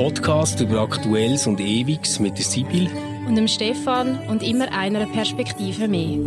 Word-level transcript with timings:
Podcast 0.00 0.58
über 0.62 0.80
Aktuelles 0.80 1.46
und 1.46 1.60
Ewiges 1.60 2.20
mit 2.20 2.38
der 2.38 2.44
Sibyl 2.46 2.88
und 3.28 3.34
dem 3.34 3.46
Stefan 3.46 4.18
und 4.28 4.42
immer 4.42 4.72
einer 4.72 5.04
Perspektive 5.04 5.88
mehr. 5.88 6.20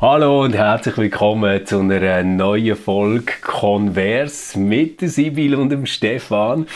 Hallo 0.00 0.42
und 0.42 0.56
herzlich 0.56 0.98
willkommen 0.98 1.64
zu 1.64 1.78
einer 1.78 2.24
neuen 2.24 2.74
Folge 2.74 3.32
Converse 3.42 4.58
mit 4.58 5.00
der 5.00 5.08
Sibyl 5.08 5.54
und 5.54 5.68
dem 5.68 5.86
Stefan. 5.86 6.66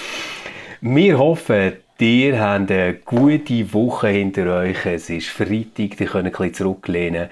Wir 0.80 1.18
hoffen, 1.18 1.72
ihr 1.98 2.40
habt 2.40 2.70
eine 2.70 2.94
gute 2.94 3.74
Woche 3.74 4.06
hinter 4.06 4.56
euch. 4.56 4.86
Es 4.86 5.10
ist 5.10 5.30
Freitag, 5.30 6.00
ihr 6.00 6.06
könnt 6.06 6.26
ein 6.26 6.30
bisschen 6.30 6.54
zurücklehnen 6.54 7.28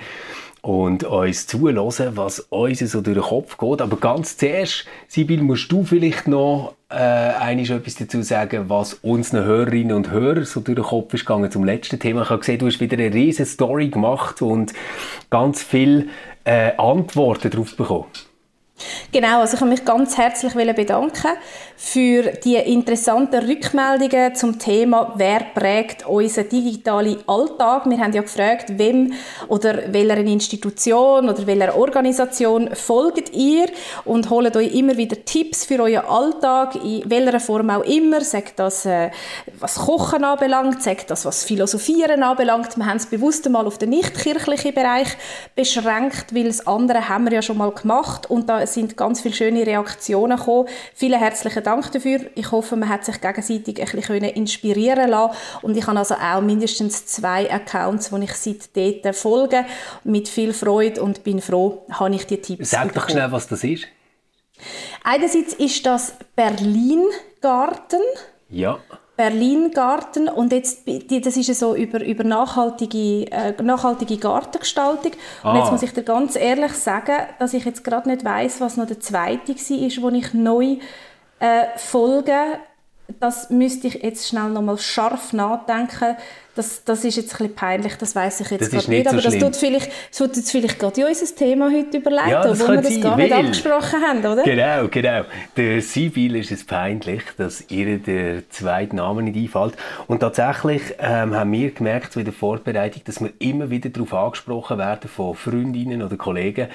und 0.66 1.04
uns 1.04 1.46
zuhören, 1.46 2.16
was 2.16 2.40
uns 2.40 2.80
so 2.80 3.00
durch 3.00 3.16
den 3.16 3.22
Kopf 3.22 3.56
geht. 3.56 3.80
Aber 3.80 3.96
ganz 3.98 4.36
zuerst, 4.36 4.84
Sibyl, 5.06 5.40
musst 5.40 5.70
du 5.70 5.84
vielleicht 5.84 6.26
noch 6.26 6.74
äh, 6.88 6.96
einiges 6.96 7.70
etwas 7.70 7.94
dazu 7.94 8.20
sagen, 8.22 8.64
was 8.68 8.94
unseren 8.94 9.44
Hörerinnen 9.44 9.96
und 9.96 10.10
Hörern 10.10 10.44
so 10.44 10.58
durch 10.58 10.74
den 10.74 10.84
Kopf 10.84 11.14
ist 11.14 11.24
gegangen 11.24 11.52
zum 11.52 11.62
letzten 11.62 12.00
Thema. 12.00 12.22
Ich 12.22 12.30
habe 12.30 12.40
gesehen, 12.40 12.58
du 12.58 12.66
hast 12.66 12.80
wieder 12.80 12.98
eine 12.98 13.14
riesige 13.14 13.48
Story 13.48 13.90
gemacht 13.90 14.42
und 14.42 14.72
ganz 15.30 15.62
viele 15.62 16.06
äh, 16.42 16.72
Antworten 16.76 17.48
darauf 17.48 17.76
bekommen. 17.76 18.06
Genau, 19.10 19.40
also 19.40 19.56
ich 19.56 19.60
möchte 19.62 19.82
mich 19.82 19.84
ganz 19.86 20.18
herzlich 20.18 20.52
bedanken 20.52 21.30
für 21.78 22.22
die 22.44 22.56
interessanten 22.56 23.46
Rückmeldungen 23.46 24.34
zum 24.34 24.58
Thema 24.58 25.14
«Wer 25.16 25.40
prägt 25.54 26.06
unseren 26.06 26.48
digitalen 26.48 27.16
Alltag?» 27.26 27.86
Wir 27.86 27.98
haben 27.98 28.12
ja 28.12 28.20
gefragt, 28.20 28.78
wem 28.78 29.14
oder 29.48 29.92
welcher 29.92 30.18
Institution 30.18 31.28
oder 31.28 31.46
welcher 31.46 31.76
Organisation 31.76 32.74
folgt 32.74 33.34
ihr 33.34 33.66
und 34.04 34.28
holt 34.28 34.56
euch 34.56 34.74
immer 34.74 34.96
wieder 34.96 35.24
Tipps 35.24 35.64
für 35.64 35.82
euren 35.82 36.06
Alltag, 36.06 36.74
in 36.76 37.08
welcher 37.08 37.40
Form 37.40 37.70
auch 37.70 37.84
immer, 37.84 38.20
sagt 38.22 38.58
das, 38.58 38.84
äh, 38.84 39.10
was 39.58 39.76
Kochen 39.76 40.24
anbelangt, 40.24 40.82
sagt 40.82 41.10
das, 41.10 41.24
was 41.24 41.44
Philosophieren 41.44 42.22
anbelangt. 42.22 42.76
Wir 42.76 42.86
haben 42.86 42.98
es 42.98 43.06
bewusst 43.06 43.46
einmal 43.46 43.66
auf 43.66 43.78
den 43.78 43.90
nicht-kirchlichen 43.90 44.74
Bereich 44.74 45.08
beschränkt, 45.54 46.34
weil 46.34 46.44
das 46.44 46.66
andere 46.66 47.08
haben 47.08 47.24
wir 47.24 47.32
ja 47.32 47.42
schon 47.42 47.58
mal 47.58 47.70
gemacht 47.70 48.28
und 48.30 48.48
da 48.48 48.65
sind 48.66 48.96
ganz 48.96 49.20
viele 49.20 49.34
schöne 49.34 49.66
Reaktionen 49.66 50.36
gekommen. 50.36 50.68
Vielen 50.94 51.18
herzlichen 51.18 51.62
Dank 51.62 51.90
dafür. 51.92 52.20
Ich 52.34 52.50
hoffe, 52.50 52.76
man 52.76 52.88
hat 52.88 53.04
sich 53.04 53.20
gegenseitig 53.20 53.80
ein 53.80 53.90
bisschen 53.90 54.24
inspirieren 54.24 55.10
lassen 55.10 55.36
und 55.62 55.76
ich 55.76 55.86
habe 55.86 55.98
also 55.98 56.14
auch 56.14 56.40
mindestens 56.40 57.06
zwei 57.06 57.50
Accounts, 57.50 58.10
die 58.10 58.24
ich 58.24 58.34
seitdem 58.34 59.14
folge, 59.14 59.64
mit 60.04 60.28
viel 60.28 60.52
Freude 60.52 61.02
und 61.02 61.24
bin 61.24 61.40
froh, 61.40 61.84
habe 61.90 62.14
ich 62.14 62.26
die 62.26 62.40
Tipps 62.40 62.70
Sag 62.70 62.94
doch 62.94 63.08
schnell, 63.08 63.30
was 63.32 63.48
das 63.48 63.64
ist. 63.64 63.86
Einerseits 65.04 65.54
ist 65.54 65.84
das 65.86 66.14
Berlin 66.34 67.04
Garten. 67.40 68.02
Ja. 68.48 68.78
Berlin-Garten 69.16 70.28
und 70.28 70.52
jetzt, 70.52 70.82
das 70.86 71.36
ist 71.36 71.58
so 71.58 71.74
über, 71.74 72.04
über 72.04 72.22
nachhaltige, 72.22 73.30
äh, 73.32 73.54
nachhaltige 73.62 74.18
Gartengestaltung. 74.18 75.12
Ah. 75.42 75.50
Und 75.50 75.56
jetzt 75.56 75.68
ah. 75.68 75.72
muss 75.72 75.82
ich 75.82 75.92
dir 75.92 76.02
ganz 76.02 76.36
ehrlich 76.36 76.72
sagen, 76.72 77.16
dass 77.38 77.54
ich 77.54 77.64
jetzt 77.64 77.82
gerade 77.82 78.08
nicht 78.08 78.24
weiß, 78.24 78.60
was 78.60 78.76
noch 78.76 78.86
der 78.86 79.00
zweite 79.00 79.54
war, 79.54 80.02
wo 80.02 80.08
ich 80.14 80.34
neu 80.34 80.76
äh, 81.40 81.64
folge. 81.76 82.36
Das 83.20 83.50
müsste 83.50 83.86
ich 83.86 84.02
jetzt 84.02 84.28
schnell 84.28 84.50
nochmal 84.50 84.78
scharf 84.78 85.32
nachdenken 85.32 86.16
das, 86.56 86.82
das 86.84 87.04
ist 87.04 87.16
jetzt 87.16 87.34
ein 87.34 87.38
bisschen 87.38 87.54
peinlich, 87.54 87.94
das 87.96 88.16
weiß 88.16 88.40
ich 88.40 88.50
jetzt 88.50 88.70
gerade 88.70 88.76
nicht, 88.76 88.88
nicht 88.88 89.04
so 89.04 89.10
aber 89.10 89.22
das 89.22 89.38
tut 89.38 89.56
vielleicht, 89.56 89.90
das 90.10 90.18
tut 90.18 90.36
jetzt 90.36 90.50
vielleicht 90.50 90.78
gerade 90.78 91.00
in 91.02 91.06
unser 91.06 91.36
Thema 91.36 91.70
heute 91.70 91.98
überlegen, 91.98 92.30
ja, 92.30 92.58
wo 92.58 92.68
wir 92.68 92.76
das 92.80 92.94
sein, 92.94 93.02
gar 93.02 93.16
nicht 93.16 93.32
abgesprochen 93.32 94.00
haben, 94.00 94.18
oder? 94.20 94.42
Genau, 94.42 94.88
genau. 94.88 95.24
Der 95.56 95.82
Sibyl 95.82 96.36
ist 96.36 96.50
es 96.50 96.64
peinlich, 96.64 97.22
dass 97.36 97.64
ihr 97.68 97.98
der 97.98 98.48
zweite 98.48 98.96
Name 98.96 99.22
nicht 99.22 99.36
einfällt. 99.36 99.74
Und 100.06 100.20
tatsächlich 100.20 100.82
ähm, 100.98 101.34
haben 101.34 101.52
wir 101.52 101.70
gemerkt, 101.72 102.16
in 102.16 102.24
der 102.24 102.32
Vorbereitung, 102.32 103.02
dass 103.04 103.20
wir 103.20 103.30
immer 103.38 103.68
wieder 103.68 103.90
darauf 103.90 104.14
angesprochen 104.14 104.78
werden 104.78 105.10
von 105.10 105.34
Freundinnen 105.34 106.02
oder 106.02 106.16
Kollegen, 106.16 106.68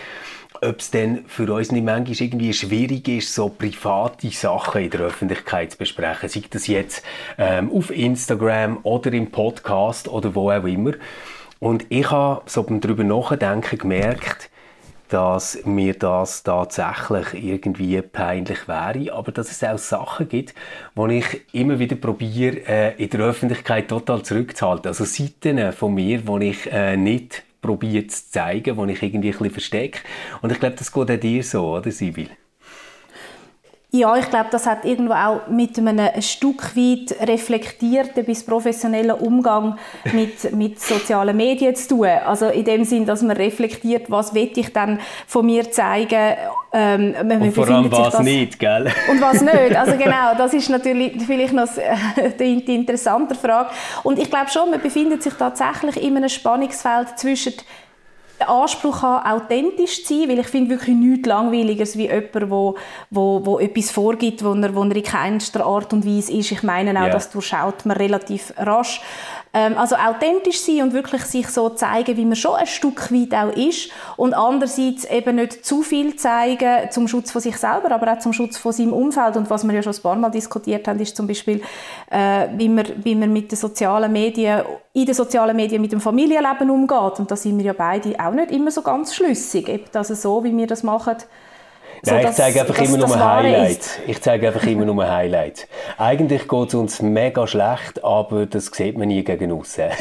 ob 0.61 0.79
es 0.79 0.91
denn 0.91 1.25
für 1.27 1.51
uns 1.51 1.71
nicht 1.71 1.83
manchmal 1.83 2.15
irgendwie 2.15 2.53
schwierig 2.53 3.07
ist, 3.07 3.33
so 3.33 3.49
private 3.49 4.29
Sachen 4.29 4.83
in 4.83 4.89
der 4.91 5.01
Öffentlichkeit 5.01 5.71
zu 5.71 5.77
besprechen. 5.77 6.29
Sei 6.29 6.43
das 6.49 6.67
jetzt 6.67 7.03
ähm, 7.37 7.71
auf 7.71 7.89
Instagram 7.89 8.79
oder 8.83 9.11
im 9.13 9.31
Podcast 9.31 9.63
oder 10.07 10.35
wo 10.35 10.51
auch 10.51 10.65
immer. 10.65 10.93
Und 11.59 11.85
ich 11.89 12.09
habe 12.09 12.41
so 12.45 12.63
beim 12.63 12.81
darüber 12.81 13.03
nachdenken 13.03 13.77
gemerkt, 13.77 14.49
dass 15.09 15.59
mir 15.65 15.93
das 15.93 16.43
tatsächlich 16.43 17.43
irgendwie 17.43 18.01
peinlich 18.01 18.67
wäre, 18.67 19.13
aber 19.13 19.31
dass 19.31 19.51
es 19.51 19.63
auch 19.63 19.77
Sachen 19.77 20.29
gibt, 20.29 20.55
wo 20.95 21.05
ich 21.07 21.41
immer 21.51 21.79
wieder 21.79 21.97
probiere, 21.97 22.65
äh, 22.65 23.03
in 23.03 23.09
der 23.09 23.19
Öffentlichkeit 23.19 23.89
total 23.89 24.23
zurückzuhalten. 24.23 24.87
Also 24.87 25.03
Seiten 25.03 25.73
von 25.73 25.93
mir, 25.93 26.25
wo 26.25 26.39
ich 26.39 26.71
äh, 26.71 26.95
nicht 26.95 27.43
probiert 27.61 28.11
zu 28.11 28.31
zeigen, 28.31 28.77
wo 28.77 28.85
ich 28.85 29.03
irgendwie 29.03 29.29
ein 29.29 29.31
bisschen 29.31 29.51
verstecke. 29.51 29.99
Und 30.41 30.51
ich 30.51 30.59
glaube, 30.59 30.75
das 30.77 30.91
geht 30.91 31.11
auch 31.11 31.19
dir 31.19 31.43
so, 31.43 31.75
oder 31.75 31.91
Sibyl? 31.91 32.29
Ja, 33.93 34.15
ich 34.15 34.29
glaube, 34.29 34.47
das 34.49 34.67
hat 34.67 34.85
irgendwo 34.85 35.13
auch 35.13 35.47
mit 35.49 35.77
einem 35.77 35.99
ein 35.99 36.21
Stück 36.21 36.77
weit 36.77 37.13
reflektierten 37.27 38.23
bis 38.23 38.45
professionellen 38.45 39.11
Umgang 39.11 39.77
mit, 40.13 40.53
mit 40.53 40.79
sozialen 40.79 41.35
Medien 41.35 41.75
zu 41.75 41.89
tun. 41.89 42.07
Also 42.25 42.47
in 42.47 42.63
dem 42.63 42.85
Sinn, 42.85 43.05
dass 43.05 43.21
man 43.21 43.35
reflektiert, 43.35 44.09
was 44.09 44.33
will 44.33 44.49
ich 44.55 44.71
dann 44.71 44.97
von 45.27 45.45
mir 45.45 45.69
zeigen. 45.69 46.37
Ähm, 46.71 47.15
man 47.27 47.41
und 47.41 47.51
vor 47.51 47.67
allem 47.67 47.91
was 47.91 48.13
das, 48.13 48.21
nicht, 48.21 48.57
gell? 48.59 48.89
Und 49.09 49.19
was 49.19 49.41
nicht. 49.41 49.75
Also 49.75 49.97
genau, 49.97 50.35
das 50.37 50.53
ist 50.53 50.69
natürlich 50.69 51.21
vielleicht 51.25 51.51
noch 51.51 51.67
die, 52.39 52.63
die 52.63 52.75
interessante 52.75 53.35
Frage. 53.35 53.71
Und 54.03 54.19
ich 54.19 54.29
glaube 54.29 54.49
schon, 54.49 54.71
man 54.71 54.79
befindet 54.79 55.21
sich 55.21 55.33
tatsächlich 55.33 56.01
in 56.01 56.15
einem 56.15 56.29
Spannungsfeld 56.29 57.19
zwischen 57.19 57.55
den 58.41 58.49
Anspruch 58.49 59.01
haben, 59.01 59.25
authentisch 59.25 60.03
zu 60.03 60.13
sein, 60.13 60.29
weil 60.29 60.39
ich 60.39 60.47
finde 60.47 60.71
wirklich 60.71 60.95
nichts 60.95 61.27
langweiligeres 61.27 61.97
wie 61.97 62.07
jemand, 62.07 62.49
wo, 62.49 62.75
wo, 63.09 63.45
wo 63.45 63.59
etwas 63.59 63.91
vorgibt, 63.91 64.43
wo 64.43 64.53
er, 64.53 64.75
wo 64.75 64.83
er 64.83 64.95
in 64.95 65.03
keinster 65.03 65.65
Art 65.65 65.93
und 65.93 66.05
Weise 66.05 66.33
ist. 66.33 66.51
Ich 66.51 66.63
meine 66.63 66.91
auch, 66.91 67.03
yeah. 67.03 67.09
das 67.09 67.29
durchschaut 67.29 67.85
man 67.85 67.97
relativ 67.97 68.53
rasch. 68.57 69.01
Ähm, 69.53 69.77
also 69.77 69.95
authentisch 69.95 70.61
sein 70.61 70.81
und 70.81 70.93
wirklich 70.93 71.23
sich 71.23 71.47
so 71.47 71.69
zeigen, 71.69 72.15
wie 72.15 72.23
man 72.23 72.37
schon 72.37 72.55
ein 72.55 72.67
Stück 72.67 73.11
weit 73.11 73.33
auch 73.33 73.55
ist. 73.55 73.89
Und 74.15 74.33
andererseits 74.33 75.03
eben 75.05 75.35
nicht 75.35 75.65
zu 75.65 75.81
viel 75.81 76.15
zeigen 76.15 76.89
zum 76.91 77.07
Schutz 77.09 77.31
von 77.31 77.41
sich 77.41 77.57
selber, 77.57 77.91
aber 77.91 78.13
auch 78.13 78.19
zum 78.19 78.31
Schutz 78.31 78.57
von 78.57 78.71
seinem 78.71 78.93
Umfeld. 78.93 79.35
Und 79.35 79.49
was 79.49 79.65
wir 79.65 79.73
ja 79.73 79.83
schon 79.83 79.93
ein 79.93 80.01
paar 80.01 80.15
Mal 80.15 80.29
diskutiert 80.29 80.87
haben, 80.87 80.99
ist 80.99 81.17
zum 81.17 81.27
Beispiel, 81.27 81.61
äh, 82.09 82.47
wie, 82.55 82.69
man, 82.69 82.85
wie 83.03 83.15
man 83.15 83.33
mit 83.33 83.51
den 83.51 83.57
sozialen 83.57 84.11
Medien, 84.11 84.61
in 84.93 85.05
den 85.05 85.15
sozialen 85.15 85.55
Medien 85.55 85.81
mit 85.81 85.91
dem 85.91 85.99
Familienleben 85.99 86.69
umgeht. 86.69 87.19
Und 87.19 87.29
da 87.29 87.35
sind 87.35 87.57
wir 87.57 87.65
ja 87.65 87.73
beide 87.73 88.17
auch 88.19 88.31
nicht 88.31 88.51
immer 88.51 88.71
so 88.71 88.81
ganz 88.81 89.13
schlüssig, 89.13 89.67
ob 89.67 89.91
das 89.91 90.07
so, 90.07 90.43
wie 90.45 90.55
wir 90.55 90.67
das 90.67 90.83
machen, 90.83 91.17
so, 92.03 92.15
Nein, 92.15 92.27
ich 92.27 92.35
zeige 92.35 92.61
einfach 92.61 92.79
immer 92.79 92.97
nur 92.97 93.19
Highlights. 93.19 93.99
Ich 94.07 94.21
zeige 94.21 94.47
einfach 94.47 94.63
immer 94.63 94.85
nur 94.85 95.07
Highlights. 95.07 95.67
Eigentlich 95.97 96.47
geht 96.47 96.67
es 96.69 96.73
uns 96.73 97.01
mega 97.01 97.45
schlecht, 97.45 98.03
aber 98.03 98.47
das 98.47 98.67
sieht 98.67 98.97
man 98.97 99.07
nie 99.07 99.23
gegen 99.23 99.51
aussen. 99.51 99.85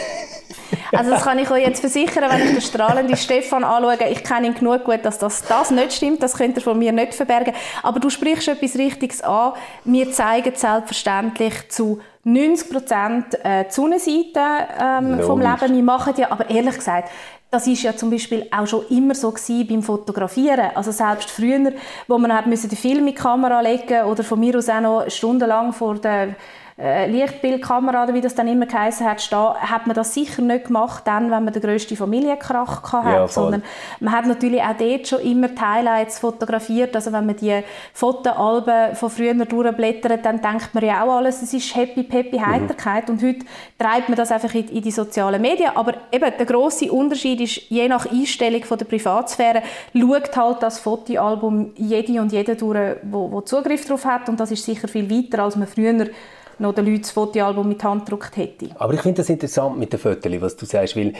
Also 0.93 1.11
das 1.11 1.22
kann 1.22 1.38
ich 1.38 1.50
euch 1.50 1.65
jetzt 1.65 1.81
versichern, 1.81 2.25
wenn 2.31 2.47
ich 2.47 2.53
den 2.53 2.61
strahlenden 2.61 3.16
Stefan 3.16 3.65
anschaue. 3.65 4.09
Ich 4.11 4.25
kenne 4.25 4.49
ihn 4.49 4.55
genug 4.55 4.84
gut, 4.84 5.05
dass 5.05 5.19
das, 5.19 5.43
das 5.43 5.71
nicht 5.71 5.93
stimmt. 5.93 6.22
Das 6.22 6.37
könnt 6.37 6.56
ihr 6.56 6.62
von 6.62 6.78
mir 6.78 6.93
nicht 6.93 7.15
verbergen. 7.15 7.55
Aber 7.83 8.00
du 8.00 8.11
sprichst 8.11 8.49
etwas 8.49 8.77
Richtiges 8.77 9.22
an. 9.22 9.53
Wir 9.84 10.11
zeigen 10.11 10.53
selbstverständlich 10.55 11.69
zu 11.69 12.00
90 12.25 12.71
Prozent 12.71 13.44
äh, 13.44 13.65
die 13.65 13.72
Sonnenseite 13.72 14.41
ähm, 14.81 15.21
vom 15.21 15.41
Leben. 15.41 15.75
Wir 15.75 15.82
machen 15.82 16.15
ja, 16.17 16.31
aber 16.31 16.50
ehrlich 16.50 16.75
gesagt, 16.75 17.11
das 17.50 17.67
ist 17.67 17.82
ja 17.82 17.97
zum 17.97 18.11
Beispiel 18.11 18.47
auch 18.50 18.67
schon 18.67 18.87
immer 18.91 19.14
so 19.14 19.32
beim 19.64 19.82
Fotografieren. 19.82 20.70
Also 20.75 20.93
selbst 20.93 21.31
früher, 21.31 21.73
wo 22.06 22.17
man 22.17 22.32
hat 22.32 22.47
den 22.47 22.76
Film 22.76 23.00
in 23.00 23.06
die 23.06 23.14
Kamera 23.14 23.61
legen 23.61 24.05
oder 24.05 24.23
von 24.23 24.38
mir 24.38 24.56
aus 24.56 24.69
auch 24.69 24.81
noch 24.81 25.11
stundenlang 25.11 25.73
vor 25.73 25.97
der 25.97 26.37
äh, 26.78 27.11
Lichtbildkamera 27.11 28.05
oder 28.05 28.14
wie 28.14 28.20
das 28.20 28.34
dann 28.34 28.49
immer 28.49 28.67
geheißen 28.67 29.06
hat, 29.06 29.20
stehen, 29.20 29.38
hat 29.38 29.87
man 29.87 29.94
das 29.94 30.14
sicher 30.14 30.43
nicht 30.43 30.67
gemacht, 30.67 31.02
dann, 31.06 31.31
wenn 31.31 31.44
man 31.44 31.52
den 31.52 31.62
grössten 31.62 31.96
Familienkrach 31.96 32.93
hatte, 32.93 33.08
ja, 33.08 33.28
sondern 33.28 33.62
man 34.00 34.14
hat 34.14 34.26
natürlich 34.26 34.62
auch 34.62 34.76
dort 34.78 35.06
schon 35.06 35.20
immer 35.20 35.49
die 35.49 35.61
Highlights 35.61 36.19
fotografiert, 36.19 36.94
also 36.94 37.12
wenn 37.12 37.26
man 37.26 37.37
die 37.37 37.62
Fotoalben 37.93 38.94
von 38.94 39.11
früher 39.11 39.34
durchblättert, 39.34 40.25
dann 40.25 40.40
denkt 40.40 40.75
man 40.75 40.84
ja 40.84 41.05
auch 41.05 41.17
alles, 41.17 41.43
es 41.43 41.52
ist 41.52 41.75
happy, 41.75 42.02
peppy 42.02 42.38
mhm. 42.38 42.46
Heiterkeit 42.46 43.08
mhm. 43.08 43.14
und 43.14 43.23
heute 43.23 43.46
treibt 43.78 44.08
man 44.08 44.16
das 44.16 44.32
einfach 44.32 44.55
in, 44.55 44.69
in, 44.69 44.82
die 44.82 44.90
sozialen 44.90 45.40
Medien, 45.40 45.70
aber 45.75 45.94
eben 46.11 46.32
der 46.38 46.46
große 46.46 46.90
Unterschied 46.90 47.40
ist, 47.40 47.56
je 47.69 47.88
nach 47.88 48.11
Einstellung 48.11 48.64
von 48.64 48.78
der 48.78 48.87
Privatsphäre 48.87 49.62
schaut 49.94 50.37
halt 50.37 50.62
das 50.62 50.78
Fotoalbum 50.78 51.73
jede 51.76 52.20
und 52.20 52.32
jede 52.32 52.56
durch, 52.56 52.96
wo, 53.02 53.31
wo 53.31 53.40
Zugriff 53.43 53.84
darauf 53.84 54.05
hat 54.05 54.28
und 54.28 54.40
das 54.40 54.50
ist 54.50 54.64
sicher 54.64 54.88
viel 54.88 55.11
weiter, 55.11 55.44
als 55.44 55.56
man 55.56 55.69
früher 55.69 56.06
noch 56.61 56.75
den 56.75 56.87
Leuten 56.87 57.03
das 57.03 57.11
Fotoalbum 57.11 57.69
mit 57.69 57.83
Hand 57.83 58.07
gedruckt 58.07 58.37
hätte. 58.37 58.71
Aber 58.77 58.95
ich 58.95 59.01
finde 59.01 59.19
das 59.19 59.29
interessant 59.29 59.79
mit 59.79 59.93
den 59.93 59.99
Fotos, 59.99 60.41
was 60.41 60.57
du 60.57 60.67
sagst, 60.67 60.97
weil 60.97 61.15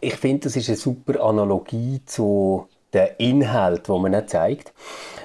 ich 0.00 0.16
finde, 0.16 0.44
das 0.44 0.56
ist 0.56 0.68
eine 0.68 0.76
super 0.76 1.22
Analogie 1.22 2.00
zu 2.04 2.68
den 2.92 3.08
Inhalt, 3.18 3.88
den 3.88 4.02
man 4.02 4.12
nicht 4.12 4.30
zeigt. 4.30 4.72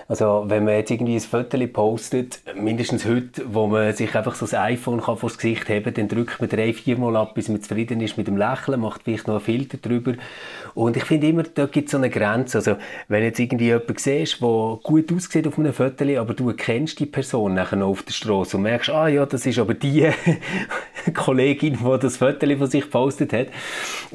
Also 0.09 0.45
wenn 0.47 0.65
man 0.65 0.73
jetzt 0.73 0.89
irgendwie 0.89 1.13
ein 1.13 1.19
Foto 1.19 1.55
postet, 1.67 2.41
mindestens 2.55 3.05
heute, 3.05 3.43
wo 3.45 3.67
man 3.67 3.93
sich 3.93 4.15
einfach 4.15 4.33
so 4.33 4.47
das 4.47 4.55
iPhone 4.55 5.01
kann 5.01 5.19
das 5.21 5.37
Gesicht 5.37 5.69
haben 5.69 5.93
dann 5.93 6.07
drückt 6.07 6.41
man 6.41 6.49
drei, 6.49 6.73
vier 6.73 6.97
Mal 6.97 7.15
ab, 7.15 7.35
bis 7.35 7.47
man 7.47 7.61
zufrieden 7.61 8.01
ist 8.01 8.17
mit 8.17 8.25
dem 8.25 8.35
Lächeln, 8.35 8.79
macht 8.81 9.03
vielleicht 9.03 9.27
noch 9.27 9.35
einen 9.35 9.43
Filter 9.43 9.77
drüber. 9.77 10.13
Und 10.73 10.97
ich 10.97 11.03
finde 11.03 11.27
immer, 11.27 11.43
da 11.43 11.67
gibt 11.67 11.89
es 11.89 11.91
so 11.91 11.97
eine 11.97 12.09
Grenze. 12.09 12.57
Also 12.57 12.77
wenn 13.07 13.21
jetzt 13.21 13.39
irgendwie 13.39 13.65
jemanden 13.65 13.97
siehst, 13.97 14.41
der 14.41 14.79
gut 14.81 15.13
aussieht 15.13 15.45
auf 15.45 15.59
einem 15.59 15.73
Foto, 15.73 16.03
aber 16.19 16.33
du 16.33 16.51
kennst 16.53 16.99
die 16.99 17.05
Person 17.05 17.53
nachher 17.53 17.75
noch 17.75 17.89
auf 17.89 18.01
der 18.01 18.13
Straße 18.13 18.57
und 18.57 18.63
merkst, 18.63 18.89
ah 18.89 19.07
ja, 19.07 19.27
das 19.27 19.45
ist 19.45 19.59
aber 19.59 19.75
die 19.75 20.09
Kollegin, 21.13 21.77
die 21.77 21.99
das 21.99 22.17
Foto 22.17 22.47
von 22.57 22.67
sich 22.67 22.81
gepostet 22.81 23.31
hat, 23.31 23.47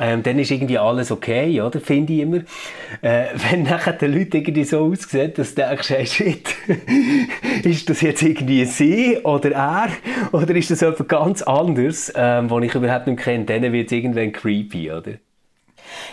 ähm, 0.00 0.24
dann 0.24 0.40
ist 0.40 0.50
irgendwie 0.50 0.78
alles 0.78 1.12
okay, 1.12 1.60
oder? 1.60 1.78
Finde 1.78 2.14
ich 2.14 2.18
immer. 2.18 2.38
Äh, 3.00 3.26
wenn 3.48 3.62
nachher 3.62 3.92
die 3.92 4.06
Leute 4.06 4.38
irgendwie 4.38 4.64
so 4.64 4.86
aussehen, 4.86 5.32
dass 5.36 5.54
der 5.54 5.83
denkst, 5.83 5.83
hey, 5.90 6.06
shit, 6.06 6.48
ist 7.64 7.88
das 7.88 8.00
jetzt 8.00 8.22
irgendwie 8.22 8.64
sie 8.64 9.18
oder 9.22 9.52
er? 9.52 9.88
Oder 10.32 10.54
ist 10.54 10.70
das 10.70 10.82
etwas 10.82 11.08
ganz 11.08 11.42
anderes, 11.42 12.12
ähm, 12.14 12.50
was 12.50 12.64
ich 12.64 12.74
überhaupt 12.74 13.06
nicht 13.06 13.20
kenne? 13.20 13.44
Dann 13.44 13.72
wird 13.72 13.86
es 13.86 13.92
irgendwann 13.92 14.32
creepy, 14.32 14.90
oder? 14.90 15.14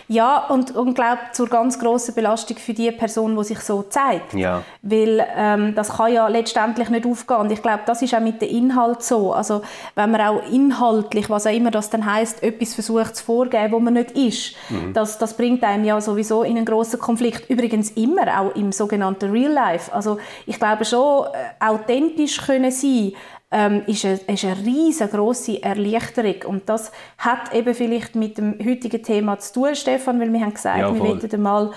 Ja, 0.08 0.46
und, 0.48 0.74
und 0.74 0.94
glaube 0.94 1.20
zur 1.32 1.48
ganz 1.48 1.78
grossen 1.78 2.14
Belastung 2.14 2.56
für 2.58 2.74
die 2.74 2.90
Person, 2.90 3.36
die 3.36 3.44
sich 3.44 3.60
so 3.60 3.82
zeigt. 3.82 4.34
Ja. 4.34 4.62
Weil 4.82 5.26
ähm, 5.36 5.74
das 5.74 5.96
kann 5.96 6.12
ja 6.12 6.28
letztendlich 6.28 6.88
nicht 6.90 7.06
aufgehen. 7.06 7.38
Und 7.38 7.52
ich 7.52 7.62
glaube, 7.62 7.80
das 7.86 8.02
ist 8.02 8.14
auch 8.14 8.20
mit 8.20 8.40
dem 8.42 8.48
Inhalt 8.48 9.02
so. 9.02 9.32
Also 9.32 9.62
wenn 9.94 10.10
man 10.10 10.20
auch 10.20 10.42
inhaltlich, 10.50 11.30
was 11.30 11.46
auch 11.46 11.52
immer 11.52 11.70
das 11.70 11.90
dann 11.90 12.04
heißt, 12.04 12.42
etwas 12.42 12.74
versucht 12.74 13.16
zu 13.16 13.24
vorgeben, 13.24 13.72
wo 13.72 13.80
man 13.80 13.94
nicht 13.94 14.12
ist, 14.12 14.54
mhm. 14.68 14.92
das, 14.92 15.18
das 15.18 15.36
bringt 15.36 15.62
einem 15.64 15.84
ja 15.84 16.00
sowieso 16.00 16.42
in 16.42 16.56
einen 16.56 16.66
grossen 16.66 16.98
Konflikt. 16.98 17.48
Übrigens 17.48 17.90
immer, 17.92 18.40
auch 18.40 18.54
im 18.54 18.72
sogenannten 18.72 19.30
Real 19.30 19.52
Life. 19.52 19.92
Also 19.92 20.18
ich 20.46 20.58
glaube 20.58 20.84
schon, 20.84 21.26
äh, 21.26 21.64
authentisch 21.64 22.38
können 22.38 22.70
sein, 22.70 23.12
ähm, 23.52 23.82
ist, 23.86 24.04
eine, 24.04 24.18
ist 24.26 24.44
eine 24.44 24.56
riesengroße 24.64 25.62
Erleichterung. 25.62 26.42
Und 26.46 26.68
das 26.68 26.90
hat 27.18 27.54
eben 27.54 27.74
vielleicht 27.74 28.14
mit 28.14 28.38
dem 28.38 28.58
heutigen 28.64 29.02
Thema 29.02 29.38
zu 29.38 29.52
tun, 29.52 29.76
Stefan, 29.76 30.18
weil 30.18 30.32
wir 30.32 30.40
haben 30.40 30.54
gesagt, 30.54 30.78
ja, 30.78 30.92
wir 30.92 31.00
wollten 31.00 31.42
mal 31.42 31.70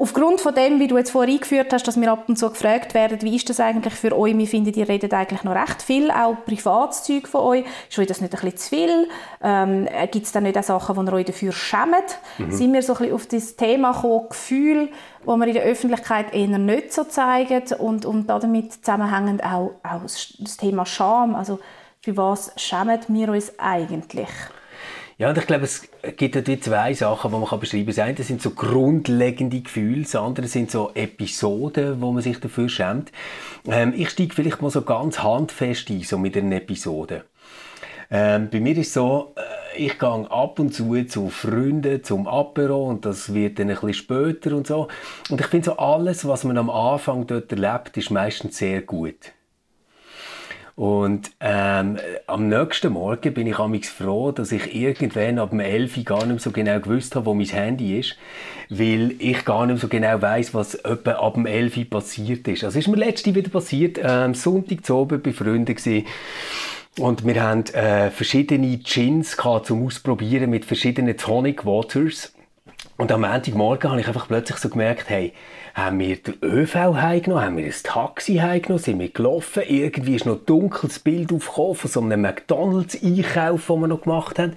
Aufgrund 0.00 0.40
von 0.40 0.54
dem, 0.54 0.78
wie 0.78 0.86
du 0.86 0.96
jetzt 0.96 1.10
vorher 1.10 1.34
eingeführt 1.34 1.72
hast, 1.72 1.88
dass 1.88 2.00
wir 2.00 2.12
ab 2.12 2.28
und 2.28 2.38
zu 2.38 2.48
gefragt 2.48 2.94
werden, 2.94 3.20
wie 3.22 3.34
ist 3.34 3.50
das 3.50 3.58
eigentlich 3.58 3.94
für 3.94 4.16
euch? 4.16 4.38
Wir 4.38 4.46
finden, 4.46 4.72
ihr 4.72 4.88
redet 4.88 5.12
eigentlich 5.12 5.42
noch 5.42 5.56
recht 5.56 5.82
viel, 5.82 6.12
auch 6.12 6.36
Privatszeug 6.46 7.26
von 7.26 7.40
euch. 7.40 7.64
Ist 7.90 7.98
euch 7.98 8.06
das 8.06 8.20
nicht 8.20 8.32
ein 8.32 8.40
bisschen 8.40 8.58
zu 8.58 8.68
viel? 8.68 9.08
Ähm, 9.42 9.88
Gibt 10.12 10.26
es 10.26 10.30
da 10.30 10.40
nicht 10.40 10.56
auch 10.56 10.62
Sachen, 10.62 11.04
die 11.04 11.10
ihr 11.10 11.14
euch 11.14 11.26
dafür 11.26 11.50
schämt? 11.50 12.20
Mhm. 12.38 12.52
Sind 12.52 12.72
wir 12.74 12.82
so 12.82 12.92
ein 12.92 12.98
bisschen 12.98 13.14
auf 13.14 13.26
das 13.26 13.56
Thema 13.56 13.92
gekommen, 13.92 14.28
Gefühl, 14.28 14.88
wo 15.24 15.36
wir 15.36 15.46
in 15.48 15.54
der 15.54 15.64
Öffentlichkeit 15.64 16.32
eher 16.32 16.46
nicht 16.58 16.92
so 16.92 17.02
zeigen 17.02 17.64
und, 17.78 18.06
und 18.06 18.28
damit 18.28 18.72
zusammenhängend 18.74 19.42
auch, 19.42 19.72
auch 19.82 20.02
das 20.02 20.56
Thema 20.58 20.86
Scham. 20.86 21.34
Also 21.34 21.58
für 22.02 22.16
was 22.16 22.52
schämen 22.56 23.00
wir 23.08 23.30
uns 23.30 23.52
eigentlich? 23.58 24.28
Ja, 25.18 25.30
und 25.30 25.36
ich 25.36 25.48
glaube, 25.48 25.64
es 25.64 25.82
gibt 26.16 26.36
dort 26.36 26.62
zwei 26.62 26.94
Sachen, 26.94 27.32
die 27.32 27.36
man 27.36 27.60
beschreiben 27.60 27.86
kann. 27.86 27.96
Das 27.96 27.98
eine 27.98 28.22
sind 28.22 28.40
so 28.40 28.50
grundlegende 28.50 29.60
Gefühle, 29.60 30.02
das 30.02 30.14
andere 30.14 30.46
sind 30.46 30.70
so 30.70 30.92
Episoden, 30.94 32.00
wo 32.00 32.12
man 32.12 32.22
sich 32.22 32.38
dafür 32.38 32.68
schämt. 32.68 33.10
Ähm, 33.66 33.92
ich 33.96 34.10
steige 34.10 34.32
vielleicht 34.32 34.62
mal 34.62 34.70
so 34.70 34.82
ganz 34.82 35.20
handfest 35.20 35.90
ein, 35.90 36.02
so 36.02 36.18
mit 36.18 36.36
einer 36.36 36.54
Episode. 36.54 37.24
Ähm, 38.12 38.48
bei 38.48 38.60
mir 38.60 38.78
ist 38.78 38.92
so, 38.92 39.34
äh, 39.34 39.86
ich 39.86 39.98
gehe 39.98 40.30
ab 40.30 40.60
und 40.60 40.72
zu 40.72 41.04
zu 41.06 41.30
Freunden 41.30 42.04
zum 42.04 42.28
Apero 42.28 42.88
und 42.88 43.04
das 43.04 43.34
wird 43.34 43.58
dann 43.58 43.70
ein 43.70 43.74
bisschen 43.74 43.94
später 43.94 44.56
und 44.56 44.68
so. 44.68 44.86
Und 45.30 45.40
ich 45.40 45.48
finde 45.48 45.66
so 45.66 45.76
alles, 45.78 46.28
was 46.28 46.44
man 46.44 46.56
am 46.58 46.70
Anfang 46.70 47.26
dort 47.26 47.50
erlebt, 47.50 47.96
ist 47.96 48.12
meistens 48.12 48.58
sehr 48.58 48.82
gut. 48.82 49.32
Und 50.78 51.32
ähm, 51.40 51.96
am 52.28 52.48
nächsten 52.48 52.92
Morgen 52.92 53.34
bin 53.34 53.48
ich 53.48 53.58
amigs 53.58 53.88
froh, 53.88 54.30
dass 54.30 54.52
ich 54.52 54.76
irgendwann 54.76 55.40
ab 55.40 55.50
dem 55.50 55.58
11 55.58 56.04
gar 56.04 56.24
nicht 56.24 56.40
so 56.40 56.52
genau 56.52 56.78
gewusst 56.78 57.16
habe, 57.16 57.26
wo 57.26 57.34
mein 57.34 57.46
Handy 57.46 57.98
ist, 57.98 58.16
weil 58.70 59.16
ich 59.18 59.44
gar 59.44 59.66
nicht 59.66 59.80
so 59.80 59.88
genau 59.88 60.22
weiß, 60.22 60.54
was 60.54 60.76
etwa 60.76 61.14
ab 61.14 61.34
dem 61.34 61.46
11 61.46 61.90
passiert 61.90 62.46
ist. 62.46 62.62
Also 62.62 62.78
ist 62.78 62.86
mir 62.86 62.94
letzte 62.94 63.34
wieder 63.34 63.50
passiert, 63.50 63.98
ähm, 64.00 64.34
Sonntag 64.34 64.86
zu 64.86 64.98
oben 64.98 65.20
bei 65.20 65.32
Freunden 65.32 65.74
gewesen. 65.74 66.06
Und 66.96 67.26
wir 67.26 67.42
haben 67.42 67.64
äh, 67.74 68.12
verschiedene 68.12 68.76
Gins 68.76 69.36
gehabt, 69.36 69.66
zum 69.66 69.84
Ausprobieren 69.84 70.48
mit 70.48 70.64
verschiedenen 70.64 71.16
Tonic 71.16 71.66
Waters. 71.66 72.32
Und 72.96 73.10
am 73.10 73.22
Montagmorgen 73.22 73.90
habe 73.90 74.00
ich 74.00 74.06
einfach 74.06 74.28
plötzlich 74.28 74.58
so 74.58 74.68
gemerkt, 74.68 75.10
hey, 75.10 75.32
haben 75.78 75.98
wir 76.00 76.16
den 76.16 76.34
ÖV 76.42 76.74
heimgenommen, 76.74 77.44
haben 77.44 77.56
wir 77.56 77.64
ein 77.64 77.74
Taxi 77.82 78.36
heimgenommen, 78.36 78.82
sind 78.82 78.98
wir 78.98 79.08
gelaufen, 79.08 79.62
irgendwie 79.66 80.16
ist 80.16 80.26
noch 80.26 80.40
ein 80.40 80.46
dunkles 80.46 80.98
Bild 80.98 81.32
aufgekommen 81.32 81.74
von 81.76 81.90
so 81.90 82.00
einem 82.00 82.20
McDonalds-Einkauf, 82.20 83.66
den 83.66 83.80
wir 83.80 83.88
noch 83.88 84.02
gemacht 84.02 84.38
haben. 84.38 84.54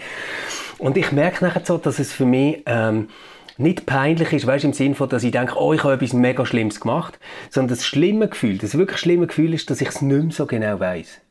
Und 0.78 0.98
ich 0.98 1.12
merke 1.12 1.46
nachher 1.46 1.62
so, 1.64 1.78
dass 1.78 2.00
es 2.00 2.12
für 2.12 2.26
mich 2.26 2.64
ähm, 2.66 3.10
nicht 3.58 3.86
peinlich 3.86 4.34
ist, 4.34 4.48
weißt, 4.48 4.66
im 4.66 4.74
Sinne 4.74 4.96
von, 4.96 5.10
dass 5.10 5.24
ich 5.24 5.32
denke, 5.32 5.56
oh, 5.58 5.74
ich 5.74 5.84
habe 5.84 5.94
etwas 5.94 6.14
mega 6.14 6.46
Schlimmes 6.46 6.80
gemacht, 6.80 7.20
sondern 7.50 7.76
das 7.76 7.86
schlimme 7.86 8.28
Gefühl, 8.28 8.58
das 8.58 8.78
wirklich 8.78 9.00
schlimme 9.00 9.28
Gefühl 9.28 9.54
ist, 9.54 9.70
dass 9.70 9.82
ich 9.82 9.90
es 9.90 10.02
nicht 10.02 10.24
mehr 10.24 10.32
so 10.32 10.46
genau 10.46 10.80
weiß. 10.80 11.22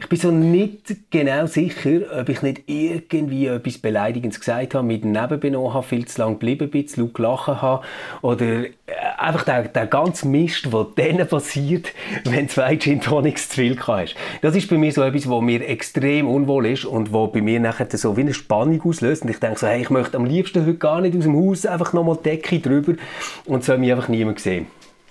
Ich 0.00 0.08
bin 0.08 0.18
so 0.18 0.30
nicht 0.30 1.10
genau 1.10 1.44
sicher, 1.44 2.00
ob 2.18 2.30
ich 2.30 2.40
nicht 2.40 2.62
irgendwie 2.66 3.48
etwas 3.48 3.76
Beleidigendes 3.76 4.40
gesagt 4.40 4.74
habe, 4.74 4.86
mit 4.86 5.04
Nebenbenommen 5.04 5.74
habe, 5.74 5.86
viel 5.86 6.06
zu 6.06 6.22
lange 6.22 6.34
geblieben 6.34 6.70
bin, 6.70 6.88
zu 6.88 7.02
laut 7.02 7.12
gelachen 7.12 7.60
habe 7.60 7.84
oder 8.22 8.46
äh, 8.46 8.70
einfach 9.18 9.44
der, 9.44 9.68
der 9.68 9.86
ganze 9.86 10.26
Mist, 10.26 10.68
der 10.72 10.86
dann 10.96 11.28
passiert, 11.28 11.92
wenn 12.24 12.48
zwei 12.48 12.76
Gin 12.76 13.02
Tonics 13.02 13.50
zu 13.50 13.56
viel 13.56 13.78
hast. 13.78 14.14
Das 14.40 14.56
ist 14.56 14.70
bei 14.70 14.78
mir 14.78 14.90
so 14.90 15.02
etwas, 15.02 15.28
was 15.28 15.42
mir 15.42 15.68
extrem 15.68 16.28
unwohl 16.28 16.64
ist 16.64 16.86
und 16.86 17.12
wo 17.12 17.26
bei 17.26 17.42
mir 17.42 17.60
nachher 17.60 17.88
so 17.90 18.16
wie 18.16 18.22
eine 18.22 18.32
Spannung 18.32 18.80
auslöst 18.80 19.22
und 19.22 19.28
ich 19.28 19.38
denke 19.38 19.58
so, 19.58 19.66
hey, 19.66 19.82
ich 19.82 19.90
möchte 19.90 20.16
am 20.16 20.24
liebsten 20.24 20.64
heute 20.64 20.78
gar 20.78 21.02
nicht 21.02 21.14
aus 21.14 21.24
dem 21.24 21.36
Haus, 21.36 21.66
einfach 21.66 21.92
nochmal 21.92 22.16
Decke 22.16 22.58
drüber 22.58 22.94
und 23.44 23.64
soll 23.64 23.76
mich 23.76 23.92
einfach 23.92 24.08
niemand 24.08 24.40
sehen. 24.40 24.66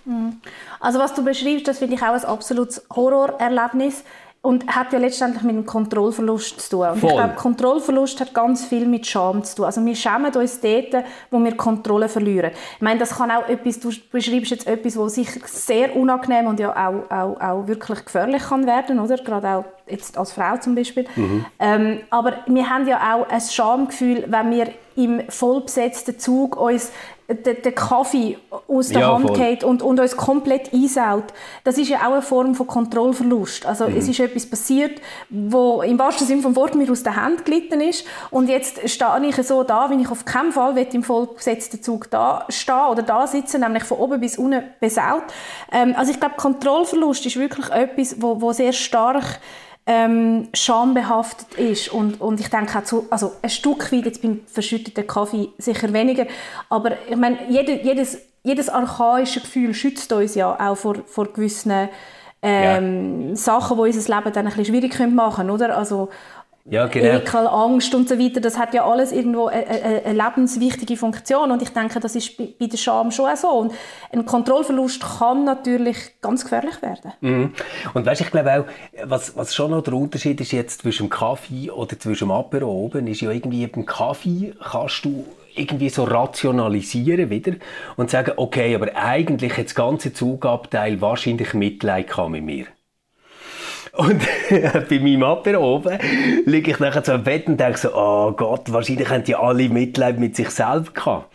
Mhm. 0.05 0.37
Also 0.79 0.97
was 0.99 1.13
du 1.13 1.23
beschreibst, 1.23 1.67
das 1.67 1.77
finde 1.79 1.95
ich 1.95 2.01
auch 2.01 2.13
ein 2.13 2.25
absolutes 2.25 2.85
Horrorerlebnis 2.95 4.03
und 4.47 4.65
hat 4.65 4.93
ja 4.93 4.99
letztendlich 4.99 5.43
mit 5.43 5.57
dem 5.57 5.65
Kontrollverlust 5.65 6.61
zu 6.61 6.69
tun. 6.69 6.87
Und 6.87 6.99
Voll. 6.99 7.09
ich 7.09 7.17
glaube, 7.17 7.33
Kontrollverlust 7.33 8.21
hat 8.21 8.33
ganz 8.33 8.63
viel 8.63 8.85
mit 8.85 9.05
Scham 9.05 9.43
zu 9.43 9.57
tun. 9.57 9.65
Also 9.65 9.85
wir 9.85 9.93
schämen 9.93 10.33
uns 10.33 10.61
dort, 10.61 11.03
wo 11.29 11.43
wir 11.43 11.57
Kontrolle 11.57 12.07
verlieren. 12.07 12.51
Ich 12.75 12.81
meine, 12.81 12.97
das 12.97 13.17
kann 13.17 13.29
auch 13.29 13.49
etwas, 13.49 13.77
du 13.81 13.91
beschreibst 14.09 14.51
jetzt 14.51 14.65
etwas, 14.65 14.97
was 14.97 15.15
sicher 15.15 15.41
sehr 15.47 15.97
unangenehm 15.97 16.47
und 16.47 16.61
ja 16.61 16.71
auch, 16.71 17.11
auch, 17.11 17.41
auch 17.41 17.67
wirklich 17.67 18.05
gefährlich 18.05 18.43
kann 18.43 18.65
werden, 18.65 18.99
oder? 18.99 19.17
Gerade 19.17 19.49
auch 19.49 19.65
jetzt 19.85 20.17
als 20.17 20.31
Frau 20.31 20.55
zum 20.55 20.75
Beispiel. 20.75 21.05
Mhm. 21.17 21.45
Ähm, 21.59 21.99
aber 22.09 22.37
wir 22.45 22.69
haben 22.69 22.87
ja 22.87 23.15
auch 23.15 23.29
ein 23.29 23.41
Schamgefühl, 23.41 24.27
wenn 24.27 24.51
wir 24.51 24.69
im 24.95 25.29
vollbesetzten 25.29 26.19
Zug 26.19 26.55
uns 26.55 26.93
den, 27.27 27.75
Kaffee 27.75 28.37
aus 28.67 28.89
der 28.89 29.01
ja, 29.01 29.13
Hand 29.13 29.33
geht 29.33 29.63
und, 29.63 29.81
und 29.81 29.99
uns 29.99 30.15
komplett 30.15 30.73
einsaut, 30.73 31.25
das 31.65 31.77
ist 31.77 31.89
ja 31.89 31.99
auch 32.07 32.13
eine 32.13 32.21
Form 32.21 32.55
von 32.55 32.67
Kontrollverlust. 32.67 33.65
Also 33.65 33.87
mhm. 33.87 33.97
es 33.97 34.07
ist 34.07 34.19
etwas 34.19 34.45
passiert, 34.45 35.01
wo 35.29 35.81
im 35.81 35.99
wahrsten 35.99 36.25
Sinne 36.25 36.41
vom 36.41 36.55
Wort 36.55 36.75
mir 36.75 36.89
aus 36.89 37.03
der 37.03 37.17
Hand 37.17 37.43
gelitten 37.43 37.81
ist 37.81 38.05
und 38.31 38.47
jetzt 38.47 38.87
stehe 38.89 39.25
ich 39.27 39.35
so 39.45 39.63
da, 39.63 39.89
wenn 39.89 39.99
ich 39.99 40.09
auf 40.09 40.23
keinen 40.23 40.53
Fall 40.53 40.75
will, 40.75 40.87
im 40.93 41.03
vollbesetzten 41.03 41.83
Zug 41.83 42.09
da 42.09 42.45
stehen 42.47 42.87
oder 42.89 43.03
da 43.03 43.27
sitzen, 43.27 43.59
nämlich 43.59 43.83
von 43.83 43.97
oben 43.97 44.21
bis 44.21 44.37
unten 44.37 44.63
besaut. 44.79 45.23
Ähm, 45.71 45.95
also 45.97 46.11
ich 46.11 46.19
glaube, 46.19 46.35
Kontrollverlust 46.37 47.25
ist 47.25 47.35
wirklich 47.35 47.69
etwas, 47.69 48.21
wo, 48.21 48.39
wo 48.41 48.53
sehr 48.53 48.71
stark 48.71 49.39
ähm, 49.87 50.49
schambehaftet 50.53 51.55
ist. 51.55 51.89
Und, 51.89 52.19
und 52.19 52.39
ich 52.39 52.49
denke 52.49 52.77
auch 52.77 52.83
zu, 52.83 53.07
also 53.09 53.31
ein 53.41 53.49
Stück 53.49 53.91
weit 53.91 54.05
jetzt 54.05 54.21
beim 54.21 54.41
verschütteten 54.45 55.07
Kaffee 55.07 55.49
sicher 55.57 55.91
weniger, 55.93 56.27
aber 56.69 56.91
ich 57.09 57.15
meine, 57.15 57.37
jede, 57.49 57.81
jedes, 57.81 58.19
jedes 58.43 58.69
archaische 58.69 59.39
Gefühl 59.39 59.73
schützt 59.73 60.11
uns 60.11 60.35
ja 60.35 60.55
auch 60.59 60.75
vor, 60.75 60.97
vor 61.05 61.31
gewissen 61.31 61.89
ähm, 62.41 63.29
ja. 63.29 63.35
Sachen, 63.35 63.77
die 63.77 63.83
unser 63.83 64.15
Leben 64.15 64.33
dann 64.33 64.45
ein 64.45 64.53
bisschen 64.53 64.65
schwierig 64.65 64.99
machen 65.09 65.35
können, 65.37 65.49
oder? 65.49 65.77
Also, 65.77 66.09
ja, 66.69 66.87
genau. 66.87 67.17
Ekel, 67.19 67.47
Angst 67.47 67.95
und 67.95 68.09
so 68.09 68.19
weiter, 68.19 68.41
das 68.41 68.57
hat 68.57 68.73
ja 68.73 68.85
alles 68.85 69.13
irgendwo 69.13 69.47
eine, 69.47 69.65
eine, 69.67 70.05
eine, 70.05 70.23
lebenswichtige 70.23 70.97
Funktion 70.97 71.51
und 71.51 71.61
ich 71.61 71.69
denke, 71.69 71.99
das 71.99 72.15
ist 72.15 72.37
bei 72.37 72.67
der 72.67 72.77
Scham 72.77 73.11
schon 73.11 73.33
so 73.37 73.47
und 73.47 73.73
ein 74.11 74.25
Kontrollverlust 74.25 75.01
kann 75.19 75.45
natürlich 75.45 75.97
ganz 76.21 76.43
gefährlich 76.43 76.81
werden. 76.81 77.13
Mhm. 77.21 77.53
Und 77.93 78.05
weißt, 78.05 78.21
ich 78.21 78.31
glaube 78.31 78.59
auch, 78.59 78.65
was, 79.05 79.37
was 79.37 79.55
schon 79.55 79.71
noch 79.71 79.81
der 79.81 79.93
Unterschied 79.93 80.41
ist 80.41 80.51
jetzt 80.51 80.81
zwischen 80.81 81.07
dem 81.07 81.09
Kaffee 81.09 81.71
oder 81.71 81.97
zwischen 81.97 82.27
dem 82.27 82.31
Apero 82.31 82.69
oben, 82.69 83.07
ist 83.07 83.21
ja 83.21 83.31
irgendwie 83.31 83.65
beim 83.67 83.85
Kaffee 83.85 84.53
kannst 84.61 85.05
du 85.05 85.25
irgendwie 85.55 85.89
so 85.89 86.03
rationalisieren 86.03 87.29
wieder 87.29 87.53
und 87.95 88.09
sagen, 88.09 88.33
okay, 88.35 88.75
aber 88.75 88.95
eigentlich 88.95 89.57
hat 89.57 89.65
das 89.65 89.75
ganze 89.75 90.13
Zugabteil 90.13 91.01
wahrscheinlich 91.01 91.53
Mitleid 91.53 92.09
mit 92.29 92.43
mir. 92.43 92.65
Und 93.97 94.21
bei 94.89 94.99
meinem 94.99 95.23
Apero 95.23 95.75
oben 95.75 95.97
liege 96.45 96.71
ich 96.71 96.79
nachher 96.79 97.03
so 97.03 97.13
im 97.13 97.23
Bett 97.23 97.47
und 97.47 97.59
denke 97.59 97.79
so, 97.79 97.89
oh 97.95 98.31
Gott, 98.31 98.71
wahrscheinlich 98.71 99.09
haben 99.09 99.23
die 99.23 99.35
alle 99.35 99.67
Mitleid 99.69 100.19
mit 100.19 100.35
sich 100.35 100.49
selber 100.49 100.91
gehabt. 100.93 101.33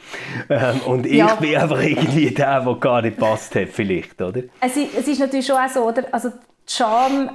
Ähm, 0.48 0.80
und 0.86 1.06
ich 1.06 1.14
ja. 1.14 1.34
bin 1.34 1.56
einfach 1.56 1.82
irgendwie 1.82 2.30
der, 2.30 2.60
der 2.60 2.74
gar 2.76 3.02
nicht 3.02 3.18
passt 3.18 3.54
hat, 3.56 3.68
vielleicht, 3.68 4.20
oder? 4.22 4.42
Es 4.60 4.76
ist, 4.76 4.96
es 4.96 5.08
ist 5.08 5.20
natürlich 5.20 5.46
schon 5.46 5.56
auch 5.56 5.68
so, 5.68 5.80
oder? 5.80 6.04
Also 6.12 6.30
die 6.30 6.72
Scham, 6.72 7.30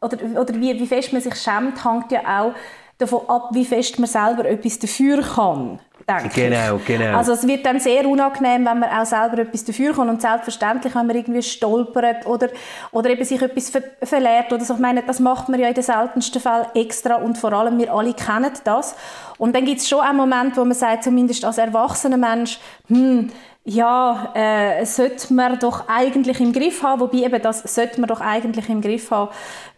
oder, 0.00 0.18
oder 0.40 0.54
wie, 0.54 0.78
wie 0.78 0.86
fest 0.86 1.12
man 1.12 1.22
sich 1.22 1.36
schämt, 1.36 1.84
hängt 1.84 2.10
ja 2.10 2.20
auch 2.40 2.54
davon 3.02 3.28
ab, 3.28 3.50
wie 3.52 3.64
fest 3.64 3.98
man 3.98 4.08
selber 4.08 4.44
etwas 4.44 4.78
dafür 4.78 5.22
kann 5.22 5.78
denke 6.08 6.48
genau, 6.48 6.80
genau. 6.84 7.16
Also 7.16 7.32
es 7.32 7.46
wird 7.46 7.64
dann 7.66 7.80
sehr 7.80 8.06
unangenehm, 8.06 8.64
wenn 8.64 8.78
man 8.78 8.90
auch 8.90 9.04
selber 9.04 9.38
etwas 9.38 9.64
dafür 9.64 9.94
kann 9.94 10.08
und 10.08 10.20
selbstverständlich, 10.20 10.94
wenn 10.94 11.06
man 11.06 11.16
irgendwie 11.16 11.42
stolpert 11.42 12.26
oder, 12.26 12.48
oder 12.90 13.10
eben 13.10 13.24
sich 13.24 13.40
etwas 13.40 13.70
ver 13.70 13.82
verlehrt 14.02 14.52
oder 14.52 14.64
so. 14.64 14.74
Ich 14.74 14.80
meine, 14.80 15.02
das 15.02 15.20
macht 15.20 15.48
man 15.48 15.60
ja 15.60 15.68
in 15.68 15.74
den 15.74 15.82
seltensten 15.82 16.40
Fällen 16.40 16.66
extra 16.74 17.16
und 17.16 17.38
vor 17.38 17.52
allem 17.52 17.78
wir 17.78 17.92
alle 17.92 18.14
kennen 18.14 18.52
das. 18.64 18.94
Und 19.38 19.54
dann 19.54 19.64
gibt 19.64 19.80
es 19.80 19.88
schon 19.88 20.00
einen 20.00 20.16
Moment, 20.16 20.56
wo 20.56 20.64
man 20.64 20.74
sagt, 20.74 21.04
zumindest 21.04 21.44
als 21.44 21.58
erwachsener 21.58 22.16
Mensch, 22.16 22.58
hm, 22.88 23.30
ja, 23.64 24.32
äh, 24.34 24.84
sollte 24.84 25.32
man 25.32 25.58
doch 25.58 25.88
eigentlich 25.88 26.40
im 26.40 26.52
Griff 26.52 26.82
haben, 26.82 27.00
wobei 27.00 27.18
eben 27.18 27.40
das 27.40 27.62
sollte 27.62 28.00
man 28.00 28.08
doch 28.08 28.20
eigentlich 28.20 28.68
im 28.68 28.80
Griff 28.80 29.10
haben. 29.12 29.30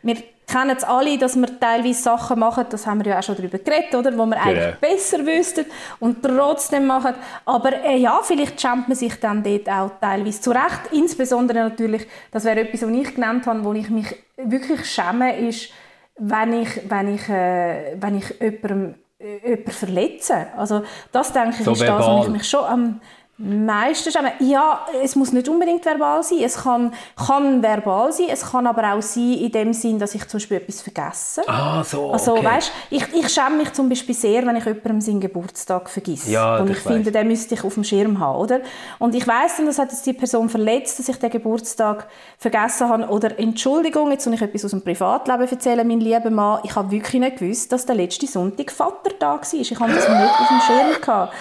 Wir 0.02 0.16
kennen 0.46 0.76
es 0.76 0.84
alle, 0.84 1.18
dass 1.18 1.36
wir 1.36 1.58
teilweise 1.58 2.02
Sachen 2.02 2.38
machen, 2.38 2.66
das 2.68 2.86
haben 2.86 3.04
wir 3.04 3.12
ja 3.12 3.18
auch 3.18 3.22
schon 3.22 3.36
darüber 3.36 3.58
geredet, 3.58 3.94
oder, 3.94 4.16
wo 4.16 4.26
wir 4.26 4.36
yeah. 4.36 4.44
eigentlich 4.44 4.74
besser 4.76 5.18
wüssten 5.24 5.66
und 6.00 6.22
trotzdem 6.22 6.86
machen. 6.86 7.14
Aber 7.44 7.72
äh, 7.84 7.96
ja, 7.96 8.20
vielleicht 8.22 8.60
schämt 8.60 8.88
man 8.88 8.96
sich 8.96 9.18
dann 9.20 9.42
dort 9.42 9.68
auch 9.68 9.90
teilweise 10.00 10.40
zurecht. 10.40 10.92
Insbesondere 10.92 11.60
natürlich, 11.60 12.06
das 12.30 12.44
wäre 12.44 12.60
etwas, 12.60 12.82
was 12.82 12.90
ich 12.90 13.14
genannt 13.14 13.46
habe, 13.46 13.64
wo 13.64 13.72
ich 13.72 13.90
mich 13.90 14.14
wirklich 14.36 14.84
schäme, 14.86 15.38
ist, 15.38 15.70
wenn 16.16 16.62
ich, 16.62 16.68
wenn 16.88 17.14
ich, 17.14 17.28
äh, 17.28 17.96
wenn 17.98 18.18
ich 18.18 18.40
jemandem, 18.40 18.94
äh, 19.18 19.48
jemanden 19.48 19.70
verletze. 19.70 20.46
Also 20.56 20.82
das 21.10 21.32
denke 21.32 21.56
ich, 21.58 21.64
so 21.64 21.72
ist 21.72 21.80
verbal. 21.80 21.98
das, 21.98 22.08
was 22.08 22.24
ich 22.26 22.32
mich 22.32 22.48
schon 22.48 22.64
am 22.64 23.00
Meistens, 23.36 24.16
ja, 24.38 24.86
es 25.02 25.16
muss 25.16 25.32
nicht 25.32 25.48
unbedingt 25.48 25.84
verbal 25.84 26.22
sein. 26.22 26.38
Es 26.44 26.56
kann, 26.58 26.92
kann 27.16 27.60
verbal 27.64 28.12
sein, 28.12 28.26
es 28.30 28.48
kann 28.48 28.64
aber 28.64 28.94
auch 28.94 29.02
sein 29.02 29.32
in 29.32 29.50
dem 29.50 29.72
Sinn, 29.72 29.98
dass 29.98 30.14
ich 30.14 30.24
zum 30.28 30.38
Beispiel 30.38 30.58
etwas 30.58 30.82
vergesse. 30.82 31.42
Ah, 31.48 31.82
so, 31.82 32.12
also, 32.12 32.36
okay. 32.36 32.44
weißt, 32.44 32.72
ich, 32.90 33.02
ich 33.12 33.28
schäme 33.28 33.56
mich 33.56 33.72
zum 33.72 33.88
Beispiel 33.88 34.14
sehr, 34.14 34.46
wenn 34.46 34.54
ich 34.54 34.64
jemandem 34.64 35.00
seinen 35.00 35.20
Geburtstag 35.20 35.90
vergesse. 35.90 36.30
Ja, 36.30 36.58
und 36.58 36.70
ich 36.70 36.78
finde, 36.78 37.10
den 37.10 37.26
müsste 37.26 37.54
ich 37.54 37.64
auf 37.64 37.74
dem 37.74 37.82
Schirm 37.82 38.20
haben, 38.20 38.38
oder? 38.38 38.60
Und 39.00 39.16
ich 39.16 39.26
weiss 39.26 39.56
dann, 39.56 39.66
das 39.66 39.80
hat 39.80 39.90
jetzt 39.90 40.06
die 40.06 40.12
Person 40.12 40.48
verletzt, 40.48 41.00
dass 41.00 41.08
ich 41.08 41.16
den 41.16 41.30
Geburtstag 41.30 42.06
vergessen 42.38 42.88
habe. 42.88 43.08
Oder 43.08 43.36
Entschuldigung, 43.36 44.12
jetzt 44.12 44.22
soll 44.22 44.34
ich 44.34 44.42
etwas 44.42 44.64
aus 44.64 44.70
dem 44.70 44.82
Privatleben 44.82 45.48
erzählen, 45.48 45.86
mein 45.86 45.98
lieber 45.98 46.30
Mann. 46.30 46.60
Ich 46.62 46.76
habe 46.76 46.88
wirklich 46.92 47.20
nicht 47.20 47.38
gewusst, 47.38 47.72
dass 47.72 47.84
der 47.84 47.96
letzte 47.96 48.28
Sonntag 48.28 48.70
Vatertag 48.70 49.52
war. 49.52 49.60
Ich 49.60 49.80
habe 49.80 49.92
das 49.92 50.08
nicht 50.08 50.30
auf 50.30 50.48
dem 50.48 50.60
Schirm 50.60 51.00
gehabt. 51.00 51.34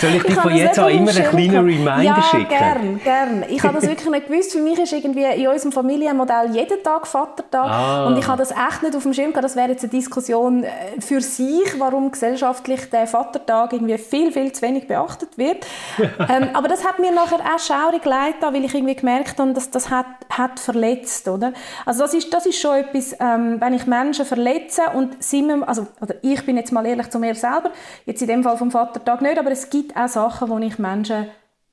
Soll 0.00 0.10
ich 0.16 0.22
dich 0.24 0.34
von 0.34 0.56
jetzt 0.56 0.80
an 0.80 0.95
immer 0.96 1.10
einen 1.10 1.30
kleinen 1.30 1.56
Reminder 1.56 2.02
ja, 2.02 2.22
schicken? 2.22 2.50
Ja, 2.50 2.58
gern, 2.74 3.00
gern. 3.02 3.44
Ich 3.48 3.62
habe 3.62 3.74
das 3.74 3.82
wirklich 3.88 4.10
nicht 4.10 4.28
gewusst. 4.28 4.52
Für 4.52 4.60
mich 4.60 4.78
ist 4.78 4.92
irgendwie 4.92 5.24
in 5.24 5.48
unserem 5.48 5.72
Familienmodell 5.72 6.54
jeden 6.54 6.82
Tag 6.82 7.06
Vatertag. 7.06 7.70
Ah. 7.70 8.06
Und 8.06 8.18
ich 8.18 8.26
habe 8.26 8.38
das 8.38 8.50
echt 8.50 8.82
nicht 8.82 8.96
auf 8.96 9.02
dem 9.02 9.12
Schirm 9.12 9.30
gehabt. 9.30 9.44
Das 9.44 9.56
wäre 9.56 9.70
jetzt 9.70 9.84
eine 9.84 9.90
Diskussion 9.90 10.64
äh, 10.64 10.70
für 11.00 11.20
sich, 11.20 11.78
warum 11.78 12.10
gesellschaftlich 12.10 12.90
der 12.90 13.06
Vatertag 13.06 13.72
irgendwie 13.72 13.98
viel, 13.98 14.32
viel 14.32 14.52
zu 14.52 14.62
wenig 14.62 14.88
beachtet 14.88 15.36
wird. 15.36 15.66
ähm, 15.98 16.48
aber 16.52 16.68
das 16.68 16.84
hat 16.84 16.98
mir 16.98 17.12
nachher 17.12 17.40
auch 17.40 17.58
schaurig 17.58 18.04
leid 18.04 18.36
weil 18.52 18.64
ich 18.64 18.74
irgendwie 18.74 18.94
gemerkt 18.94 19.38
habe, 19.38 19.52
dass 19.52 19.70
das 19.70 19.90
hat, 19.90 20.06
hat 20.30 20.60
verletzt, 20.60 21.28
oder? 21.28 21.52
Also 21.84 22.02
das 22.02 22.14
ist, 22.14 22.32
das 22.32 22.46
ist 22.46 22.60
schon 22.60 22.76
etwas, 22.76 23.16
ähm, 23.20 23.60
wenn 23.60 23.74
ich 23.74 23.86
Menschen 23.86 24.24
verletze 24.24 24.82
und 24.94 25.22
sind 25.22 25.48
wir, 25.48 25.68
also, 25.68 25.86
oder 26.00 26.14
ich 26.22 26.44
bin 26.44 26.56
jetzt 26.56 26.72
mal 26.72 26.86
ehrlich 26.86 27.10
zu 27.10 27.18
mir 27.18 27.34
selber, 27.34 27.70
jetzt 28.04 28.20
in 28.22 28.28
dem 28.28 28.42
Fall 28.42 28.56
vom 28.56 28.70
Vatertag 28.70 29.22
nicht, 29.22 29.38
aber 29.38 29.50
es 29.50 29.70
gibt 29.70 29.96
auch 29.96 30.08
Sachen, 30.08 30.48
wo 30.48 30.58
ich 30.58 30.78
Menschen 30.86 31.28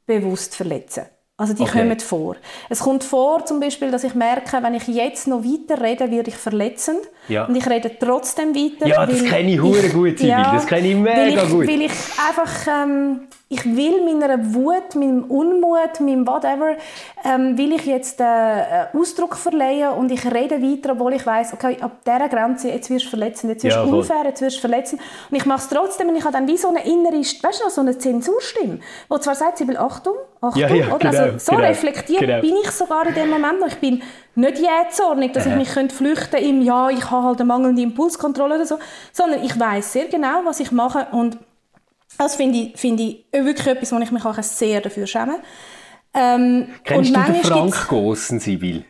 bewusst 0.06 0.56
verletzen. 0.56 1.06
Also 1.36 1.54
die 1.54 1.64
okay. 1.64 1.80
kommen 1.80 2.00
vor. 2.00 2.36
Es 2.70 2.80
kommt 2.80 3.04
vor 3.04 3.44
zum 3.46 3.60
Beispiel, 3.60 3.90
dass 3.90 4.04
ich 4.04 4.14
merke, 4.14 4.62
wenn 4.62 4.76
ich 4.76 4.88
jetzt 4.88 5.28
noch 5.28 5.44
weiter 5.44 5.82
rede, 5.82 6.12
werde 6.12 6.30
ich 6.30 6.38
verletzend. 6.38 7.02
Ja. 7.28 7.46
Und 7.46 7.56
ich 7.56 7.68
rede 7.70 7.92
trotzdem 7.98 8.54
weiter. 8.54 8.88
Ja, 8.88 9.06
das 9.06 9.24
kenne 9.24 9.52
ich 9.52 9.62
hure 9.62 9.90
gut, 9.90 10.18
Sibyl. 10.18 10.28
Ja, 10.28 10.54
das 10.54 10.68
kenne 10.68 10.88
ich 10.88 10.96
mega 10.96 11.18
weil 11.18 11.30
ich, 11.30 11.50
gut. 11.50 11.68
Weil 11.68 11.82
ich 11.82 11.92
einfach, 12.28 12.68
ähm, 12.68 13.22
ich 13.48 13.66
will 13.66 14.04
meiner 14.04 14.54
Wut, 14.54 14.96
meinem 14.96 15.24
Unmut, 15.26 16.00
meinem 16.00 16.28
whatever, 16.28 16.76
ähm, 17.24 17.58
will 17.58 17.74
ich 17.74 17.86
jetzt 17.86 18.20
äh, 18.20 18.88
Ausdruck 18.94 19.36
verleihen 19.36 19.92
und 19.92 20.12
ich 20.12 20.26
rede 20.26 20.62
weiter, 20.62 20.94
obwohl 20.94 21.14
ich 21.14 21.26
weiß, 21.26 21.54
okay, 21.54 21.78
ab 21.80 22.00
dieser 22.06 22.28
Grenze, 22.28 22.70
jetzt 22.70 22.90
wirst 22.90 23.06
du 23.06 23.10
verletzen, 23.10 23.50
jetzt 23.50 23.64
wirst 23.64 23.78
du 23.78 23.82
ja, 23.82 23.86
unfair, 23.86 24.24
jetzt 24.26 24.42
wirst 24.42 24.58
du 24.58 24.62
verletzen. 24.62 25.00
Und 25.30 25.38
ich 25.38 25.46
mache 25.46 25.60
es 25.60 25.70
trotzdem 25.70 26.10
und 26.10 26.16
ich 26.16 26.24
habe 26.24 26.34
dann 26.34 26.48
wie 26.48 26.58
so 26.58 26.70
eine 26.70 26.86
innere, 26.86 27.20
weißt 27.20 27.64
du, 27.66 27.70
so 27.70 27.82
eine 27.82 27.98
Zensurstimme, 27.98 28.80
die 29.12 29.20
zwar 29.20 29.36
sagt, 29.36 29.60
sie 29.60 29.68
will 29.68 29.78
Achtung, 29.78 30.16
Achtung, 30.42 30.62
ja, 30.62 30.68
ja, 30.68 30.88
oder? 30.88 30.98
Genau, 30.98 31.24
also 31.24 31.40
so 31.40 31.52
genau, 31.52 31.68
reflektiert 31.68 32.20
genau. 32.20 32.42
bin 32.42 32.56
ich 32.62 32.72
sogar 32.72 33.08
in 33.08 33.14
dem 33.14 33.30
Moment 33.30 33.62
noch. 33.62 33.68
Ich 33.68 33.78
bin 33.78 34.02
nicht 34.36 34.60
jähzornig, 34.60 35.34
dass 35.34 35.46
ich 35.46 35.56
mich 35.56 35.70
könnte 35.70 35.96
flüchten 35.96 36.38
im 36.38 36.62
ja, 36.62 36.90
ich 36.90 37.10
habe 37.12 37.28
halt 37.28 37.40
eine 37.40 37.48
mangelnde 37.48 37.82
Impulskontrolle 37.82 38.56
oder 38.56 38.66
so, 38.66 38.80
sondern 39.12 39.44
ich 39.44 39.60
weiß 39.60 39.94
sehr 39.94 40.08
genau, 40.08 40.42
was 40.46 40.60
ich 40.60 40.72
mache 40.72 41.08
und 41.12 41.38
das 42.18 42.36
finde 42.36 42.58
ich, 42.60 42.78
find 42.78 43.00
ich 43.00 43.26
wirklich 43.32 43.68
etwas, 43.68 43.92
wo 43.92 44.00
ich 44.00 44.12
mich 44.12 44.26
auch 44.26 44.42
sehr 44.42 44.82
dafür 44.82 45.08
schäme. 45.08 45.40
Ähm, 46.14 46.68
Kennst 46.84 47.16
du 47.16 47.20
den 47.20 47.36
Frank 47.44 47.88
Gossen, 47.88 48.40
Sibyl? 48.40 48.86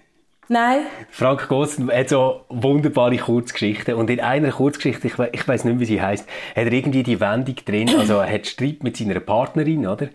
Nein. 0.49 0.81
Frank 1.09 1.47
Gossen 1.47 1.89
hat 1.89 2.09
so 2.09 2.41
wunderbare 2.49 3.15
Kurzgeschichten 3.17 3.95
und 3.95 4.09
in 4.09 4.19
einer 4.19 4.51
Kurzgeschichte, 4.51 5.07
ich, 5.07 5.17
ich 5.31 5.47
weiß 5.47 5.63
nicht, 5.63 5.79
wie 5.79 5.85
sie 5.85 6.01
heißt, 6.01 6.27
hat 6.55 6.65
er 6.65 6.71
irgendwie 6.71 7.03
die 7.03 7.19
Wendung 7.21 7.55
drin, 7.65 7.89
also 7.97 8.15
er 8.15 8.31
hat 8.31 8.45
Streit 8.45 8.83
mit 8.83 8.97
seiner 8.97 9.21
Partnerin, 9.21 9.87
oder? 9.87 10.09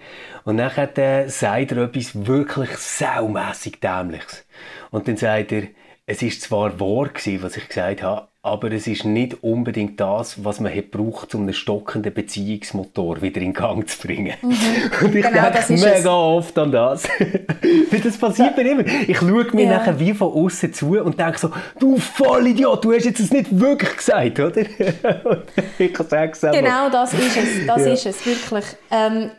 Und 0.45 0.59
dann 0.59 0.77
hat 0.77 0.99
er, 0.99 1.31
sagt 1.31 1.73
er 1.73 1.79
etwas 1.79 2.27
wirklich 2.27 2.77
saumässig 2.77 3.81
Dämliches. 3.81 4.45
Und 4.91 5.09
dann 5.09 5.17
sagt 5.17 5.53
er, 5.53 5.69
es 6.07 6.23
ist 6.23 6.43
zwar 6.43 6.81
wahr 6.81 7.09
gewesen, 7.09 7.43
was 7.43 7.57
ich 7.57 7.69
gesagt 7.69 8.03
habe, 8.03 8.28
aber 8.41 8.71
es 8.71 8.87
ist 8.87 9.05
nicht 9.05 9.43
unbedingt 9.43 9.99
das, 9.99 10.45
was 10.45 10.61
man 10.61 10.73
hat 10.73 10.93
braucht, 10.93 11.35
um 11.35 11.43
einen 11.43 11.53
stockenden 11.53 12.15
Beziehungsmotor 12.15 13.21
wieder 13.21 13.41
in 13.41 13.53
Gang 13.53 13.89
zu 13.89 13.99
bringen. 13.99 14.35
Mhm. 14.41 14.55
Und 15.03 15.15
ich 15.15 15.27
genau, 15.27 15.51
denke 15.51 15.73
mega 15.73 15.99
es. 15.99 16.07
oft 16.07 16.57
an 16.59 16.71
das. 16.71 17.03
Weil 17.91 18.01
das 18.01 18.17
passiert 18.17 18.57
ja. 18.57 18.63
mir 18.63 18.71
immer. 18.71 18.85
Ich 19.09 19.19
schaue 19.19 19.45
mir 19.53 19.65
ja. 19.65 19.79
nachher 19.79 19.99
wie 19.99 20.15
von 20.15 20.33
außen 20.33 20.73
zu 20.73 21.01
und 21.01 21.19
denke 21.19 21.39
so, 21.39 21.51
du 21.81 21.97
Vollidiot, 21.99 22.85
du 22.85 22.93
hast 22.93 23.07
jetzt 23.07 23.21
das 23.21 23.33
nicht 23.33 23.59
wirklich 23.59 23.97
gesagt, 23.97 24.39
oder? 24.39 24.61
ich 25.79 25.97
sage 25.97 26.33
es 26.33 26.41
Genau 26.41 26.89
das 26.91 27.13
ist 27.15 27.37
es, 27.37 27.67
das 27.67 27.85
ja. 27.85 27.93
ist 27.93 28.07
es, 28.07 28.25
wirklich. 28.25 28.65
Ähm, 28.93 29.31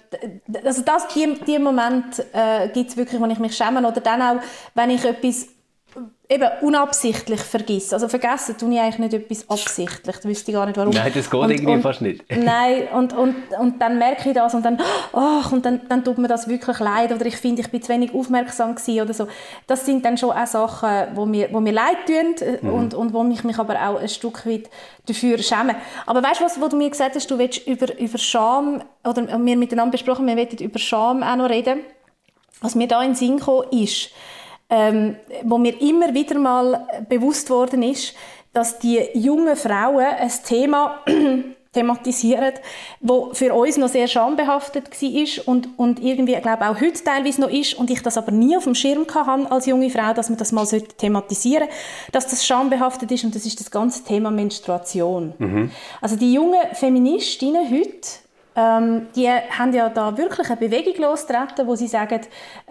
also 0.63 0.81
das, 0.81 1.07
die, 1.07 1.39
die 1.47 1.57
Momente 1.57 2.25
äh, 2.33 2.67
gibt 2.73 2.89
es 2.89 2.97
wirklich, 2.97 3.19
wo 3.21 3.25
ich 3.27 3.39
mich 3.39 3.55
schäme. 3.55 3.79
Oder 3.79 4.01
dann 4.01 4.21
auch, 4.21 4.41
wenn 4.75 4.89
ich 4.89 5.05
etwas 5.05 5.47
eben 6.29 6.47
unabsichtlich 6.61 7.39
vergisst. 7.41 7.91
Also 7.91 8.07
vergessen 8.07 8.55
tue 8.57 8.71
ich 8.73 8.79
eigentlich 8.79 8.99
nicht 8.99 9.13
etwas 9.15 9.49
absichtlich. 9.49 10.15
Da 10.17 10.29
wüsste 10.29 10.51
ich 10.51 10.55
gar 10.55 10.67
nicht, 10.67 10.77
warum. 10.77 10.93
Nein, 10.93 11.11
das 11.13 11.29
geht 11.29 11.39
und, 11.39 11.49
irgendwie 11.49 11.73
und, 11.73 11.81
fast 11.81 12.01
nicht. 12.01 12.23
nein, 12.37 12.87
und, 12.93 13.13
und, 13.13 13.35
und 13.59 13.81
dann 13.81 13.97
merke 13.97 14.29
ich 14.29 14.35
das 14.35 14.53
und 14.53 14.63
dann, 14.63 14.79
oh, 15.11 15.41
und 15.51 15.65
dann, 15.65 15.81
dann 15.89 16.03
tut 16.03 16.19
mir 16.19 16.27
das 16.27 16.47
wirklich 16.47 16.77
leid 16.79 17.11
oder 17.11 17.25
ich 17.25 17.37
finde, 17.37 17.61
ich 17.61 17.71
bin 17.71 17.81
zu 17.81 17.89
wenig 17.89 18.13
aufmerksam 18.13 18.75
gewesen 18.75 19.01
oder 19.01 19.13
so. 19.13 19.27
Das 19.65 19.85
sind 19.85 20.05
dann 20.05 20.17
schon 20.17 20.31
auch 20.31 20.45
Sachen, 20.45 21.15
wo 21.15 21.25
mir, 21.25 21.49
wo 21.51 21.59
mir 21.61 21.73
leid 21.73 22.05
tun 22.05 22.35
mhm. 22.61 22.69
und, 22.69 22.93
und 22.93 23.13
wo 23.13 23.27
ich 23.27 23.43
mich 23.43 23.57
aber 23.57 23.75
auch 23.87 23.99
ein 23.99 24.09
Stück 24.09 24.45
weit 24.45 24.69
dafür 25.07 25.39
schäme. 25.39 25.75
Aber 26.05 26.21
weißt 26.21 26.41
du, 26.41 26.45
was, 26.45 26.61
wo 26.61 26.67
du 26.67 26.77
mir 26.77 26.91
gesagt 26.91 27.15
hast, 27.15 27.29
du 27.31 27.39
willst 27.39 27.65
über, 27.65 27.97
über 27.97 28.19
Scham, 28.19 28.83
oder 29.03 29.27
wir 29.27 29.57
miteinander 29.57 29.93
besprochen, 29.93 30.27
wir 30.27 30.37
wollen 30.37 30.57
über 30.59 30.77
Scham 30.77 31.23
auch 31.23 31.35
noch 31.37 31.49
reden. 31.49 31.79
Was 32.61 32.75
mir 32.75 32.87
da 32.87 33.01
in 33.01 33.11
den 33.11 33.15
Sinn 33.15 33.37
gekommen 33.37 33.67
ist, 33.71 34.11
ähm, 34.69 35.15
wo 35.43 35.57
mir 35.57 35.79
immer 35.81 36.13
wieder 36.13 36.37
mal 36.37 36.87
bewusst 37.07 37.49
worden 37.49 37.83
ist, 37.83 38.13
dass 38.53 38.79
die 38.79 38.99
jungen 39.13 39.55
Frauen 39.55 40.05
ein 40.05 40.31
Thema 40.45 40.99
thematisieren, 41.73 42.53
wo 42.99 43.31
für 43.33 43.53
uns 43.53 43.77
noch 43.77 43.89
sehr 43.89 44.07
schambehaftet 44.07 44.89
war 44.89 45.47
und, 45.47 45.69
und 45.77 45.99
irgendwie, 46.01 46.33
ich 46.33 46.41
glaube 46.41 46.67
auch 46.67 46.81
heute 46.81 47.03
teilweise 47.03 47.41
noch 47.41 47.49
ist 47.49 47.75
und 47.75 47.91
ich 47.91 48.01
das 48.01 48.17
aber 48.17 48.31
nie 48.31 48.57
auf 48.57 48.63
dem 48.63 48.73
Schirm 48.73 49.05
hatte 49.13 49.51
als 49.51 49.67
junge 49.67 49.91
Frau, 49.91 50.13
dass 50.13 50.29
man 50.29 50.39
das 50.39 50.51
mal 50.51 50.65
thematisieren 50.65 51.67
sollte, 51.67 52.11
dass 52.11 52.27
das 52.27 52.45
schambehaftet 52.45 53.11
ist 53.11 53.23
und 53.23 53.35
das 53.35 53.45
ist 53.45 53.59
das 53.59 53.69
ganze 53.69 54.03
Thema 54.03 54.31
Menstruation. 54.31 55.33
Mhm. 55.37 55.71
Also 56.01 56.15
die 56.15 56.33
jungen 56.33 56.59
Feministinnen 56.73 57.69
heute 57.69 58.07
ähm, 58.59 59.07
die 59.15 59.29
haben 59.29 59.73
ja 59.73 59.89
da 59.89 60.17
wirklich 60.17 60.47
eine 60.49 60.57
Bewegung 60.57 61.01
losgetreten, 61.01 61.65
wo 61.67 61.75
sie 61.75 61.87
sagen, 61.87 62.21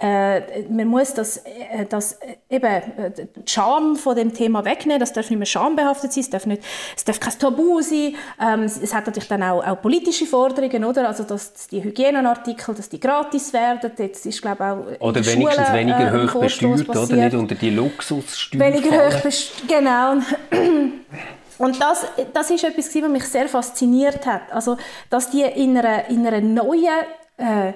äh, 0.00 0.62
man 0.68 0.86
muss 0.86 1.14
das, 1.14 1.38
äh, 1.38 1.86
das 1.88 2.12
äh, 2.12 2.36
eben 2.50 2.66
äh, 2.66 3.12
Charme 3.46 3.96
von 3.96 4.16
dem 4.16 4.34
Thema 4.34 4.64
wegnehmen, 4.64 5.00
das 5.00 5.12
darf 5.12 5.30
nicht 5.30 5.38
mehr 5.38 5.46
schambehaftet 5.46 6.12
sein, 6.12 6.22
es 6.22 6.30
darf, 6.30 6.46
nicht, 6.46 6.62
es 6.96 7.04
darf 7.04 7.20
kein 7.20 7.38
Tabu 7.38 7.80
sein, 7.80 8.14
ähm, 8.40 8.62
es 8.64 8.92
hat 8.92 9.06
natürlich 9.06 9.28
dann 9.28 9.42
auch, 9.42 9.64
auch 9.66 9.80
politische 9.80 10.26
Forderungen, 10.26 10.84
oder? 10.84 11.08
Also, 11.08 11.24
dass 11.24 11.68
die 11.68 11.82
Hygienenartikel, 11.82 12.74
dass 12.74 12.88
die 12.88 13.00
gratis 13.00 13.52
werden, 13.52 13.90
jetzt 13.96 14.26
ist, 14.26 14.42
glaube 14.42 14.64
auch 14.64 15.00
Oder 15.00 15.24
wenigstens 15.24 15.66
Schule, 15.66 15.78
weniger 15.78 16.14
äh, 16.14 16.28
hoch 16.28 16.40
besteuert, 16.40 16.88
oder? 16.88 17.16
Nicht 17.16 17.34
unter 17.34 17.54
die 17.54 17.70
Luxussteuer 17.70 18.60
Weniger 18.60 19.08
hoch 19.08 19.20
besteuert, 19.22 19.68
genau. 19.68 20.16
Und 21.58 21.80
das, 21.80 22.06
das 22.32 22.50
ist 22.50 22.64
etwas, 22.64 22.94
was 22.94 23.08
mich 23.10 23.24
sehr 23.24 23.48
fasziniert 23.48 24.24
hat. 24.26 24.52
Also, 24.52 24.76
dass 25.10 25.30
die 25.30 25.42
in 25.42 25.76
einer, 25.76 26.08
in 26.08 26.26
einer 26.26 26.40
neuen, 26.40 27.04
äh, 27.36 27.72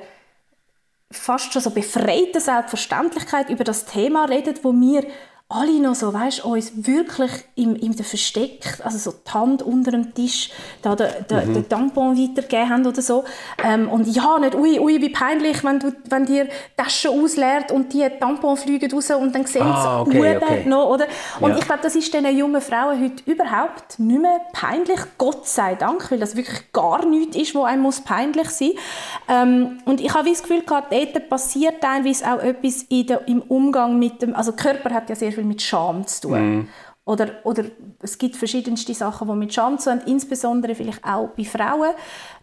fast 1.10 1.52
schon 1.52 1.60
so 1.60 1.70
befreiten 1.70 2.40
Selbstverständlichkeit 2.40 3.50
über 3.50 3.64
das 3.64 3.84
Thema 3.84 4.24
reden, 4.24 4.54
wo 4.62 4.72
wir 4.72 5.04
alle 5.52 5.80
noch 5.80 5.94
so, 5.94 6.12
weißt, 6.12 6.44
uns 6.44 6.72
wirklich 6.86 7.30
im, 7.54 7.76
im 7.76 7.94
Versteck, 7.94 8.80
also 8.82 8.98
so 8.98 9.12
die 9.12 9.30
Hand 9.32 9.62
unter 9.62 9.90
dem 9.90 10.14
Tisch, 10.14 10.50
da 10.82 10.96
den, 10.96 11.08
mhm. 11.30 11.54
den 11.54 11.68
Tampon 11.68 12.16
weitergegeben 12.16 12.70
haben 12.70 12.86
oder 12.86 13.02
so. 13.02 13.24
Ähm, 13.62 13.88
und 13.88 14.06
ja, 14.08 14.38
nicht, 14.38 14.54
ui, 14.54 14.78
ui, 14.80 15.00
wie 15.00 15.10
peinlich, 15.10 15.62
wenn, 15.62 15.78
du, 15.78 15.92
wenn 16.08 16.26
dir 16.26 16.46
die 16.46 16.50
Tasche 16.76 17.10
ausleert 17.10 17.70
und 17.70 17.92
die 17.92 18.08
Tampon 18.18 18.56
fliegen 18.56 18.90
raus 18.90 19.10
und 19.10 19.34
dann 19.34 19.46
sehen 19.46 19.62
ah, 19.62 20.04
sie 20.04 20.18
okay, 20.18 20.36
okay. 20.36 20.64
noch, 20.66 20.88
oder? 20.88 21.06
Und 21.40 21.50
ja. 21.50 21.58
ich 21.58 21.64
glaube, 21.64 21.82
das 21.82 21.94
ist 21.94 22.12
diesen 22.12 22.36
jungen 22.36 22.60
Frauen 22.60 23.02
heute 23.02 23.30
überhaupt 23.30 23.98
nicht 23.98 24.22
mehr 24.22 24.40
peinlich, 24.52 25.00
Gott 25.18 25.46
sei 25.46 25.74
Dank, 25.74 26.10
weil 26.10 26.18
das 26.18 26.36
wirklich 26.36 26.72
gar 26.72 27.04
nichts 27.04 27.36
ist, 27.36 27.54
wo 27.54 27.64
einem 27.64 27.82
muss 27.82 28.00
peinlich 28.00 28.48
sein 28.50 28.68
muss. 28.68 28.82
Ähm, 29.28 29.78
und 29.84 30.00
ich 30.00 30.12
habe 30.14 30.28
das 30.28 30.42
Gefühl, 30.42 30.62
gerade 30.62 30.86
dort 30.90 31.28
passiert 31.28 31.80
teilweise 31.80 32.32
auch 32.32 32.40
etwas 32.40 32.84
in 32.88 33.06
der, 33.06 33.28
im 33.28 33.42
Umgang 33.42 33.98
mit 33.98 34.22
dem, 34.22 34.34
also 34.34 34.52
Körper 34.52 34.90
hat 34.94 35.08
ja 35.08 35.16
sehr 35.16 35.32
viel 35.32 35.41
mit 35.44 35.62
Scham 35.62 36.06
zu 36.06 36.28
tun. 36.28 36.58
Mm. 36.58 36.68
Oder, 37.04 37.30
oder 37.42 37.64
es 38.00 38.16
gibt 38.16 38.36
verschiedenste 38.36 38.94
Sachen, 38.94 39.26
die 39.26 39.34
mit 39.34 39.52
Scham 39.52 39.76
zu 39.76 39.90
tun 39.90 40.00
haben, 40.00 40.08
insbesondere 40.08 40.76
vielleicht 40.76 41.04
auch 41.04 41.30
bei 41.36 41.42
Frauen, 41.42 41.94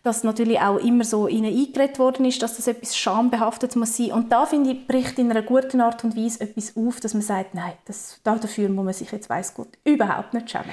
dass 0.04 0.26
natürlich 0.26 0.60
auch 0.60 0.78
immer 0.78 1.06
so 1.06 1.30
ihnen 1.30 1.46
eingeredet 1.46 1.98
worden 1.98 2.26
ist, 2.26 2.42
dass 2.42 2.58
das 2.58 2.68
etwas 2.68 2.98
schambehaftet 2.98 3.78
muss 3.78 3.96
sein. 3.96 4.12
Und 4.12 4.34
da, 4.34 4.46
finde 4.46 4.72
ich, 4.72 4.86
bricht 4.86 5.18
in 5.18 5.32
einer 5.32 5.44
guten 5.44 5.80
Art 5.80 6.04
und 6.04 6.18
Weise 6.18 6.42
etwas 6.42 6.76
auf, 6.76 7.00
dass 7.00 7.14
man 7.14 7.24
sagt, 7.24 7.56
nein, 7.56 7.72
das, 7.86 8.20
dafür 8.26 8.68
muss 8.68 8.84
man 8.84 8.94
sich 8.94 9.10
jetzt, 9.14 9.30
weiss 9.30 9.54
Gott, 9.54 9.70
überhaupt 9.86 10.34
nicht 10.34 10.52
schämen. 10.52 10.72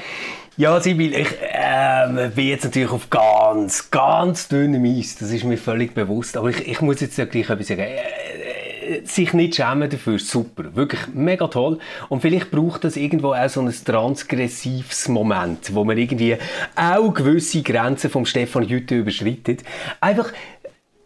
Ja, 0.56 0.80
Sibyl, 0.80 1.14
ich 1.14 1.28
äh, 1.40 2.30
bin 2.34 2.48
jetzt 2.48 2.64
natürlich 2.64 2.90
auf 2.90 3.08
ganz, 3.08 3.88
ganz 3.92 4.48
dünnem 4.48 4.84
Eis, 4.84 5.16
das 5.16 5.30
ist 5.30 5.44
mir 5.44 5.58
völlig 5.58 5.94
bewusst, 5.94 6.36
aber 6.36 6.50
ich, 6.50 6.66
ich 6.66 6.80
muss 6.80 7.00
jetzt 7.00 7.18
ja 7.18 7.24
gleich 7.24 7.50
etwas 7.50 7.68
sagen. 7.68 7.86
Sich 9.04 9.32
nicht 9.32 9.56
schämen 9.56 9.90
dafür, 9.90 10.18
super. 10.18 10.74
Wirklich 10.74 11.00
mega 11.14 11.46
toll. 11.48 11.78
Und 12.08 12.20
vielleicht 12.20 12.50
braucht 12.50 12.84
das 12.84 12.96
irgendwo 12.96 13.32
auch 13.32 13.48
so 13.48 13.60
ein 13.60 13.72
transgressives 13.84 15.08
Moment, 15.08 15.74
wo 15.74 15.84
man 15.84 15.98
irgendwie 15.98 16.36
auch 16.74 17.12
gewisse 17.12 17.62
Grenzen 17.62 18.10
vom 18.10 18.26
Stefan 18.26 18.64
Jütte 18.64 18.96
überschreitet. 18.96 19.62
Einfach 20.00 20.32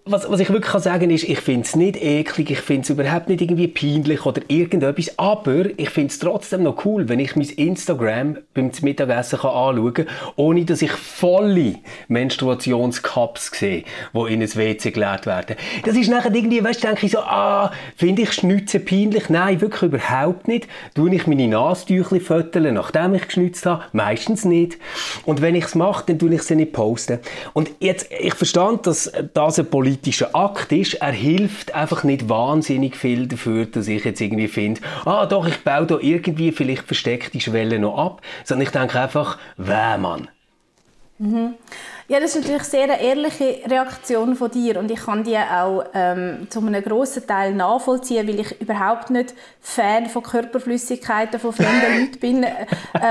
was, 0.06 0.30
was 0.30 0.40
ich 0.40 0.48
wirklich 0.48 0.72
kann 0.72 0.80
sagen 0.80 1.10
ist, 1.10 1.28
ich 1.28 1.40
finde 1.40 1.66
es 1.66 1.76
nicht 1.76 2.02
eklig, 2.02 2.50
ich 2.50 2.60
finde 2.60 2.82
es 2.82 2.90
überhaupt 2.90 3.28
nicht 3.28 3.42
irgendwie 3.42 3.68
peinlich 3.68 4.24
oder 4.24 4.40
irgendetwas, 4.48 5.18
aber 5.18 5.66
ich 5.78 5.90
finde 5.90 6.08
es 6.08 6.18
trotzdem 6.18 6.62
noch 6.62 6.84
cool, 6.84 7.08
wenn 7.08 7.20
ich 7.20 7.36
mein 7.36 7.48
Instagram 7.48 8.38
beim 8.54 8.70
Mittagessen 8.80 9.38
kann 9.40 9.50
anschauen 9.50 9.94
kann, 9.94 10.06
ohne 10.36 10.64
dass 10.64 10.80
ich 10.80 10.90
volle 10.90 11.76
Menstruationscups 12.08 13.50
sehe, 13.52 13.84
die 14.14 14.32
in 14.32 14.42
ein 14.42 14.54
WC 14.54 14.90
geleert 14.90 15.26
werden. 15.26 15.56
Das 15.84 15.96
ist 15.96 16.08
nachher 16.08 16.34
irgendwie, 16.34 16.64
weißt 16.64 16.82
du, 16.82 16.86
denke 16.88 17.06
ich 17.06 17.12
so, 17.12 17.18
ah, 17.18 17.70
finde 17.96 18.22
ich 18.22 18.32
Schnitzen 18.32 18.84
peinlich? 18.84 19.28
Nein, 19.28 19.60
wirklich 19.60 19.82
überhaupt 19.82 20.48
nicht. 20.48 20.66
Tue 20.94 21.14
ich 21.14 21.26
meine 21.26 21.46
Nastüchli 21.46 22.20
föteln, 22.20 22.74
nachdem 22.74 23.14
ich 23.14 23.26
geschnitzt 23.26 23.66
habe? 23.66 23.84
Meistens 23.92 24.46
nicht. 24.46 24.78
Und 25.26 25.42
wenn 25.42 25.54
ich 25.54 25.66
es 25.66 25.74
mache, 25.74 26.04
dann 26.06 26.18
tue 26.18 26.34
ich 26.34 26.42
sie 26.42 26.56
nicht 26.56 26.72
posten. 26.72 27.18
Und 27.52 27.70
jetzt, 27.80 28.08
ich 28.18 28.34
verstand, 28.34 28.86
dass 28.86 29.12
das 29.34 29.58
eine 29.58 29.68
politische 29.68 29.89
politischer 29.90 30.36
Akt 30.36 30.70
ist. 30.70 30.94
Er 30.94 31.10
hilft 31.10 31.74
einfach 31.74 32.04
nicht 32.04 32.28
wahnsinnig 32.28 32.96
viel 32.96 33.26
dafür, 33.26 33.66
dass 33.66 33.88
ich 33.88 34.04
jetzt 34.04 34.20
irgendwie 34.20 34.46
finde, 34.46 34.80
ah 35.04 35.26
doch, 35.26 35.48
ich 35.48 35.64
baue 35.64 35.86
da 35.86 35.98
irgendwie 36.00 36.52
vielleicht 36.52 36.84
versteckte 36.84 37.40
Schwellen 37.40 37.82
noch 37.82 37.98
ab, 37.98 38.22
sondern 38.44 38.66
ich 38.66 38.72
denke 38.72 39.00
einfach, 39.00 39.38
weh, 39.56 39.98
Mann. 39.98 40.28
Mhm. 41.18 41.54
Ja, 42.10 42.18
das 42.18 42.34
ist 42.34 42.42
natürlich 42.42 42.64
sehr 42.64 42.82
eine 42.82 43.00
ehrliche 43.00 43.60
Reaktion 43.70 44.34
von 44.34 44.50
dir 44.50 44.80
und 44.80 44.90
ich 44.90 44.98
kann 44.98 45.22
die 45.22 45.38
auch 45.38 45.84
ähm, 45.94 46.48
zu 46.50 46.58
einem 46.58 46.82
grossen 46.82 47.24
Teil 47.24 47.54
nachvollziehen, 47.54 48.26
weil 48.26 48.40
ich 48.40 48.60
überhaupt 48.60 49.10
nicht 49.10 49.32
Fan 49.60 50.06
von 50.06 50.24
Körperflüssigkeiten 50.24 51.38
von 51.38 51.52
fremden 51.52 52.00
Leuten 52.00 52.18
bin, 52.18 52.42
äh, 52.42 52.66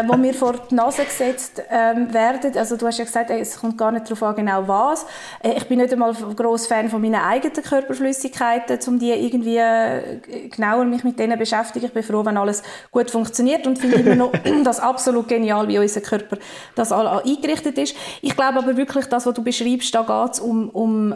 wo 0.05 0.17
mir 0.17 0.33
vor 0.33 0.55
die 0.69 0.75
Nase 0.75 1.05
gesetzt 1.05 1.61
ähm, 1.71 2.13
werden. 2.13 2.57
Also 2.57 2.75
du 2.75 2.87
hast 2.87 2.97
ja 2.97 3.05
gesagt, 3.05 3.29
es 3.29 3.57
kommt 3.57 3.77
gar 3.77 3.93
nicht 3.93 4.05
darauf 4.05 4.21
an, 4.21 4.35
genau 4.35 4.67
was. 4.67 5.05
Äh, 5.41 5.53
ich 5.55 5.65
bin 5.69 5.79
nicht 5.79 5.93
einmal 5.93 6.13
groß 6.13 6.67
Fan 6.67 6.89
von 6.89 7.01
meinen 7.01 7.21
eigenen 7.21 7.63
Körperflüssigkeiten, 7.63 8.79
um 8.85 8.99
die 8.99 9.11
irgendwie 9.11 9.59
äh, 9.59 10.19
genauer 10.49 10.83
mich 10.83 11.05
mit 11.05 11.17
denen 11.17 11.39
beschäftigen. 11.39 11.85
Ich 11.85 11.93
bin 11.93 12.03
froh, 12.03 12.25
wenn 12.25 12.35
alles 12.35 12.63
gut 12.91 13.09
funktioniert 13.09 13.65
und 13.65 13.79
finde 13.79 13.99
immer 13.99 14.15
noch 14.15 14.31
das 14.65 14.81
absolut 14.81 15.29
genial, 15.29 15.69
wie 15.69 15.79
unser 15.79 16.01
Körper 16.01 16.37
das 16.75 16.91
all 16.91 17.07
eingerichtet 17.07 17.77
ist. 17.77 17.95
Ich 18.21 18.35
glaube 18.35 18.57
aber 18.57 18.75
wirklich 18.75 18.88
wirklich 18.89 19.05
das, 19.05 19.25
was 19.25 19.33
du 19.33 19.43
beschreibst, 19.43 19.93
da 19.93 20.01
geht 20.01 20.33
es 20.33 20.39
um, 20.39 20.69
um 20.69 21.13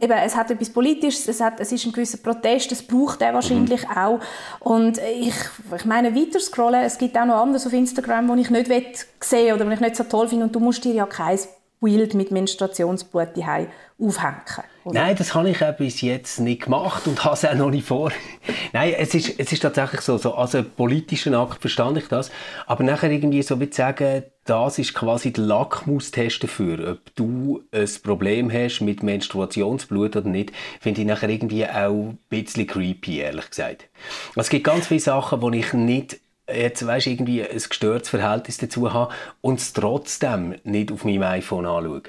eben, 0.00 0.12
es 0.12 0.36
hat 0.36 0.50
etwas 0.50 0.70
Politisches, 0.70 1.26
es, 1.28 1.40
hat, 1.40 1.60
es 1.60 1.72
ist 1.72 1.86
ein 1.86 1.92
gewisser 1.92 2.18
Protest, 2.18 2.70
es 2.72 2.82
braucht 2.82 3.22
er 3.22 3.34
wahrscheinlich 3.34 3.88
mhm. 3.88 3.96
auch. 3.96 4.20
Und 4.60 4.98
ich, 4.98 5.34
ich 5.74 5.84
meine, 5.84 6.14
weiter 6.14 6.40
scrollen, 6.40 6.82
es 6.82 6.98
gibt 6.98 7.16
auch 7.16 7.24
noch 7.24 7.42
anderes 7.42 7.66
auf 7.66 7.72
Instagram, 7.72 8.28
wo 8.28 8.34
ich 8.34 8.50
nicht 8.50 9.06
sehen 9.20 9.54
oder 9.54 9.66
wo 9.66 9.70
ich 9.70 9.80
nicht 9.80 9.96
so 9.96 10.04
toll 10.04 10.28
finde 10.28 10.44
und 10.44 10.54
du 10.54 10.60
musst 10.60 10.84
dir 10.84 10.92
ja 10.92 11.06
kein 11.06 11.38
Bild 11.80 12.14
mit 12.14 12.30
Menstruationsblut 12.30 13.28
aufhängen. 13.38 13.62
Oder? 14.88 15.00
Nein, 15.00 15.16
das 15.16 15.34
habe 15.34 15.50
ich 15.50 15.58
bis 15.76 16.00
jetzt 16.00 16.40
nicht 16.40 16.62
gemacht 16.62 17.06
und 17.06 17.22
habe 17.22 17.34
es 17.34 17.44
auch 17.44 17.54
noch 17.54 17.70
nicht 17.70 17.86
vor. 17.86 18.10
Nein, 18.72 18.94
es 18.96 19.14
ist, 19.14 19.38
es 19.38 19.52
ist 19.52 19.60
tatsächlich 19.60 20.00
so, 20.00 20.16
so, 20.16 20.34
also 20.34 20.62
politischen 20.62 21.34
Akt 21.34 21.60
verstand 21.60 21.98
ich 21.98 22.08
das, 22.08 22.30
aber 22.66 22.84
nachher 22.84 23.10
irgendwie 23.10 23.42
so 23.42 23.60
wie 23.60 23.68
zu 23.68 23.76
sagen, 23.76 24.22
das 24.46 24.78
ist 24.78 24.94
quasi 24.94 25.30
der 25.30 25.44
Lackmustest 25.44 26.42
dafür, 26.42 26.92
ob 26.92 27.14
du 27.16 27.62
ein 27.70 27.88
Problem 28.02 28.50
hast 28.50 28.80
mit 28.80 29.02
Menstruationsblut 29.02 30.16
oder 30.16 30.28
nicht, 30.28 30.52
finde 30.80 31.02
ich 31.02 31.06
nachher 31.06 31.28
irgendwie 31.28 31.66
auch 31.66 31.90
ein 31.90 32.18
bisschen 32.30 32.66
creepy, 32.66 33.18
ehrlich 33.18 33.50
gesagt. 33.50 33.90
Es 34.36 34.48
gibt 34.48 34.64
ganz 34.64 34.86
viele 34.86 35.00
Sachen, 35.00 35.42
wo 35.42 35.50
ich 35.50 35.74
nicht 35.74 36.18
jetzt 36.50 36.86
weißt, 36.86 37.08
irgendwie 37.08 37.42
ein 37.42 37.58
gestörtes 37.58 38.08
Verhältnis 38.08 38.56
dazu 38.56 38.90
habe 38.90 39.12
und 39.42 39.60
es 39.60 39.74
trotzdem 39.74 40.54
nicht 40.64 40.90
auf 40.90 41.04
meinem 41.04 41.24
iPhone 41.24 41.66
anschaue. 41.66 42.02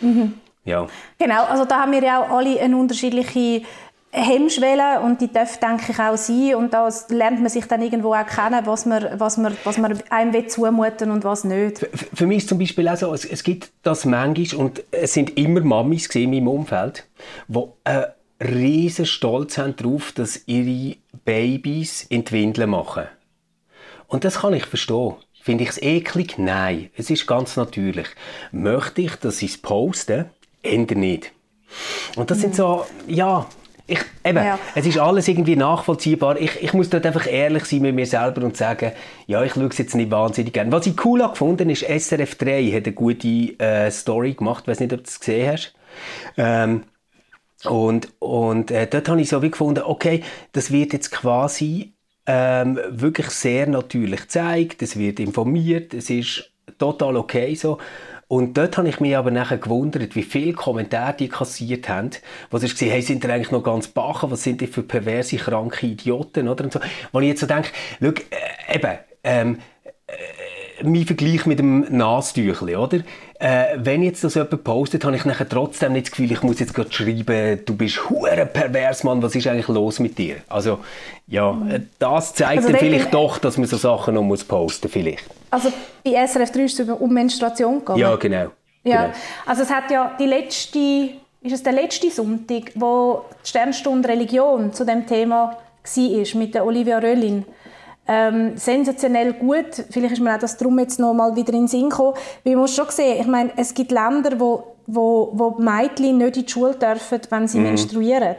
Mhm. 0.00 0.34
Ja. 0.68 0.86
Genau, 1.18 1.44
also 1.44 1.64
da 1.64 1.80
haben 1.80 1.92
wir 1.92 2.02
ja 2.02 2.20
auch 2.20 2.28
alle 2.28 2.60
eine 2.60 2.76
unterschiedliche 2.76 3.62
Hemmschwelle 4.10 5.00
und 5.00 5.20
die 5.20 5.32
darf, 5.32 5.58
denke 5.58 5.92
ich, 5.92 5.98
auch 5.98 6.16
sein. 6.16 6.56
Und 6.56 6.74
da 6.74 6.88
lernt 7.08 7.40
man 7.40 7.48
sich 7.48 7.64
dann 7.66 7.80
irgendwo 7.80 8.12
auch 8.14 8.26
kennen, 8.26 8.66
was 8.66 8.84
man, 8.84 9.18
was 9.18 9.38
man, 9.38 9.56
was 9.64 9.78
man 9.78 9.98
einem 10.10 10.32
will 10.34 10.46
zumuten 10.46 11.10
und 11.10 11.24
was 11.24 11.44
nicht. 11.44 11.78
Für, 11.78 11.88
für 11.88 12.26
mich 12.26 12.38
ist 12.38 12.48
zum 12.50 12.58
Beispiel 12.58 12.86
auch 12.88 12.96
so, 12.96 13.14
es, 13.14 13.24
es 13.24 13.42
gibt 13.42 13.70
das 13.82 14.04
manchmal, 14.04 14.60
und 14.60 14.82
es 14.90 15.14
sind 15.14 15.38
immer 15.38 15.60
Mamis 15.60 16.06
in 16.14 16.30
meinem 16.30 16.48
Umfeld, 16.48 17.06
die 17.48 17.64
einen 17.84 18.04
riesen 18.40 19.06
Stolz 19.06 19.56
haben 19.56 19.74
darauf, 19.76 20.12
dass 20.12 20.42
ihre 20.46 20.96
Babys 21.24 22.04
in 22.04 22.24
die 22.24 22.32
Windeln 22.32 22.70
machen. 22.70 23.04
Und 24.06 24.24
das 24.24 24.40
kann 24.40 24.52
ich 24.52 24.66
verstehen. 24.66 25.14
Finde 25.42 25.64
ich 25.64 25.70
es 25.70 25.82
eklig? 25.82 26.36
Nein. 26.36 26.90
Es 26.94 27.08
ist 27.08 27.26
ganz 27.26 27.56
natürlich. 27.56 28.06
Möchte 28.52 29.02
ich, 29.02 29.16
dass 29.16 29.38
sie 29.38 29.46
es 29.46 29.56
posten? 29.56 30.26
Änder 30.62 30.94
nicht. 30.94 31.32
Und 32.16 32.30
das 32.30 32.40
sind 32.40 32.54
so, 32.54 32.84
ja, 33.06 33.46
ich, 33.86 34.00
eben, 34.22 34.36
ja. 34.36 34.58
es 34.74 34.86
ist 34.86 34.98
alles 34.98 35.28
irgendwie 35.28 35.56
nachvollziehbar. 35.56 36.38
Ich, 36.38 36.62
ich 36.62 36.74
muss 36.74 36.90
dort 36.90 37.06
einfach 37.06 37.26
ehrlich 37.26 37.64
sein 37.64 37.80
mit 37.80 37.94
mir 37.94 38.04
selber 38.04 38.44
und 38.44 38.54
sagen, 38.54 38.92
ja, 39.26 39.42
ich 39.42 39.54
schaue 39.54 39.68
es 39.68 39.78
jetzt 39.78 39.94
nicht 39.94 40.10
wahnsinnig 40.10 40.52
gerne. 40.52 40.70
Was 40.70 40.86
ich 40.86 41.04
cool 41.06 41.26
gefunden 41.26 41.70
ist, 41.70 41.84
SRF 41.84 42.34
3 42.34 42.70
hat 42.70 42.84
eine 42.84 42.92
gute 42.94 43.28
äh, 43.58 43.90
Story 43.90 44.34
gemacht. 44.34 44.64
Ich 44.64 44.68
weiß 44.68 44.80
nicht, 44.80 44.92
ob 44.92 44.98
du 44.98 45.04
es 45.08 45.18
gesehen 45.18 45.52
hast. 45.52 45.74
Ähm, 46.36 46.82
und 47.64 48.12
und 48.18 48.70
äh, 48.70 48.86
dort 48.86 49.08
habe 49.08 49.20
ich 49.20 49.30
so 49.30 49.42
wie 49.42 49.50
gefunden, 49.50 49.82
okay, 49.84 50.22
das 50.52 50.70
wird 50.70 50.92
jetzt 50.92 51.10
quasi 51.10 51.94
ähm, 52.26 52.78
wirklich 52.90 53.30
sehr 53.30 53.66
natürlich 53.66 54.20
gezeigt, 54.20 54.82
es 54.82 54.98
wird 54.98 55.18
informiert, 55.18 55.94
es 55.94 56.10
ist 56.10 56.52
total 56.78 57.16
okay 57.16 57.54
so. 57.54 57.78
Und 58.28 58.58
dort 58.58 58.76
habe 58.76 58.88
ich 58.88 59.00
mich 59.00 59.16
aber 59.16 59.30
nachher 59.30 59.56
gewundert, 59.56 60.14
wie 60.14 60.22
viele 60.22 60.52
Kommentare 60.52 61.16
die 61.16 61.28
kassiert 61.28 61.88
haben, 61.88 62.10
wo 62.50 62.58
sie 62.58 62.68
gesehen 62.68 62.90
hey, 62.90 63.00
sind 63.00 63.24
die 63.24 63.28
eigentlich 63.28 63.50
noch 63.50 63.62
ganz 63.62 63.88
bachen, 63.88 64.30
was 64.30 64.42
sind 64.42 64.60
die 64.60 64.66
für 64.66 64.82
perverse, 64.82 65.38
kranke 65.38 65.86
Idioten, 65.86 66.46
oder? 66.46 66.64
Und 66.64 66.72
so. 66.74 66.80
Wo 67.10 67.20
ich 67.20 67.28
jetzt 67.28 67.40
so 67.40 67.46
denke, 67.46 67.70
schau, 68.00 68.08
äh, 68.08 68.76
eben, 68.76 68.98
ähm, 69.24 69.58
äh, 70.06 70.84
mein 70.84 71.06
Vergleich 71.06 71.46
mit 71.46 71.58
dem 71.58 71.86
Nastüchli, 71.88 72.76
oder? 72.76 73.00
Äh, 73.40 73.76
wenn 73.76 74.02
jetzt 74.02 74.24
das 74.24 74.34
jemand 74.34 74.64
postet, 74.64 75.04
habe 75.04 75.14
ich 75.14 75.24
nachher 75.24 75.48
trotzdem 75.48 75.92
nicht 75.92 76.06
das 76.06 76.10
Gefühl, 76.10 76.32
ich 76.32 76.42
muss 76.42 76.58
jetzt 76.58 76.74
gerade 76.74 76.92
schreiben, 76.92 77.60
du 77.64 77.76
bist 77.76 78.10
hure 78.10 78.46
pervers, 78.46 79.04
Mann, 79.04 79.22
was 79.22 79.36
ist 79.36 79.46
eigentlich 79.46 79.68
los 79.68 80.00
mit 80.00 80.18
dir? 80.18 80.38
Also, 80.48 80.80
ja, 81.28 81.56
äh, 81.70 81.80
das 82.00 82.34
zeigt 82.34 82.58
also 82.58 82.72
dann 82.72 82.80
vielleicht 82.80 83.14
doch, 83.14 83.38
dass 83.38 83.56
man 83.56 83.68
so 83.68 83.76
Sachen 83.76 84.14
noch 84.14 84.22
muss 84.22 84.42
posten 84.42 84.88
vielleicht. 84.88 85.24
Also, 85.50 85.72
bei 86.04 86.26
SRF 86.26 86.50
3 86.50 86.60
ist 86.62 86.80
es 86.80 86.88
um 86.88 87.14
Menstruation 87.14 87.78
gegangen? 87.78 88.00
Ja, 88.00 88.16
genau. 88.16 88.48
Ja, 88.82 89.02
genau. 89.06 89.14
also 89.46 89.62
es 89.62 89.70
hat 89.70 89.88
ja 89.92 90.16
die 90.18 90.26
letzte, 90.26 91.10
ist 91.42 91.52
es 91.52 91.62
der 91.62 91.74
letzte 91.74 92.10
Sonntag, 92.10 92.72
wo 92.74 93.24
die 93.44 93.48
Sternstunde 93.48 94.08
Religion 94.08 94.72
zu 94.72 94.84
dem 94.84 95.06
Thema 95.06 95.56
war, 95.84 96.40
mit 96.40 96.54
der 96.54 96.66
Olivia 96.66 96.98
Röllin 96.98 97.44
ähm, 98.08 98.56
sensationell 98.56 99.34
gut. 99.34 99.84
Vielleicht 99.90 100.14
ist 100.14 100.20
mir 100.20 100.34
auch 100.34 100.38
das 100.38 100.56
darum 100.56 100.78
jetzt 100.78 100.98
noch 100.98 101.12
mal 101.12 101.36
wieder 101.36 101.52
in 101.52 101.60
den 101.60 101.68
Sinn 101.68 101.90
gekommen. 101.90 102.14
Weil 102.42 102.54
man 102.54 102.62
muss 102.62 102.74
schon 102.74 102.86
sehen, 102.88 103.20
ich 103.20 103.26
meine, 103.26 103.52
es 103.56 103.74
gibt 103.74 103.92
Länder, 103.92 104.40
wo, 104.40 104.76
wo, 104.86 105.30
wo 105.34 105.50
Mädchen 105.58 106.16
nicht 106.16 106.36
in 106.38 106.44
die 106.44 106.50
Schule 106.50 106.74
dürfen, 106.74 107.20
wenn 107.28 107.46
sie 107.46 107.58
mhm. 107.58 107.64
menstruieren. 107.64 108.36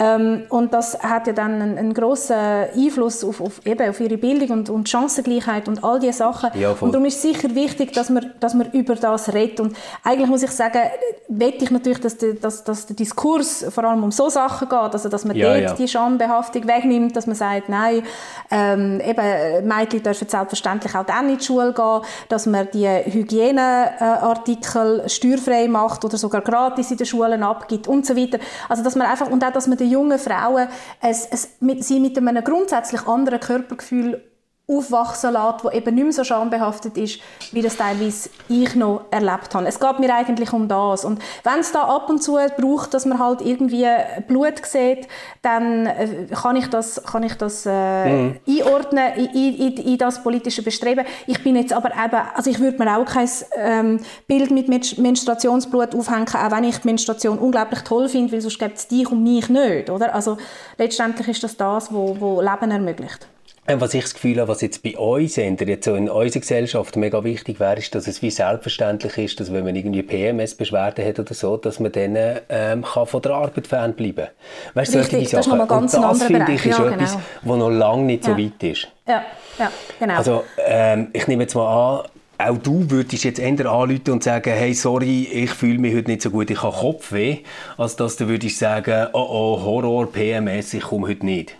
Ähm, 0.00 0.44
und 0.48 0.72
das 0.72 0.98
hat 1.02 1.26
ja 1.26 1.34
dann 1.34 1.60
einen, 1.60 1.76
einen 1.76 1.92
grossen 1.92 2.34
Einfluss 2.34 3.22
auf, 3.22 3.42
auf, 3.42 3.60
eben 3.66 3.90
auf 3.90 4.00
ihre 4.00 4.16
Bildung 4.16 4.48
und, 4.48 4.70
und 4.70 4.88
Chancengleichheit 4.88 5.68
und 5.68 5.84
all 5.84 6.00
diese 6.00 6.14
Sachen. 6.14 6.58
Ja, 6.58 6.74
und 6.80 6.94
darum 6.94 7.04
ist 7.04 7.16
es 7.16 7.22
sicher 7.22 7.54
wichtig, 7.54 7.92
dass 7.92 8.08
man, 8.08 8.32
dass 8.40 8.54
man 8.54 8.70
über 8.70 8.94
das 8.94 9.34
redet. 9.34 9.60
Und 9.60 9.76
eigentlich 10.02 10.30
muss 10.30 10.42
ich 10.42 10.52
sagen, 10.52 10.80
wette 11.28 11.64
ich 11.64 11.70
natürlich, 11.70 12.00
dass, 12.00 12.16
der, 12.16 12.32
dass, 12.34 12.64
dass 12.64 12.86
der 12.86 12.96
Diskurs 12.96 13.66
vor 13.68 13.84
allem 13.84 14.02
um 14.02 14.10
so 14.10 14.30
Sachen 14.30 14.70
geht, 14.70 14.78
also 14.78 15.10
dass 15.10 15.26
man 15.26 15.36
ja, 15.36 15.48
dort 15.48 15.60
ja. 15.60 15.74
die 15.74 15.86
Schambehaftung 15.86 16.66
wegnimmt, 16.66 17.14
dass 17.14 17.26
man 17.26 17.36
sagt, 17.36 17.68
nein, 17.68 18.02
ähm, 18.50 19.00
eben, 19.00 19.68
Mädchen 19.68 20.02
dürfen 20.02 20.28
selbstverständlich 20.28 20.94
auch 20.94 21.04
dann 21.04 21.28
in 21.28 21.36
die 21.36 21.44
Schule 21.44 21.74
gehen, 21.74 22.00
dass 22.30 22.46
man 22.46 22.68
die 22.72 22.88
Hygieneartikel 22.88 25.10
steuerfrei 25.10 25.68
macht 25.68 26.06
oder 26.06 26.16
sogar 26.16 26.40
gratis 26.40 26.90
in 26.90 26.96
den 26.96 27.06
Schulen 27.06 27.42
abgibt 27.42 27.86
und 27.86 28.06
so 28.06 28.16
weiter. 28.16 28.38
Also 28.66 28.82
dass 28.82 28.96
man 28.96 29.06
einfach, 29.06 29.30
und 29.30 29.44
auch, 29.44 29.52
dass 29.52 29.66
man 29.66 29.76
den 29.76 29.89
jungen 29.90 30.18
Frauen 30.18 30.68
es, 31.00 31.26
es, 31.26 31.48
mit, 31.60 31.84
sie 31.84 32.00
mit 32.00 32.16
einem 32.16 32.42
grundsätzlich 32.42 33.06
anderen 33.06 33.40
Körpergefühl 33.40 34.29
aufwachsen 34.70 35.32
lässt, 35.32 35.64
das 35.64 35.74
eben 35.74 35.94
nicht 35.94 36.04
mehr 36.04 36.12
so 36.12 36.24
schambehaftet 36.24 36.96
ist, 36.96 37.20
wie 37.52 37.62
das 37.62 37.76
teilweise 37.76 38.30
ich 38.48 38.74
noch 38.74 39.02
erlebt 39.10 39.54
habe. 39.54 39.66
Es 39.66 39.80
geht 39.80 39.98
mir 39.98 40.14
eigentlich 40.14 40.52
um 40.52 40.68
das. 40.68 41.04
Und 41.04 41.20
wenn 41.44 41.60
es 41.60 41.72
da 41.72 41.82
ab 41.82 42.08
und 42.08 42.22
zu 42.22 42.38
braucht, 42.56 42.94
dass 42.94 43.06
man 43.06 43.18
halt 43.18 43.40
irgendwie 43.40 43.86
Blut 44.28 44.64
sieht, 44.64 45.08
dann 45.42 45.86
äh, 45.86 46.26
kann 46.30 46.56
ich 46.56 46.68
das, 46.68 47.02
kann 47.04 47.22
ich 47.22 47.34
das 47.34 47.66
äh, 47.66 48.06
mhm. 48.06 48.40
einordnen 48.48 49.14
in, 49.16 49.54
in, 49.56 49.76
in, 49.76 49.98
das 49.98 50.22
politische 50.22 50.62
Bestreben. 50.62 51.04
Ich 51.26 51.42
bin 51.42 51.56
jetzt 51.56 51.72
aber 51.72 51.90
eben, 51.90 52.22
also 52.34 52.50
ich 52.50 52.60
würde 52.60 52.82
mir 52.82 52.96
auch 52.96 53.04
kein 53.04 53.28
ähm, 53.56 54.00
Bild 54.26 54.50
mit 54.50 54.68
Menstruationsblut 54.68 55.94
aufhängen, 55.94 56.26
auch 56.28 56.50
wenn 56.50 56.64
ich 56.64 56.78
die 56.78 56.88
Menstruation 56.88 57.38
unglaublich 57.38 57.80
toll 57.80 58.08
finde, 58.08 58.32
weil 58.32 58.40
sonst 58.40 58.58
gibt 58.58 58.78
es 58.78 58.88
dich 58.88 59.10
und 59.10 59.22
mich 59.22 59.48
nicht, 59.48 59.90
oder? 59.90 60.14
Also 60.14 60.38
letztendlich 60.78 61.28
ist 61.28 61.42
das 61.42 61.56
das, 61.56 61.92
was 61.92 62.16
Leben 62.18 62.70
ermöglicht. 62.70 63.26
Ähm, 63.66 63.80
was 63.80 63.94
ich 63.94 64.02
das 64.02 64.14
Gefühl 64.14 64.38
habe, 64.40 64.48
was 64.48 64.62
jetzt 64.62 64.82
bei 64.82 64.96
uns 64.96 65.36
jetzt 65.36 65.84
so 65.84 65.94
in 65.94 66.08
unserer 66.08 66.40
Gesellschaft 66.40 66.96
mega 66.96 67.22
wichtig 67.24 67.60
wäre, 67.60 67.76
ist, 67.76 67.94
dass 67.94 68.08
es 68.08 68.22
wie 68.22 68.30
selbstverständlich 68.30 69.18
ist, 69.18 69.38
dass 69.38 69.52
wenn 69.52 69.64
man 69.64 69.76
irgendwie 69.76 70.02
PMS-Beschwerden 70.02 71.06
hat 71.06 71.18
oder 71.18 71.34
so, 71.34 71.56
dass 71.56 71.78
man 71.78 71.92
dann 71.92 72.16
ähm, 72.48 72.82
kann 72.82 73.06
von 73.06 73.22
der 73.22 73.32
Arbeit 73.32 73.66
fernbleiben 73.66 74.26
kann. 74.26 74.34
Weißt 74.74 74.94
du, 74.94 75.02
solche 75.02 75.22
das 75.22 75.44
Sachen. 75.44 75.60
Ist 75.60 75.68
ganz 75.68 75.94
Und 75.94 76.02
das 76.02 76.22
finde 76.24 76.52
ich 76.52 76.66
ist 76.66 76.78
ja, 76.78 76.86
etwas, 76.86 77.12
genau. 77.12 77.22
was 77.42 77.58
noch 77.58 77.70
lange 77.70 78.02
nicht 78.04 78.24
so 78.24 78.36
weit 78.36 78.62
ist. 78.62 78.88
Ja, 79.06 79.24
ja 79.58 79.70
genau. 79.98 80.16
Also 80.16 80.44
ähm, 80.66 81.08
ich 81.12 81.26
nehme 81.28 81.42
jetzt 81.42 81.54
mal 81.54 81.98
an, 81.98 82.08
auch 82.38 82.56
du 82.56 82.90
würdest 82.90 83.24
jetzt 83.24 83.38
eher 83.38 83.66
anrufen 83.66 84.10
und 84.10 84.24
sagen, 84.24 84.50
hey, 84.50 84.72
sorry, 84.72 85.24
ich 85.24 85.50
fühle 85.50 85.78
mich 85.78 85.94
heute 85.94 86.10
nicht 86.10 86.22
so 86.22 86.30
gut, 86.30 86.50
ich 86.50 86.62
habe 86.62 86.74
Kopfweh, 86.74 87.38
als 87.76 87.96
dass 87.96 88.16
du 88.16 88.28
würdest 88.28 88.58
sagen, 88.58 89.08
oh 89.12 89.26
oh, 89.28 89.62
Horror, 89.62 90.10
PMS, 90.10 90.72
ich 90.72 90.82
komme 90.82 91.08
heute 91.08 91.26
nicht. 91.26 91.59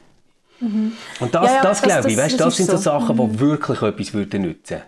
Mhm. 0.60 0.92
Und 1.20 1.34
das, 1.34 1.44
ja, 1.46 1.56
ja, 1.56 1.62
das, 1.62 1.80
das 1.80 1.82
glaube 1.82 2.10
ich, 2.10 2.16
weißt, 2.16 2.38
das, 2.38 2.46
das 2.46 2.56
sind 2.56 2.66
so, 2.66 2.76
so 2.76 2.82
Sachen, 2.82 3.16
die 3.16 3.22
mhm. 3.22 3.40
wirklich 3.40 3.82
etwas 3.82 4.12
würden 4.14 4.42
nützen 4.42 4.82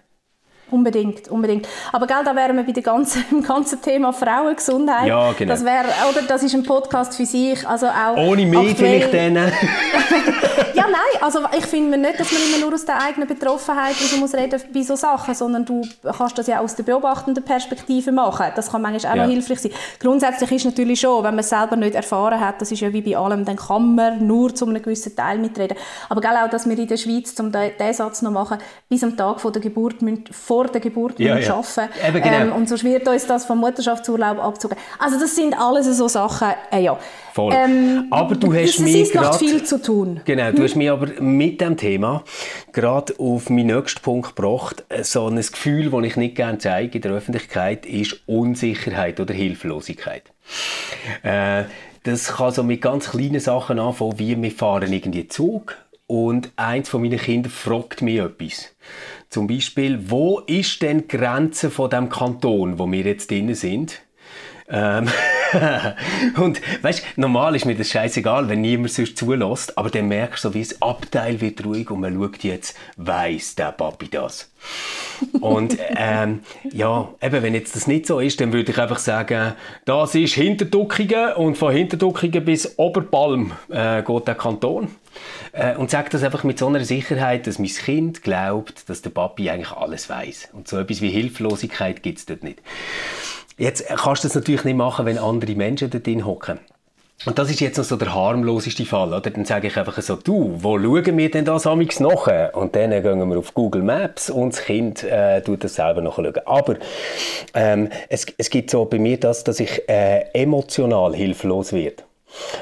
Unbedingt, 0.72 1.28
unbedingt. 1.28 1.68
Aber 1.92 2.06
gell, 2.06 2.22
da 2.24 2.34
wären 2.34 2.56
wir 2.56 2.64
bei 2.64 2.72
dem 2.72 2.82
ganzen, 2.82 3.42
ganzen 3.46 3.82
Thema 3.82 4.12
Frauengesundheit. 4.12 5.06
Ja, 5.06 5.32
genau. 5.32 5.52
Das 5.52 5.64
wäre, 5.64 5.86
oder 6.10 6.22
das 6.22 6.42
ist 6.42 6.54
ein 6.54 6.62
Podcast 6.62 7.14
für 7.14 7.26
sich, 7.26 7.68
also 7.68 7.86
auch 7.86 8.16
Ohne 8.16 8.46
mich 8.46 8.74
vielleicht 8.74 9.12
dann. 9.12 9.36
ja, 10.74 10.84
nein, 10.90 11.20
also 11.20 11.40
ich 11.56 11.66
finde 11.66 11.98
nicht, 11.98 12.18
dass 12.18 12.32
man 12.32 12.40
immer 12.42 12.64
nur 12.64 12.72
aus 12.74 12.86
der 12.86 13.02
eigenen 13.02 13.28
Betroffenheit 13.28 13.96
also 14.00 14.16
muss 14.16 14.32
reden 14.34 14.60
bei 14.72 14.82
so 14.82 14.96
Sachen, 14.96 15.34
sondern 15.34 15.66
du 15.66 15.82
kannst 16.16 16.38
das 16.38 16.46
ja 16.46 16.60
aus 16.60 16.74
der 16.74 16.84
beobachtenden 16.84 17.44
Perspektive 17.44 18.10
machen. 18.10 18.46
Das 18.56 18.70
kann 18.70 18.80
manchmal 18.80 19.12
auch 19.12 19.16
ja. 19.16 19.26
noch 19.26 19.32
hilfreich 19.32 19.60
sein. 19.60 19.72
Grundsätzlich 20.00 20.50
ist 20.52 20.64
natürlich 20.64 21.00
schon, 21.00 21.22
wenn 21.22 21.34
man 21.34 21.40
es 21.40 21.50
selber 21.50 21.76
nicht 21.76 21.94
erfahren 21.94 22.40
hat, 22.40 22.60
das 22.62 22.72
ist 22.72 22.80
ja 22.80 22.92
wie 22.94 23.02
bei 23.02 23.16
allem, 23.16 23.44
dann 23.44 23.56
kann 23.56 23.94
man 23.94 24.26
nur 24.26 24.54
zu 24.54 24.66
einem 24.66 24.82
gewissen 24.82 25.14
Teil 25.14 25.38
mitreden. 25.38 25.76
Aber 26.08 26.22
gell, 26.22 26.36
auch, 26.42 26.48
dass 26.48 26.66
wir 26.66 26.78
in 26.78 26.88
der 26.88 26.96
Schweiz, 26.96 27.38
um 27.38 27.52
diesen 27.52 27.92
Satz 27.92 28.22
noch 28.22 28.30
machen, 28.30 28.58
bis 28.88 29.04
am 29.04 29.16
Tag 29.16 29.40
vor 29.40 29.52
der 29.52 29.60
Geburt 29.60 30.00
müssen 30.00 30.24
vor 30.30 30.61
vor 30.62 30.72
der 30.72 30.80
Geburt 30.80 31.18
ja, 31.18 31.38
ja. 31.38 31.54
arbeiten 31.54 31.92
Eben, 32.06 32.22
genau. 32.22 32.36
ähm, 32.36 32.52
und 32.52 32.68
sonst 32.68 32.84
wird 32.84 33.06
uns 33.08 33.26
das 33.26 33.44
vom 33.44 33.58
Mutterschaftsurlaub 33.58 34.38
abgezogen. 34.38 34.76
Also 34.98 35.18
das 35.18 35.34
sind 35.34 35.54
alles 35.58 35.86
so 35.96 36.08
Sachen, 36.08 36.48
äh, 36.70 36.82
ja. 36.82 36.98
Voll. 37.32 37.52
Ähm, 37.54 38.06
aber 38.10 38.34
du 38.34 38.52
hast 38.52 38.78
mir 38.80 39.04
gerade 39.08 39.38
viel 39.38 39.64
zu 39.64 39.80
tun. 39.80 40.20
Genau, 40.24 40.50
du 40.50 40.58
hm? 40.58 40.64
hast 40.64 40.76
mir 40.76 40.92
aber 40.92 41.20
mit 41.20 41.60
dem 41.60 41.76
Thema 41.76 42.24
gerade 42.72 43.14
auf 43.18 43.48
meinen 43.48 43.74
nächsten 43.74 44.02
Punkt 44.02 44.36
gebracht. 44.36 44.84
So 45.02 45.26
ein 45.26 45.36
Gefühl, 45.36 45.90
das 45.90 46.04
ich 46.04 46.16
nicht 46.16 46.36
gerne 46.36 46.58
zeige 46.58 46.98
in 46.98 47.02
der 47.02 47.12
Öffentlichkeit, 47.12 47.86
ist 47.86 48.20
Unsicherheit 48.26 49.18
oder 49.18 49.32
Hilflosigkeit. 49.32 50.24
Äh, 51.22 51.64
das 52.04 52.34
kann 52.34 52.52
so 52.52 52.62
mit 52.62 52.82
ganz 52.82 53.10
kleinen 53.10 53.40
Sachen 53.40 53.78
anfangen, 53.78 54.18
wie 54.18 54.40
wir 54.40 54.50
fahren 54.50 54.92
irgendwie 54.92 55.28
Zug 55.28 55.76
und 56.06 56.52
eins 56.56 56.90
von 56.90 57.00
meinen 57.00 57.18
Kindern 57.18 57.50
fragt 57.50 58.02
mich 58.02 58.18
etwas. 58.18 58.74
Zum 59.32 59.46
Beispiel, 59.46 60.10
wo 60.10 60.40
ist 60.40 60.82
denn 60.82 61.08
die 61.08 61.16
Grenze 61.16 61.70
von 61.70 61.88
dem 61.88 62.10
Kanton, 62.10 62.78
wo 62.78 62.92
wir 62.92 63.00
jetzt 63.00 63.30
drin 63.30 63.54
sind? 63.54 64.02
Ähm 64.68 65.08
und 66.36 66.60
weißt, 66.82 67.04
normal 67.16 67.56
ist 67.56 67.64
mir 67.64 67.74
das 67.74 67.90
scheißegal, 67.90 68.48
wenn 68.48 68.60
niemand 68.60 68.92
sonst 68.92 69.16
zulässt, 69.16 69.76
aber 69.76 69.90
dann 69.90 70.08
merkst 70.08 70.44
du, 70.44 70.54
wie 70.54 70.62
das 70.62 70.80
Abteil 70.80 71.40
wird 71.40 71.64
ruhig 71.64 71.90
und 71.90 72.00
man 72.00 72.14
schaut 72.14 72.42
jetzt, 72.42 72.76
weiß 72.96 73.54
der 73.56 73.72
Papi 73.72 74.08
das. 74.08 74.50
und 75.40 75.76
ähm, 75.96 76.40
ja, 76.70 77.08
eben, 77.20 77.42
wenn 77.42 77.54
jetzt 77.54 77.76
das 77.76 77.86
nicht 77.86 78.06
so 78.06 78.20
ist, 78.20 78.40
dann 78.40 78.52
würde 78.52 78.72
ich 78.72 78.78
einfach 78.78 78.98
sagen, 78.98 79.54
das 79.84 80.14
ist 80.14 80.34
Hinterduckingen 80.34 81.34
und 81.34 81.56
von 81.56 81.72
Hinterduckingen 81.72 82.44
bis 82.44 82.78
Oberpalm 82.78 83.52
äh, 83.70 84.02
geht 84.02 84.28
der 84.28 84.34
Kanton. 84.34 84.88
Äh, 85.52 85.76
und 85.76 85.90
sage 85.90 86.08
das 86.10 86.22
einfach 86.22 86.44
mit 86.44 86.58
so 86.58 86.66
einer 86.66 86.84
Sicherheit, 86.84 87.46
dass 87.46 87.58
mein 87.58 87.68
Kind 87.68 88.22
glaubt, 88.22 88.88
dass 88.88 89.02
der 89.02 89.10
Papi 89.10 89.50
eigentlich 89.50 89.72
alles 89.72 90.08
weiß. 90.08 90.50
Und 90.52 90.68
so 90.68 90.78
etwas 90.78 91.02
wie 91.02 91.10
Hilflosigkeit 91.10 92.02
gibt 92.02 92.18
es 92.18 92.26
dort 92.26 92.42
nicht. 92.42 92.60
Jetzt 93.58 93.86
kannst 93.86 94.24
du 94.24 94.28
das 94.28 94.34
natürlich 94.34 94.64
nicht 94.64 94.76
machen, 94.76 95.06
wenn 95.06 95.18
andere 95.18 95.54
Menschen 95.54 95.90
dort 95.90 96.06
drin 96.06 96.26
hocken. 96.26 96.58
Und 97.24 97.38
das 97.38 97.50
ist 97.50 97.60
jetzt 97.60 97.76
noch 97.78 97.84
so 97.84 97.96
der 97.96 98.12
harmloseste 98.14 98.84
Fall, 98.84 99.12
oder? 99.14 99.30
Dann 99.30 99.44
sage 99.44 99.68
ich 99.68 99.76
einfach 99.76 100.00
so, 100.02 100.16
du, 100.16 100.56
wo 100.58 100.76
schauen 100.76 101.16
wir 101.16 101.30
denn 101.30 101.44
das 101.44 101.68
amigs 101.68 102.00
nach? 102.00 102.26
Und 102.52 102.74
dann 102.74 102.90
gehen 102.90 103.30
wir 103.30 103.38
auf 103.38 103.54
Google 103.54 103.82
Maps 103.82 104.28
und 104.28 104.54
das 104.54 104.64
Kind 104.64 105.04
äh, 105.04 105.40
tut 105.40 105.62
das 105.62 105.76
selber 105.76 106.00
nachschauen. 106.00 106.34
Aber 106.46 106.76
ähm, 107.54 107.90
es, 108.08 108.26
es 108.38 108.50
gibt 108.50 108.70
so 108.70 108.86
bei 108.86 108.98
mir 108.98 109.20
das, 109.20 109.44
dass 109.44 109.60
ich 109.60 109.88
äh, 109.88 110.24
emotional 110.32 111.14
hilflos 111.14 111.72
werde. 111.72 112.02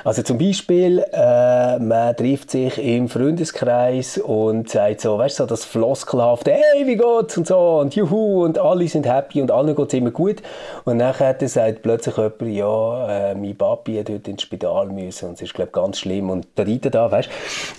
Also 0.05 0.23
zum 0.23 0.39
Beispiel, 0.39 1.05
äh, 1.13 1.79
man 1.79 2.17
trifft 2.17 2.51
sich 2.51 2.79
im 2.79 3.09
Freundeskreis 3.09 4.19
und 4.19 4.69
sagt 4.69 5.01
so, 5.01 5.19
weißt 5.19 5.39
du, 5.39 5.43
so 5.45 5.47
das 5.47 5.65
Floskelhafte, 5.65 6.53
hey, 6.53 6.87
wie 6.87 6.97
geht's 6.97 7.37
und 7.37 7.47
so 7.47 7.81
und 7.81 7.95
juhu 7.95 8.45
und 8.45 8.59
alle 8.59 8.89
sind 8.89 9.07
happy 9.07 9.41
und 9.43 9.51
allen 9.51 9.75
geht's 9.75 9.95
immer 9.95 10.11
gut. 10.11 10.43
Und 10.85 10.97
nachher 10.97 11.37
sagt 11.49 11.83
plötzlich 11.83 12.17
jemand, 12.17 12.43
ja, 12.43 13.31
äh, 13.31 13.35
mein 13.35 13.57
Papi 13.57 13.97
hat 13.99 14.11
heute 14.11 14.31
ins 14.31 14.43
Spital 14.43 14.89
müssen 14.89 15.29
und 15.29 15.35
es 15.35 15.43
ist, 15.43 15.55
glaube 15.55 15.71
ganz 15.73 15.99
schlimm 15.99 16.31
und 16.31 16.47
da 16.55 16.63
reiten 16.63 16.91
da, 16.91 17.11
weißt 17.11 17.29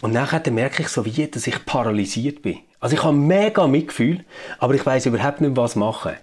Und 0.02 0.14
nachher 0.14 0.42
merke 0.52 0.84
ich 0.84 0.90
so 0.90 1.06
wie, 1.06 1.28
dass 1.28 1.48
ich 1.48 1.66
paralysiert 1.66 2.42
bin. 2.42 2.60
Also 2.80 2.96
ich 2.96 3.04
habe 3.04 3.16
mega 3.16 3.68
Mitgefühl, 3.68 4.24
aber 4.60 4.74
ich 4.74 4.86
weiß 4.86 5.06
überhaupt 5.06 5.42
nicht, 5.42 5.56
was 5.56 5.76
machen. 5.76 6.14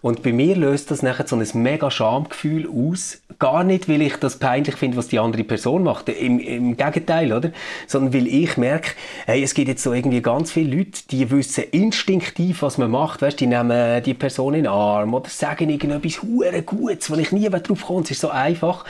Und 0.00 0.22
bei 0.22 0.32
mir 0.32 0.56
löst 0.56 0.90
das 0.90 1.02
nachher 1.02 1.26
so 1.26 1.36
ein 1.36 1.46
mega 1.54 1.90
Schamgefühl 1.90 2.68
aus. 2.68 3.22
Gar 3.38 3.64
nicht, 3.64 3.88
weil 3.88 4.02
ich 4.02 4.16
das 4.16 4.38
peinlich 4.38 4.76
finde, 4.76 4.96
was 4.96 5.08
die 5.08 5.18
andere 5.18 5.44
Person 5.44 5.82
macht. 5.82 6.08
Im, 6.08 6.38
im 6.38 6.76
Gegenteil, 6.76 7.32
oder? 7.32 7.52
Sondern 7.86 8.14
weil 8.14 8.26
ich 8.26 8.56
merke, 8.56 8.92
hey, 9.26 9.42
es 9.42 9.54
gibt 9.54 9.68
jetzt 9.68 9.82
so 9.82 9.92
irgendwie 9.92 10.22
ganz 10.22 10.52
viele 10.52 10.76
Leute, 10.76 11.02
die 11.10 11.30
wissen 11.30 11.64
instinktiv, 11.70 12.62
was 12.62 12.78
man 12.78 12.90
macht. 12.90 13.22
Weißt, 13.22 13.40
die 13.40 13.46
nehmen 13.46 14.02
die 14.02 14.14
Person 14.14 14.54
in 14.54 14.64
den 14.64 14.72
Arm 14.72 15.14
oder 15.14 15.28
sagen 15.28 15.70
irgendetwas 15.70 16.22
hure 16.22 16.62
Gutes, 16.62 17.10
wo 17.10 17.16
ich 17.16 17.32
nie 17.32 17.48
drauf 17.48 17.86
komme. 17.86 18.02
Es 18.02 18.10
ist 18.10 18.20
so 18.20 18.30
einfach. 18.30 18.84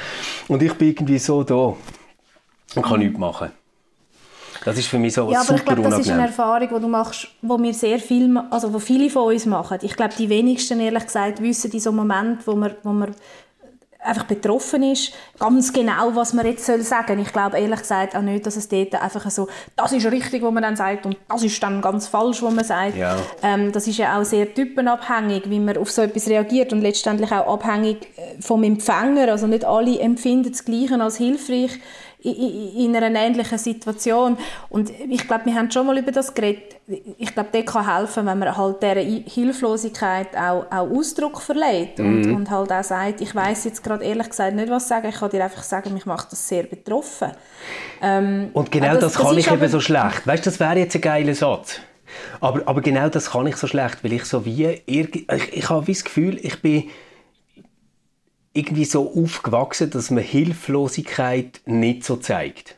Und 0.49 0.63
ich 0.63 0.75
bin 0.75 0.89
irgendwie 0.89 1.19
so 1.19 1.43
da 1.43 1.75
und 2.75 2.83
kann 2.83 3.01
nichts 3.01 3.19
machen. 3.19 3.51
Das 4.65 4.79
ist 4.79 4.87
für 4.87 4.99
mich 4.99 5.15
so 5.15 5.31
ja, 5.31 5.39
aber 5.39 5.47
super 5.47 5.59
ich 5.59 5.65
glaube, 5.65 5.83
das 5.83 5.99
ist 5.99 6.09
eine 6.09 6.19
unangenehm. 6.19 6.27
Erfahrung, 6.27 6.69
die 6.69 6.81
du 6.81 6.89
machst, 6.89 7.29
wo 7.43 7.59
wir 7.61 7.75
sehr 7.75 7.99
viel, 7.99 8.37
also 8.51 8.73
wo 8.73 8.79
viele 8.79 9.11
von 9.11 9.33
uns 9.33 9.47
machen. 9.47 9.79
Ich 9.83 9.97
glaube, 9.97 10.15
die 10.17 10.29
wenigsten, 10.29 10.81
ehrlich 10.81 11.05
gesagt, 11.05 11.43
wissen 11.43 11.71
in 11.73 11.81
so 11.81 11.91
einem 11.91 11.99
Moment, 11.99 12.47
wo 12.47 12.55
man, 12.55 12.75
wo 12.83 12.91
man 12.91 13.15
einfach 14.03 14.25
betroffen 14.25 14.83
ist, 14.83 15.13
ganz 15.39 15.73
genau, 15.73 16.15
was 16.15 16.33
man 16.33 16.47
jetzt 16.47 16.67
soll 16.67 16.83
sagen. 16.83 17.21
Ich 17.21 17.33
glaube 17.33 17.59
ehrlich 17.59 17.79
gesagt 17.79 18.17
auch 18.17 18.23
nicht, 18.23 18.45
dass 18.45 18.57
es 18.57 18.69
dort 18.69 18.95
einfach 18.95 19.31
so, 19.31 19.49
das 19.77 19.93
ist 19.93 20.11
richtig, 20.11 20.43
was 20.43 20.53
man 20.53 20.63
dann 20.63 20.77
sagt 20.77 21.07
und 21.07 21.17
das 21.29 21.43
ist 21.43 21.63
dann 21.63 21.81
ganz 21.81 22.09
falsch, 22.09 22.43
was 22.43 22.53
man 22.53 22.65
sagt. 22.65 22.97
Ja. 22.97 23.17
Ähm, 23.43 23.73
das 23.73 23.87
ist 23.87 23.99
ja 23.99 24.19
auch 24.19 24.25
sehr 24.25 24.53
typenabhängig, 24.53 25.49
wie 25.49 25.61
man 25.61 25.77
auf 25.77 25.91
so 25.91 26.03
etwas 26.03 26.29
reagiert 26.29 26.73
und 26.73 26.81
letztendlich 26.81 27.31
auch 27.31 27.55
abhängig 27.55 28.09
äh, 28.17 28.41
vom 28.41 28.65
Empfänger. 28.65 29.29
Also 29.31 29.47
nicht 29.47 29.65
alle 29.65 29.99
empfinden 30.01 30.51
das 30.51 30.65
Gleiche 30.65 31.01
als 31.01 31.17
hilfreich 31.17 31.79
in 32.25 32.95
einer 32.97 33.19
ähnlichen 33.21 33.59
Situation. 33.59 34.37
Und 34.69 34.91
ich 35.09 35.27
glaube, 35.27 35.47
wir 35.47 35.55
haben 35.55 35.71
schon 35.71 35.87
mal 35.87 35.99
über 35.99 36.13
das 36.13 36.33
geredet. 36.35 36.77
Ich 37.19 37.35
glaube, 37.35 37.49
das 37.53 37.65
kann 37.67 37.97
helfen, 37.97 38.27
wenn 38.27 38.39
man 38.39 38.57
halt 38.57 38.83
dieser 38.83 38.95
Hilflosigkeit 38.97 40.37
auch, 40.37 40.67
auch 40.71 40.91
Ausdruck 40.91 41.41
verleiht 41.41 41.99
und, 42.01 42.23
Mhm. 42.23 42.37
und 42.37 42.51
halt 42.51 42.73
auch 42.73 42.85
sagt, 42.85 43.21
ich 43.21 43.35
weiß 43.35 43.65
jetzt 43.65 43.83
gerade 43.83 44.05
ehrlich 44.05 44.29
gesagt 44.31 44.55
nicht, 44.55 44.71
was 44.71 44.89
sagen. 44.89 45.09
Ich 45.09 45.17
kann 45.17 45.31
dir 45.31 45.45
einfach 45.45 45.63
sagen, 45.63 45.93
mich 45.93 46.07
macht 46.07 46.31
das 46.33 46.47
sehr 46.49 46.65
betroffen. 46.65 47.33
Ähm, 48.01 48.51
Und 48.53 48.71
genau 48.71 48.95
äh, 48.97 48.99
das, 48.99 49.15
kann 49.15 49.37
ist 49.37 49.47
ich 49.47 49.53
eben 49.53 49.69
so 49.69 49.81
schlecht. 49.81 50.27
Weißt 50.27 50.45
du, 50.47 50.51
das 50.51 50.61
wäre 50.61 50.79
jetzt 50.79 50.95
ein 50.95 51.01
geiler 51.01 51.35
Satz. 51.35 51.81
Aber, 52.41 52.61
aber 52.67 52.81
genau 52.83 53.09
das 53.09 53.31
kann 53.31 53.47
ich 53.47 53.57
so 53.57 53.67
schlecht, 53.67 54.05
weil 54.05 54.13
ich 54.13 54.25
so 54.25 54.45
wie, 54.45 54.81
ich, 54.87 55.27
ich 55.53 55.71
habe 55.71 55.87
wie 55.87 55.93
das 55.93 56.05
Gefühl, 56.05 56.39
ich 56.43 56.61
bin 56.61 56.85
irgendwie 58.53 58.85
so 58.85 59.13
aufgewachsen, 59.15 59.91
dass 59.91 60.11
man 60.11 60.23
Hilflosigkeit 60.23 61.61
nicht 61.65 62.05
so 62.05 62.17
zeigt. 62.17 62.77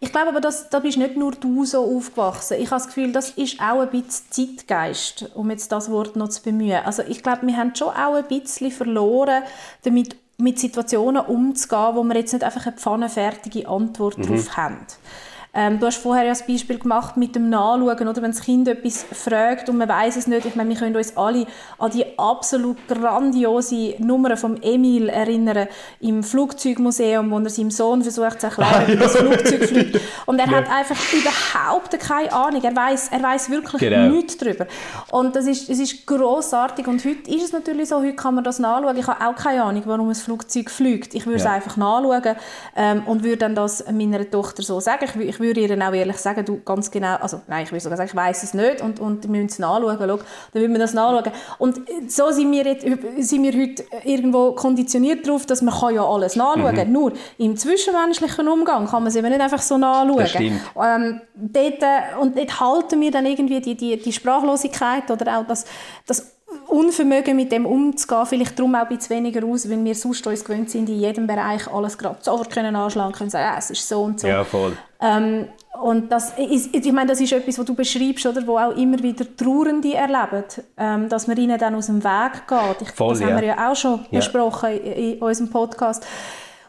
Ich 0.00 0.12
glaube 0.12 0.28
aber, 0.28 0.40
dass, 0.40 0.70
da 0.70 0.78
bist 0.78 0.98
nicht 0.98 1.16
nur 1.16 1.32
du 1.32 1.64
so 1.64 1.96
aufgewachsen. 1.96 2.58
Ich 2.60 2.70
habe 2.70 2.80
das 2.80 2.86
Gefühl, 2.86 3.12
das 3.12 3.30
ist 3.30 3.60
auch 3.60 3.80
ein 3.80 3.90
bisschen 3.90 4.26
Zeitgeist, 4.30 5.30
um 5.34 5.50
jetzt 5.50 5.72
das 5.72 5.90
Wort 5.90 6.16
noch 6.16 6.28
zu 6.28 6.42
bemühen. 6.42 6.80
Also 6.84 7.02
ich 7.02 7.22
glaube, 7.22 7.46
wir 7.46 7.56
haben 7.56 7.74
schon 7.74 7.88
auch 7.88 8.14
ein 8.14 8.28
bisschen 8.28 8.70
verloren, 8.70 9.42
damit 9.82 10.16
mit 10.38 10.58
Situationen 10.58 11.24
umzugehen, 11.24 11.96
wo 11.96 12.04
wir 12.04 12.16
jetzt 12.16 12.32
nicht 12.32 12.44
einfach 12.44 12.66
eine 12.66 12.76
pfannenfertige 12.76 13.68
Antwort 13.68 14.18
darauf 14.18 14.56
haben. 14.56 14.86
Ähm, 15.60 15.80
du 15.80 15.86
hast 15.86 15.96
vorher 15.96 16.22
ja 16.22 16.30
das 16.30 16.46
Beispiel 16.46 16.78
gemacht 16.78 17.16
mit 17.16 17.34
dem 17.34 17.50
Nachschauen, 17.50 18.06
oder 18.06 18.22
wenn 18.22 18.30
das 18.30 18.42
Kind 18.42 18.68
etwas 18.68 19.04
fragt 19.12 19.68
und 19.68 19.76
man 19.78 19.88
weiß 19.88 20.16
es 20.16 20.28
nicht. 20.28 20.46
Ich 20.46 20.54
meine, 20.54 20.68
wir 20.70 20.76
können 20.76 20.94
uns 20.94 21.16
alle 21.16 21.46
an 21.78 21.90
die 21.90 22.04
absolut 22.16 22.76
grandiose 22.86 23.94
Nummer 23.98 24.36
vom 24.36 24.54
Emil 24.62 25.08
erinnern 25.08 25.66
im 26.00 26.22
Flugzeugmuseum, 26.22 27.28
wo 27.32 27.38
er 27.40 27.50
seinem 27.50 27.72
Sohn 27.72 28.02
versucht 28.02 28.40
zu 28.40 28.46
erklären, 28.46 28.84
wie 28.86 28.96
das 28.96 29.16
Flugzeug 29.16 29.64
fliegt. 29.64 30.00
Und 30.26 30.38
er 30.38 30.46
hat 30.48 30.70
einfach 30.70 30.96
überhaupt 31.12 31.98
keine 31.98 32.32
Ahnung. 32.32 32.62
Er 32.62 32.76
weiß, 32.76 33.08
er 33.10 33.22
weiß 33.22 33.50
wirklich 33.50 33.80
Genau. 33.80 34.14
nichts 34.14 34.36
darüber. 34.36 34.66
Und 35.10 35.34
das 35.34 35.46
ist, 35.46 35.68
es 35.68 35.80
ist 35.80 36.06
grossartig. 36.06 36.86
Und 36.86 37.04
heute 37.04 37.28
ist 37.34 37.42
es 37.42 37.52
natürlich 37.52 37.88
so, 37.88 37.96
heute 37.98 38.14
kann 38.14 38.34
man 38.36 38.44
das 38.44 38.60
nachschauen. 38.60 38.96
Ich 38.96 39.06
habe 39.08 39.26
auch 39.26 39.34
keine 39.34 39.64
Ahnung, 39.64 39.82
warum 39.86 40.08
ein 40.08 40.14
Flugzeug 40.14 40.70
fliegt. 40.70 41.14
Ich 41.14 41.26
würde 41.26 41.38
Ja. 41.40 41.46
es 41.46 41.50
einfach 41.50 41.76
nachschauen 41.76 42.36
ähm, 42.76 43.02
und 43.06 43.24
würde 43.24 43.38
dann 43.38 43.54
das 43.56 43.84
meiner 43.90 44.30
Tochter 44.30 44.62
so 44.62 44.78
sagen. 44.78 45.04
Ich, 45.04 45.16
ich 45.28 45.40
würde 45.40 45.47
ihr 45.56 45.68
dann 45.68 45.82
auch 45.82 45.92
ehrlich 45.92 46.16
sagen, 46.16 46.44
du 46.44 46.60
ganz 46.64 46.90
genau, 46.90 47.16
also 47.16 47.40
nein, 47.46 47.64
ich 47.64 47.72
würde 47.72 47.80
sogar 47.80 47.96
sagen, 47.96 48.08
ich 48.10 48.16
weiß 48.16 48.42
es 48.42 48.54
nicht 48.54 48.80
und, 48.80 49.00
und 49.00 49.24
wir 49.24 49.30
müssen 49.30 49.46
es 49.46 49.58
nachschauen. 49.58 49.96
Schau, 49.98 50.06
dann 50.06 50.62
würden 50.62 50.72
wir 50.72 50.78
das 50.78 50.94
nachschauen. 50.94 51.32
Und 51.58 51.80
so 52.08 52.30
sind 52.30 52.52
wir, 52.52 52.64
jetzt, 52.64 52.86
sind 53.18 53.42
wir 53.42 53.52
heute 53.52 53.84
irgendwo 54.04 54.52
konditioniert 54.52 55.26
darauf, 55.26 55.46
dass 55.46 55.62
man 55.62 55.74
kann 55.74 55.94
ja 55.94 56.04
alles 56.04 56.36
nachschauen 56.36 56.74
kann. 56.74 56.92
Nur 56.92 57.12
im 57.38 57.56
zwischenmenschlichen 57.56 58.48
Umgang 58.48 58.86
kann 58.86 59.02
man 59.02 59.08
es 59.08 59.16
eben 59.16 59.28
nicht 59.28 59.40
einfach 59.40 59.62
so 59.62 59.78
nachschauen. 59.78 60.18
Das 60.18 60.30
stimmt. 60.30 60.60
Ähm, 60.82 61.20
dort, 61.34 61.82
äh, 61.82 62.20
und 62.20 62.36
dort 62.36 62.60
halten 62.60 63.00
wir 63.00 63.10
dann 63.10 63.26
irgendwie 63.26 63.60
die, 63.60 63.76
die, 63.76 63.96
die 63.96 64.12
Sprachlosigkeit 64.12 65.10
oder 65.10 65.38
auch 65.38 65.46
das, 65.46 65.64
das 66.06 66.37
Unvermögen 66.66 67.36
mit 67.36 67.52
dem 67.52 67.66
umzugehen, 67.66 68.26
vielleicht 68.26 68.58
darum 68.58 68.74
auch 68.74 68.80
ein 68.80 68.88
bisschen 68.88 69.16
weniger 69.16 69.44
aus, 69.46 69.68
weil 69.68 69.84
wir 69.84 69.94
sonst 69.94 70.26
uns 70.26 70.44
gewöhnt 70.44 70.70
sind, 70.70 70.88
in 70.88 70.98
jedem 70.98 71.26
Bereich 71.26 71.66
alles 71.70 71.96
gerade 71.98 72.18
sofort 72.22 72.50
können 72.50 72.74
anschlagen 72.76 73.12
können, 73.12 73.30
sagen, 73.30 73.44
ja, 73.52 73.58
es 73.58 73.70
ist 73.70 73.86
so 73.88 74.02
und 74.02 74.20
so. 74.20 74.28
Ja, 74.28 74.44
voll. 74.44 74.76
Ähm, 75.00 75.46
und 75.82 76.10
das 76.10 76.32
ist, 76.38 76.74
ich 76.74 76.92
meine, 76.92 77.08
das 77.10 77.20
ist 77.20 77.32
etwas, 77.32 77.58
was 77.58 77.64
du 77.64 77.74
beschreibst, 77.74 78.26
oder, 78.26 78.46
wo 78.46 78.58
auch 78.58 78.76
immer 78.76 78.98
wieder 79.02 79.24
Trauernde 79.36 79.94
erleben, 79.94 80.44
ähm, 80.76 81.08
dass 81.08 81.26
man 81.26 81.36
ihnen 81.36 81.58
dann 81.58 81.74
aus 81.74 81.86
dem 81.86 82.02
Weg 82.02 82.46
geht. 82.48 82.82
Ich, 82.82 82.90
Voll, 82.90 83.10
das 83.14 83.22
haben 83.22 83.30
ja. 83.30 83.40
wir 83.40 83.44
ja 83.48 83.70
auch 83.70 83.76
schon 83.76 84.00
Ja. 84.10 84.18
besprochen 84.18 84.70
in, 84.70 84.92
in 85.14 85.18
unserem 85.22 85.50
Podcast. 85.50 86.04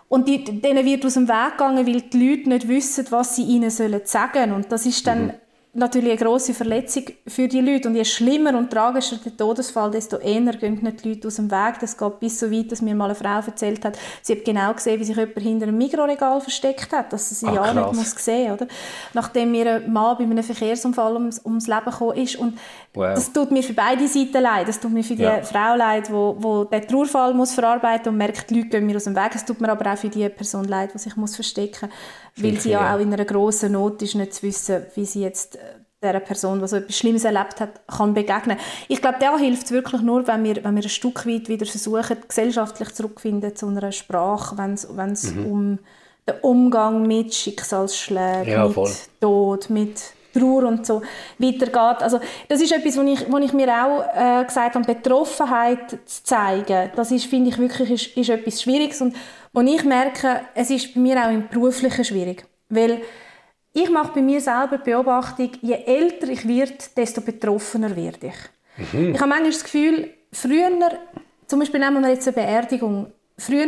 Und 0.10 0.28
die, 0.28 0.44
denen 0.44 0.86
wird 0.86 1.06
aus 1.06 1.14
dem 1.16 1.28
Weg 1.28 1.52
gegangen, 1.58 1.86
weil 1.88 2.02
die 2.02 2.30
Leute 2.30 2.50
nicht 2.50 2.68
wissen, 2.68 3.06
was 3.10 3.36
sie 3.36 3.44
ihnen 3.44 3.70
sollen 3.70 4.02
sagen. 4.06 4.54
Und 4.54 4.72
das 4.72 4.86
ist 4.86 5.06
dann 5.08 5.34
natürlich 5.80 6.12
eine 6.12 6.20
grosse 6.20 6.54
Verletzung 6.54 7.04
für 7.26 7.48
die 7.48 7.62
Leute. 7.62 7.88
Und 7.88 7.96
je 7.96 8.06
schlimmer 8.06 8.56
und 8.58 8.70
tragischer 8.70 9.18
der 9.18 9.36
Todesfall, 9.36 9.90
desto 9.92 10.18
eher 10.18 10.42
gehen 10.54 10.80
nicht 10.82 11.04
die 11.04 11.10
Leute 11.14 11.28
aus 11.28 11.38
dem 11.38 11.50
Weg. 11.50 11.76
Das 11.82 11.98
geht 11.98 12.20
bis 12.20 12.40
so 12.40 12.52
weit, 12.52 12.72
dass 12.72 12.82
mir 12.82 12.94
mal 12.96 13.06
eine 13.06 13.16
Frau 13.16 13.40
erzählt 13.40 13.84
hat, 13.86 13.98
sie 14.22 14.34
hat 14.36 14.46
genau 14.46 14.74
gesehen, 14.74 15.00
wie 15.00 15.06
sich 15.06 15.16
jemand 15.16 15.40
hinter 15.40 15.68
einem 15.68 15.78
Mikroregal 15.78 16.42
versteckt 16.42 16.92
hat, 16.92 17.12
dass 17.12 17.30
sie 17.30 17.36
sie 17.36 17.48
Ah, 17.48 17.54
ja 17.54 17.74
nicht 17.74 17.94
muss 17.96 18.12
sehen 18.12 18.52
oder? 18.54 18.68
Nachdem 19.14 19.54
ihr 19.54 19.82
Mann 19.88 20.18
bei 20.18 20.24
einem 20.24 20.44
Verkehrsunfall 20.44 21.14
ums, 21.14 21.42
ums 21.46 21.68
Leben 21.68 21.86
gekommen 21.86 22.18
ist. 22.18 22.36
Und 22.36 22.58
Wow. 22.94 23.14
das 23.14 23.32
tut 23.32 23.52
mir 23.52 23.62
für 23.64 23.74
beide 23.74 24.08
Seiten 24.08 24.42
leid. 24.42 24.68
Das 24.68 24.80
tut 24.80 24.92
mir 24.92 25.04
für 25.04 25.16
die 25.16 25.22
Ja. 25.24 25.42
Frau 25.44 25.76
leid, 25.76 26.12
wo, 26.12 26.36
wo 26.40 26.64
den 26.64 26.88
Trauerfall 26.88 27.34
muss 27.34 27.54
verarbeiten 27.54 28.10
und 28.12 28.18
merkt, 28.18 28.50
die 28.50 28.56
Leute 28.56 28.70
gehen 28.70 28.86
mir 28.86 28.96
aus 28.96 29.04
dem 29.04 29.16
Weg. 29.16 29.32
Es 29.36 29.46
tut 29.46 29.62
mir 29.62 29.70
aber 29.70 29.94
auch 29.94 29.98
für 29.98 30.10
die 30.10 30.28
Person 30.30 30.66
leid, 30.66 30.94
die 30.94 30.98
sich 30.98 31.16
muss 31.16 31.36
verstecken 31.36 31.90
muss, 31.90 32.00
weil 32.38 32.60
sie 32.60 32.72
ja, 32.72 32.82
ja. 32.82 32.96
auch 32.96 33.00
in 33.00 33.14
einer 33.14 33.26
grossen 33.26 33.74
Not 33.74 34.02
ist, 34.02 34.16
nicht 34.16 34.34
zu 34.34 34.44
wissen, 34.44 34.84
wie 34.96 35.06
sie 35.06 35.22
jetzt 35.22 35.56
äh, 35.56 35.60
dieser 36.02 36.20
Person, 36.22 36.60
die 36.62 36.68
so 36.68 36.78
etwas 36.78 36.98
Schlimmes 36.98 37.26
erlebt 37.26 37.60
hat, 37.60 37.86
kann 37.88 38.14
begegnen. 38.14 38.58
Ich 38.88 39.02
glaube, 39.02 39.18
da 39.20 39.38
hilft 39.38 39.66
es 39.66 39.72
wirklich 39.72 40.02
nur, 40.02 40.26
wenn 40.28 40.44
wir, 40.46 40.64
wenn 40.64 40.76
wir 40.76 40.84
ein 40.84 40.90
Stück 40.90 41.26
weit 41.28 41.50
wieder 41.50 41.66
versuchen, 41.66 42.18
gesellschaftlich 42.28 42.94
zurückzufinden 42.94 43.56
zu 43.56 43.68
einer 43.68 43.92
Sprache, 43.92 44.58
wenn 44.58 44.74
es 44.76 44.88
wenn 44.96 45.12
es 45.12 45.34
Mhm. 45.34 45.46
um 45.46 45.80
den 46.28 46.36
Umgang 46.42 47.02
mit 47.06 47.34
Schicksalsschlägen, 47.34 48.52
Ja, 48.54 48.66
mit 48.66 48.74
voll. 48.74 48.92
Tod, 49.20 49.70
mit 49.70 50.02
Trauer 50.34 50.64
und 50.68 50.86
so 50.86 51.02
weitergeht. 51.40 52.04
Also 52.04 52.20
das 52.48 52.62
ist 52.62 52.72
etwas, 52.72 52.98
was 52.98 53.06
ich, 53.06 53.32
was 53.32 53.42
ich 53.44 53.54
mir 53.54 53.68
auch 53.70 54.04
äh, 54.16 54.46
gesagt 54.46 54.76
habe, 54.76 54.86
Betroffenheit 54.86 55.90
zu 56.06 56.24
zeigen, 56.24 56.92
das 56.96 57.12
ist, 57.12 57.26
finde 57.26 57.50
ich 57.50 57.58
wirklich, 57.58 57.90
ist, 57.92 58.16
ist 58.18 58.30
etwas 58.30 58.62
Schwieriges 58.62 59.02
und 59.02 59.16
wo 59.54 59.62
ich 59.62 59.84
merke, 59.84 60.42
es 60.56 60.70
ist 60.70 60.94
bei 60.94 61.00
mir 61.02 61.26
auch 61.26 61.32
im 61.32 61.48
Beruflichen 61.48 62.04
schwierig, 62.06 62.46
weil 62.70 63.02
ich 63.74 63.90
mache 63.90 64.14
bei 64.16 64.22
mir 64.22 64.42
selber 64.42 64.78
die 64.78 64.90
Beobachtung, 64.92 65.52
je 65.62 65.76
älter 65.86 66.28
ich 66.30 66.48
werde, 66.48 66.74
desto 66.96 67.22
betroffener 67.22 67.96
werde 67.96 68.28
ich. 68.28 68.84
Ich 68.94 69.20
habe 69.20 69.28
manchmal 69.28 69.52
das 69.52 69.64
Gefühl, 69.64 70.10
früher, 70.32 70.70
zum 71.48 71.60
Beispiel 71.60 71.80
nehmen 71.80 72.02
wir 72.02 72.10
jetzt 72.12 72.28
eine 72.28 72.36
Beerdigung, 72.36 73.08
früher 73.38 73.68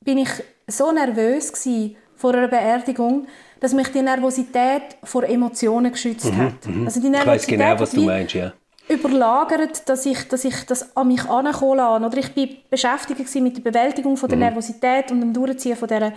bin 0.00 0.18
ich 0.18 0.30
so 0.66 0.92
nervös 0.92 1.52
gewesen 1.52 1.96
vor 2.14 2.34
einer 2.34 2.48
Beerdigung, 2.48 3.26
dass 3.60 3.72
mich 3.72 3.88
die 3.88 4.02
Nervosität 4.02 4.96
vor 5.02 5.24
Emotionen 5.24 5.92
geschützt 5.92 6.32
hat. 6.32 6.54
Also 6.84 7.00
die 7.00 7.08
Mhm, 7.08 7.14
Ich 7.14 7.26
weiß 7.26 7.46
genau, 7.46 7.64
Nervosität 7.64 7.80
was 7.80 7.90
du 7.90 8.00
meinst, 8.02 8.34
ja. 8.34 8.52
Überlagert, 8.88 9.88
dass 9.88 10.06
ich, 10.06 10.28
dass 10.28 10.44
ich 10.44 10.64
das 10.66 10.96
an 10.96 11.08
mich 11.08 11.24
herankommen 11.24 11.78
lasse. 11.78 12.06
Oder 12.06 12.18
ich 12.18 12.36
war 12.36 12.48
beschäftigt 12.70 13.34
mit 13.36 13.56
der 13.56 13.62
Bewältigung 13.62 14.16
von 14.16 14.28
der 14.28 14.38
Nervosität 14.38 15.10
und 15.10 15.20
dem 15.20 15.32
Durchziehen 15.32 15.76
von 15.76 15.88
dieser, 15.88 16.12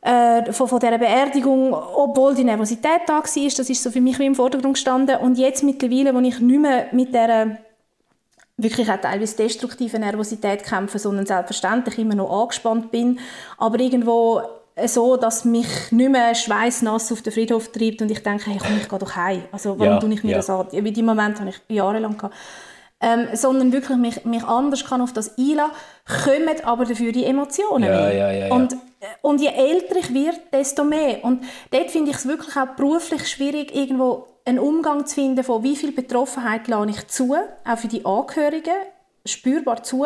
äh, 0.00 0.52
von, 0.52 0.68
von 0.68 0.80
dieser 0.80 0.98
Beerdigung, 0.98 1.72
obwohl 1.72 2.34
die 2.34 2.44
Nervosität 2.44 3.02
da 3.06 3.14
war. 3.14 3.22
Das 3.22 3.36
ist 3.36 3.82
so 3.82 3.90
für 3.90 4.00
mich 4.00 4.18
wie 4.18 4.26
im 4.26 4.34
Vordergrund 4.34 4.74
gestanden. 4.74 5.16
Und 5.18 5.38
jetzt 5.38 5.62
mittlerweile, 5.62 6.14
wo 6.14 6.20
ich 6.20 6.40
nicht 6.40 6.60
mehr 6.60 6.86
mit 6.92 7.08
dieser 7.08 7.58
wirklich 8.62 8.90
auch 8.90 9.00
teilweise 9.00 9.36
destruktive 9.36 9.98
Nervosität 9.98 10.64
kämpfe, 10.64 10.98
sondern 10.98 11.26
selbstverständlich 11.26 11.98
immer 11.98 12.14
noch 12.14 12.42
angespannt 12.42 12.90
bin, 12.90 13.18
aber 13.58 13.80
irgendwo 13.80 14.42
so, 14.88 15.16
dass 15.16 15.44
mich 15.44 15.66
nicht 15.90 16.10
mehr 16.10 16.34
schweißnass 16.34 17.12
auf 17.12 17.22
den 17.22 17.32
Friedhof 17.32 17.72
treibt 17.72 18.02
und 18.02 18.10
ich 18.10 18.22
denke, 18.22 18.50
hey, 18.50 18.58
komm, 18.58 18.76
ich 18.80 18.88
gehe 18.88 18.98
doch 18.98 19.16
heim. 19.16 19.42
Also 19.52 19.78
warum 19.78 19.94
Ja, 19.94 19.98
tue 19.98 20.12
ich 20.12 20.24
mir 20.24 20.32
ja. 20.32 20.36
das 20.38 20.50
an? 20.50 20.66
Wie 20.70 20.92
die 20.92 21.02
Momente 21.02 21.40
habe 21.40 21.50
ich 21.50 21.60
jahrelang 21.68 22.16
gehabt. 22.16 22.34
Ähm, 23.02 23.28
sondern 23.32 23.72
wirklich 23.72 23.96
mich, 23.96 24.24
mich 24.26 24.44
anders 24.44 24.84
kann 24.84 25.00
auf 25.00 25.14
das 25.14 25.38
einlassen, 25.38 25.72
kommen 26.22 26.64
aber 26.64 26.84
dafür 26.84 27.12
die 27.12 27.24
Emotionen 27.24 27.84
Ja, 27.84 28.10
ja, 28.10 28.30
ja. 28.30 28.54
Und, 28.54 28.76
und 29.22 29.40
je 29.40 29.48
älter 29.48 29.96
ich 29.96 30.12
werde, 30.12 30.38
desto 30.52 30.84
mehr. 30.84 31.24
Und 31.24 31.42
dort 31.70 31.90
finde 31.90 32.10
ich 32.10 32.18
es 32.18 32.28
wirklich 32.28 32.54
auch 32.56 32.76
beruflich 32.76 33.26
schwierig, 33.26 33.74
irgendwo 33.74 34.26
einen 34.44 34.58
Umgang 34.58 35.06
zu 35.06 35.14
finden, 35.14 35.42
von 35.44 35.62
wie 35.62 35.76
viel 35.76 35.92
Betroffenheit 35.92 36.68
lade 36.68 36.90
ich 36.90 37.06
zu, 37.08 37.34
auch 37.64 37.78
für 37.78 37.88
die 37.88 38.04
Angehörigen, 38.04 38.74
spürbar 39.24 39.82
zu, 39.82 40.04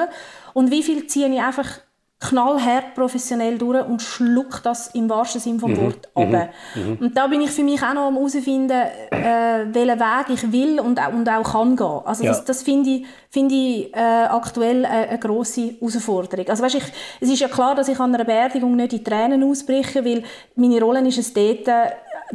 und 0.53 0.71
wie 0.71 0.85
viel 0.85 1.09
ziehe 1.09 1.29
ich 1.29 1.41
einfach 1.41 1.81
knallhart 2.21 2.95
professionell 2.95 3.59
durch 3.59 3.85
und 3.87 4.01
schluckt 4.01 4.65
das 4.65 4.89
im 4.95 5.11
wahrsten 5.11 5.41
Sinne 5.41 5.59
vom 5.59 5.73
mhm. 5.73 5.83
Wort 5.83 6.09
mhm. 6.17 6.35
ab. 6.35 6.49
Mhm. 6.75 6.99
Und 7.01 7.17
da 7.17 7.27
bin 7.27 7.41
ich 7.43 7.51
für 7.51 7.63
mich 7.63 7.83
auch 7.83 7.93
noch 7.93 8.07
am 8.07 8.15
herausfinden, 8.15 8.71
äh, 8.71 9.67
welchen 9.73 10.01
Weg 10.01 10.27
ich 10.31 10.53
will 10.53 10.81
und, 10.81 10.99
und 11.13 11.29
auch 11.29 11.53
kann 11.53 11.77
gehen. 11.77 12.01
Also 12.05 12.25
ja. 12.25 12.31
das, 12.31 12.45
das 12.45 12.63
finde 12.63 12.91
ich, 12.91 13.07
find 13.31 13.53
ich 13.53 13.95
äh, 13.95 13.99
aktuell 13.99 14.87
eine, 14.87 15.09
eine 15.09 15.19
grosse 15.19 15.75
Herausforderung. 15.79 16.49
Also 16.49 16.63
weißt, 16.63 16.77
ich, 16.77 16.85
es 17.21 17.29
ist 17.29 17.41
ja 17.41 17.49
klar, 17.49 17.75
dass 17.75 17.89
ich 17.89 17.99
an 18.01 18.15
einer 18.15 18.25
Beerdigung 18.25 18.75
nicht 18.75 18.93
in 18.95 19.05
Tränen 19.05 19.43
ausbreche, 19.45 20.05
weil 20.05 20.23
meine 20.55 20.81
Rolle 20.81 21.07
ist 21.07 21.19
es 21.19 21.33
dort, 21.33 21.69
äh, 21.69 21.91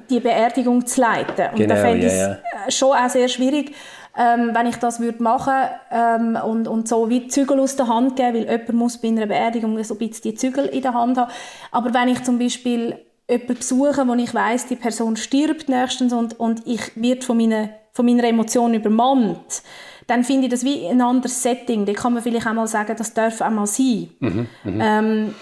die 0.09 0.19
Beerdigung 0.19 0.85
zu 0.85 1.01
leiten. 1.01 1.49
Und 1.51 1.57
genau, 1.57 1.73
da 1.73 1.81
fände 1.81 2.05
ich 2.05 2.13
es 2.13 2.19
ja, 2.19 2.29
ja. 2.29 2.71
schon 2.71 2.95
auch 2.95 3.09
sehr 3.09 3.27
schwierig, 3.27 3.73
ähm, 4.19 4.51
wenn 4.53 4.67
ich 4.67 4.75
das 4.75 4.99
würde 4.99 5.23
machen 5.23 5.53
ähm, 5.91 6.37
und, 6.43 6.67
und 6.67 6.89
so 6.89 7.09
wie 7.09 7.29
Zügel 7.29 7.57
aus 7.61 7.77
der 7.77 7.87
Hand 7.87 8.17
geben, 8.17 8.33
weil 8.33 8.51
jemand 8.51 8.73
muss 8.73 8.97
bei 8.97 9.07
einer 9.07 9.25
Beerdigung 9.25 9.81
so 9.81 9.95
ein 9.95 9.97
bisschen 9.97 10.23
die 10.23 10.35
Zügel 10.35 10.65
in 10.65 10.81
der 10.81 10.93
Hand 10.93 11.17
haben. 11.17 11.31
Aber 11.71 11.93
wenn 11.93 12.09
ich 12.09 12.21
zum 12.23 12.37
Beispiel 12.37 12.97
jemanden 13.29 13.55
besuche, 13.55 14.05
wo 14.05 14.13
ich 14.15 14.33
weiß, 14.33 14.67
die 14.67 14.75
Person 14.75 15.15
stirbt 15.15 15.69
nächstens 15.69 16.11
und, 16.11 16.37
und 16.37 16.67
ich 16.67 16.81
wird 16.95 17.23
von 17.23 17.37
meiner, 17.37 17.69
von 17.93 18.05
meiner 18.05 18.25
Emotion 18.25 18.73
übermannt, 18.73 19.63
dann 20.07 20.25
finde 20.25 20.47
ich 20.47 20.51
das 20.51 20.65
wie 20.65 20.85
ein 20.87 21.01
anderes 21.01 21.41
Setting. 21.41 21.85
Da 21.85 21.93
kann 21.93 22.13
man 22.13 22.21
vielleicht 22.21 22.47
auch 22.47 22.53
mal 22.53 22.67
sagen, 22.67 22.95
das 22.97 23.13
darf 23.13 23.39
auch 23.39 23.49
mal 23.49 23.67
sein. 23.67 24.09
Mhm, 24.19 24.47
mhm. 24.65 24.81
ähm, 24.81 25.35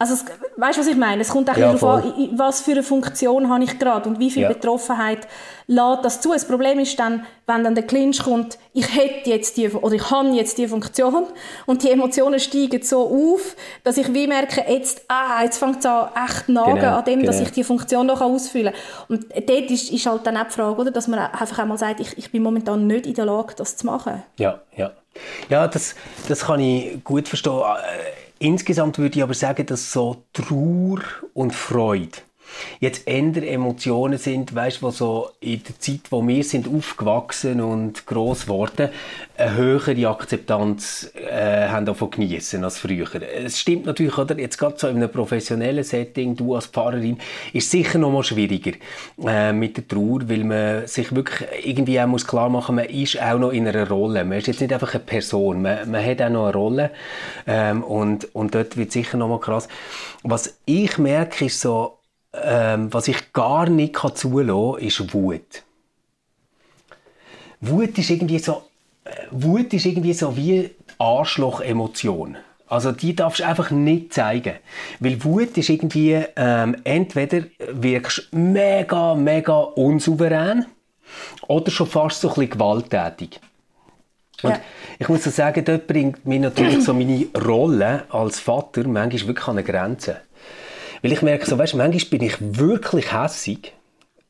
also 0.00 0.14
es, 0.14 0.24
weißt 0.56 0.78
du, 0.78 0.80
was 0.80 0.88
ich 0.88 0.96
meine? 0.96 1.20
Es 1.20 1.28
kommt 1.28 1.50
auch 1.50 1.56
ja, 1.58 1.74
darauf 1.74 1.84
an, 1.84 2.30
was 2.32 2.62
für 2.62 2.70
eine 2.70 2.82
Funktion 2.82 3.50
habe 3.50 3.64
ich 3.64 3.78
gerade 3.78 4.08
und 4.08 4.18
wie 4.18 4.30
viel 4.30 4.44
ja. 4.44 4.48
Betroffenheit 4.48 5.28
lädt 5.66 5.98
das 6.02 6.22
zu. 6.22 6.32
Das 6.32 6.46
Problem 6.46 6.78
ist 6.78 6.98
dann, 6.98 7.26
wenn 7.46 7.64
dann 7.64 7.74
der 7.74 7.86
Clinch 7.86 8.22
kommt, 8.22 8.56
ich 8.72 8.96
hätte 8.96 9.28
jetzt 9.28 9.58
die, 9.58 9.68
oder 9.68 9.94
ich 9.94 10.10
habe 10.10 10.30
jetzt 10.30 10.56
die 10.56 10.66
Funktion 10.68 11.26
und 11.66 11.82
die 11.82 11.90
Emotionen 11.90 12.40
steigen 12.40 12.82
so 12.82 13.34
auf, 13.34 13.54
dass 13.84 13.98
ich 13.98 14.14
wie 14.14 14.26
merke, 14.26 14.64
jetzt, 14.66 15.02
ah, 15.08 15.42
jetzt 15.42 15.58
fängt 15.58 15.80
es 15.80 15.86
an, 15.86 16.08
echt 16.26 16.48
nagen 16.48 16.76
genau, 16.76 16.96
an 16.96 17.04
dem, 17.04 17.20
genau. 17.20 17.26
dass 17.30 17.42
ich 17.42 17.50
die 17.50 17.62
Funktion 17.62 18.06
noch 18.06 18.22
ausfüllen 18.22 18.72
kann. 18.72 19.18
Und 19.18 19.26
dort 19.30 19.70
ist, 19.70 19.92
ist 19.92 20.06
halt 20.06 20.26
dann 20.26 20.38
auch 20.38 20.46
die 20.46 20.52
Frage, 20.52 20.80
oder, 20.80 20.90
dass 20.92 21.08
man 21.08 21.18
einfach 21.18 21.58
einmal 21.58 21.76
sagt, 21.76 22.00
ich, 22.00 22.16
ich 22.16 22.32
bin 22.32 22.42
momentan 22.42 22.86
nicht 22.86 23.04
in 23.04 23.12
der 23.12 23.26
Lage, 23.26 23.52
das 23.54 23.76
zu 23.76 23.84
machen. 23.84 24.22
Ja, 24.38 24.60
ja. 24.78 24.92
Ja, 25.50 25.68
das, 25.68 25.94
das 26.26 26.46
kann 26.46 26.60
ich 26.60 27.04
gut 27.04 27.28
verstehen 27.28 27.60
Insgesamt 28.42 28.96
würde 28.96 29.18
ich 29.18 29.22
aber 29.22 29.34
sagen, 29.34 29.66
dass 29.66 29.92
so 29.92 30.24
Trauer 30.32 31.00
und 31.34 31.54
Freude 31.54 32.18
jetzt 32.80 33.06
ändere 33.06 33.48
Emotionen 33.48 34.18
sind, 34.18 34.54
weißt, 34.54 34.82
wo 34.82 34.90
so 34.90 35.30
in 35.40 35.62
der 35.62 35.78
Zeit, 35.78 36.00
wo 36.10 36.26
wir 36.26 36.42
sind 36.44 36.68
aufgewachsen 36.68 37.60
und 37.60 38.06
groß 38.06 38.44
geworden, 38.44 38.90
eine 39.36 39.54
höhere 39.54 40.08
Akzeptanz 40.08 41.10
äh, 41.14 41.68
haben 41.68 41.86
davon 41.86 42.10
genießen 42.10 42.62
als 42.62 42.78
früher. 42.78 43.06
Es 43.22 43.58
stimmt 43.58 43.86
natürlich, 43.86 44.16
oder? 44.18 44.38
Jetzt 44.38 44.58
gerade 44.58 44.78
so 44.78 44.88
in 44.88 44.96
einem 44.96 45.10
professionellen 45.10 45.84
Setting, 45.84 46.36
du 46.36 46.54
als 46.54 46.66
Pfarrerin, 46.66 47.18
ist 47.52 47.70
sicher 47.70 47.98
noch 47.98 48.10
mal 48.10 48.22
schwieriger 48.22 48.72
äh, 49.26 49.52
mit 49.52 49.76
der 49.76 49.88
Trauer, 49.88 50.28
weil 50.28 50.44
man 50.44 50.86
sich 50.86 51.14
wirklich 51.14 51.48
irgendwie 51.64 52.00
auch 52.00 52.06
muss 52.06 52.26
klar 52.26 52.48
machen, 52.48 52.76
man 52.76 52.86
ist 52.86 53.20
auch 53.20 53.38
noch 53.38 53.50
in 53.50 53.66
einer 53.66 53.88
Rolle. 53.88 54.24
Man 54.24 54.38
ist 54.38 54.46
jetzt 54.46 54.60
nicht 54.60 54.72
einfach 54.72 54.94
eine 54.94 55.04
Person, 55.04 55.62
man, 55.62 55.90
man 55.90 56.04
hat 56.04 56.20
auch 56.22 56.30
noch 56.30 56.44
eine 56.44 56.54
Rolle 56.54 56.90
ähm, 57.46 57.82
und 57.82 58.34
und 58.34 58.54
dort 58.54 58.76
wird 58.76 58.92
sicher 58.92 59.16
noch 59.16 59.28
mal 59.28 59.40
krass. 59.40 59.68
Was 60.22 60.58
ich 60.66 60.98
merke, 60.98 61.46
ist 61.46 61.60
so 61.60 61.99
ähm, 62.32 62.92
was 62.92 63.08
ich 63.08 63.32
gar 63.32 63.68
nicht 63.68 63.94
kann 63.94 64.14
zulassen 64.14 64.74
kann, 64.74 64.86
ist 64.86 65.14
Wut. 65.14 65.62
Wut 67.60 67.98
ist 67.98 68.10
irgendwie 68.10 68.38
so, 68.38 68.62
äh, 69.04 69.10
Wut 69.30 69.72
ist 69.74 69.86
irgendwie 69.86 70.14
so 70.14 70.36
wie 70.36 70.70
Arschloch-Emotion. 70.98 72.36
Also 72.66 72.92
die 72.92 73.16
darfst 73.16 73.40
du 73.40 73.46
einfach 73.46 73.70
nicht 73.72 74.14
zeigen. 74.14 74.54
Weil 75.00 75.22
Wut 75.24 75.58
ist 75.58 75.68
irgendwie, 75.68 76.24
ähm, 76.36 76.76
entweder 76.84 77.42
wirkst 77.72 78.28
du 78.30 78.38
mega, 78.38 79.14
mega 79.16 79.58
unsouverän 79.58 80.66
oder 81.48 81.70
schon 81.70 81.88
fast 81.88 82.20
so 82.20 82.28
ein 82.28 82.34
bisschen 82.34 82.50
gewalttätig. 82.50 83.40
Und 84.42 84.50
ja. 84.50 84.60
ich 84.98 85.08
muss 85.08 85.24
so 85.24 85.30
sagen, 85.30 85.64
dort 85.64 85.86
bringt 85.86 86.24
mir 86.24 86.38
natürlich 86.38 86.82
so 86.84 86.94
meine 86.94 87.26
Rolle 87.44 88.04
als 88.08 88.40
Vater 88.40 88.86
manchmal 88.86 89.26
wirklich 89.28 89.48
an 89.48 89.58
eine 89.58 89.64
Grenze. 89.64 90.20
Weil 91.02 91.12
ich 91.12 91.22
merke 91.22 91.46
so, 91.46 91.58
weißt, 91.58 91.74
manchmal 91.74 92.10
bin 92.10 92.22
ich 92.22 92.36
wirklich 92.40 93.12
hässig. 93.12 93.72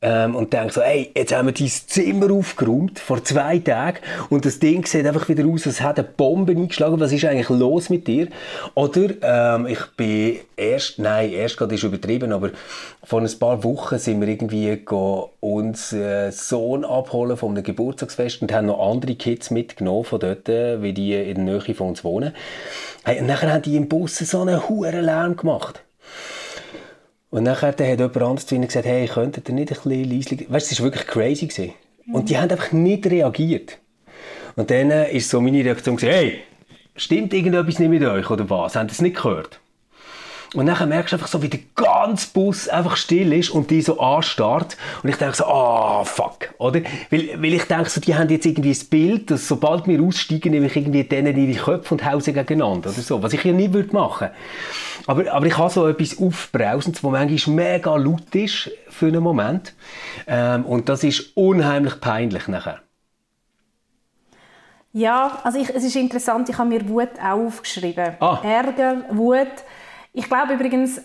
Ähm, 0.03 0.35
und 0.35 0.51
denke 0.51 0.73
so, 0.73 0.81
ey, 0.81 1.11
jetzt 1.15 1.31
haben 1.31 1.45
wir 1.45 1.53
dein 1.53 1.67
Zimmer 1.67 2.31
aufgeräumt, 2.31 2.97
vor 2.97 3.23
zwei 3.23 3.59
Tagen, 3.59 3.99
und 4.29 4.45
das 4.45 4.57
Ding 4.57 4.83
sieht 4.83 5.05
einfach 5.05 5.29
wieder 5.29 5.45
aus, 5.45 5.67
als 5.67 5.79
hätte 5.79 6.01
eine 6.01 6.09
Bombe 6.17 6.53
eingeschlagen. 6.53 6.99
Was 6.99 7.11
ist 7.11 7.23
eigentlich 7.23 7.49
los 7.49 7.91
mit 7.91 8.07
dir? 8.07 8.27
Oder 8.73 9.11
ähm, 9.21 9.67
ich 9.67 9.85
bin 9.95 10.39
erst, 10.57 10.97
nein, 10.97 11.31
erst 11.31 11.57
gerade 11.57 11.75
ist 11.75 11.83
übertrieben, 11.83 12.31
aber 12.31 12.49
vor 13.03 13.21
ein 13.21 13.29
paar 13.39 13.63
Wochen 13.63 13.99
sind 13.99 14.21
wir 14.21 14.27
irgendwie 14.27 14.75
uns 15.39 15.93
äh, 15.93 16.31
Sohn 16.31 16.83
abholen 16.83 17.37
von 17.37 17.51
einem 17.51 17.63
Geburtstagsfest 17.63 18.41
und 18.41 18.51
haben 18.51 18.65
noch 18.65 18.79
andere 18.79 19.13
Kids 19.13 19.51
mitgenommen 19.51 20.05
von 20.05 20.19
dort, 20.19 20.49
äh, 20.49 20.81
wie 20.81 20.93
die 20.93 21.13
in 21.13 21.45
der 21.45 21.59
Nähe 21.59 21.75
von 21.75 21.89
uns 21.89 22.03
wohnen. 22.03 22.33
Hey, 23.03 23.19
und 23.19 23.27
nachher 23.27 23.53
haben 23.53 23.61
die 23.61 23.75
im 23.75 23.87
Bus 23.87 24.17
so 24.17 24.41
einen 24.41 24.67
hohen 24.67 24.99
Lärm 24.99 25.37
gemacht. 25.37 25.83
Und 27.31 27.43
nachher 27.43 27.69
hat 27.69 27.79
jemand 27.79 28.17
anderes 28.17 28.45
zu 28.45 28.55
ihnen 28.55 28.67
gesagt, 28.67 28.85
hey, 28.85 29.07
könntet 29.07 29.47
ihr 29.47 29.55
nicht 29.55 29.71
ein 29.71 29.81
bisschen 29.81 30.37
leise... 30.37 30.49
Weißt 30.49 30.69
du, 30.69 30.75
es 30.75 30.79
war 30.81 30.87
wirklich 30.87 31.07
crazy. 31.07 31.47
Gewesen. 31.47 31.73
Und 32.11 32.29
die 32.29 32.37
haben 32.37 32.51
einfach 32.51 32.73
nicht 32.73 33.07
reagiert. 33.07 33.77
Und 34.57 34.69
dann 34.69 34.91
ist 34.91 35.29
so 35.29 35.39
meine 35.39 35.63
Reaktion, 35.63 35.97
hey, 35.97 36.41
stimmt 36.97 37.33
irgendetwas 37.33 37.79
nicht 37.79 37.89
mit 37.89 38.03
euch 38.03 38.29
oder 38.29 38.49
was? 38.49 38.75
Habt 38.75 38.89
ihr 38.89 38.91
es 38.91 39.01
nicht 39.01 39.15
gehört? 39.15 39.60
Und 40.53 40.65
dann 40.65 40.89
merkst 40.89 41.13
du 41.13 41.15
einfach 41.15 41.29
so, 41.29 41.41
wie 41.41 41.47
der 41.47 41.61
ganze 41.75 42.27
Bus 42.33 42.67
einfach 42.67 42.97
still 42.97 43.31
ist 43.31 43.51
und 43.51 43.71
die 43.71 43.81
so 43.81 44.01
anstarrt. 44.01 44.75
Und 45.01 45.09
ich 45.09 45.15
denke 45.15 45.37
so, 45.37 45.45
ah, 45.45 46.01
oh, 46.01 46.03
fuck, 46.03 46.53
oder? 46.57 46.81
Weil, 47.09 47.41
weil 47.41 47.53
ich 47.53 47.63
denke 47.63 47.89
so, 47.89 48.01
die 48.01 48.15
haben 48.15 48.27
jetzt 48.27 48.45
irgendwie 48.45 48.73
das 48.73 48.83
Bild, 48.83 49.31
dass 49.31 49.47
sobald 49.47 49.87
wir 49.87 50.01
aussteigen, 50.01 50.51
nehme 50.51 50.65
ich 50.65 50.75
irgendwie 50.75 51.05
denen 51.05 51.37
ihre 51.37 51.57
Köpfe 51.57 51.93
und 51.93 52.03
Hause 52.03 52.33
gegeneinander 52.33 52.89
oder 52.89 53.01
so. 53.01 53.23
Was 53.23 53.31
ich 53.31 53.45
ja 53.45 53.53
nie 53.53 53.71
würde 53.71 53.93
machen. 53.93 54.27
Aber, 55.07 55.31
aber 55.31 55.45
ich 55.45 55.57
habe 55.57 55.69
so 55.69 55.87
etwas 55.87 56.19
Aufbrausendes, 56.19 57.01
das 57.01 57.11
manchmal 57.11 57.55
mega 57.55 57.95
laut 57.95 58.35
ist 58.35 58.71
für 58.89 59.07
einen 59.07 59.23
Moment. 59.23 59.73
Ähm, 60.27 60.65
und 60.65 60.89
das 60.89 61.05
ist 61.05 61.35
unheimlich 61.37 62.01
peinlich 62.01 62.49
nachher. 62.49 62.81
Ja, 64.91 65.39
also 65.45 65.57
ich, 65.57 65.69
es 65.69 65.85
ist 65.85 65.95
interessant, 65.95 66.49
ich 66.49 66.57
habe 66.57 66.67
mir 66.67 66.89
Wut 66.89 67.11
auch 67.17 67.45
aufgeschrieben. 67.45 68.17
Ah. 68.19 68.39
Ärger, 68.43 69.05
Wut. 69.11 69.47
Ich 70.13 70.27
glaube 70.27 70.53
übrigens, 70.53 71.01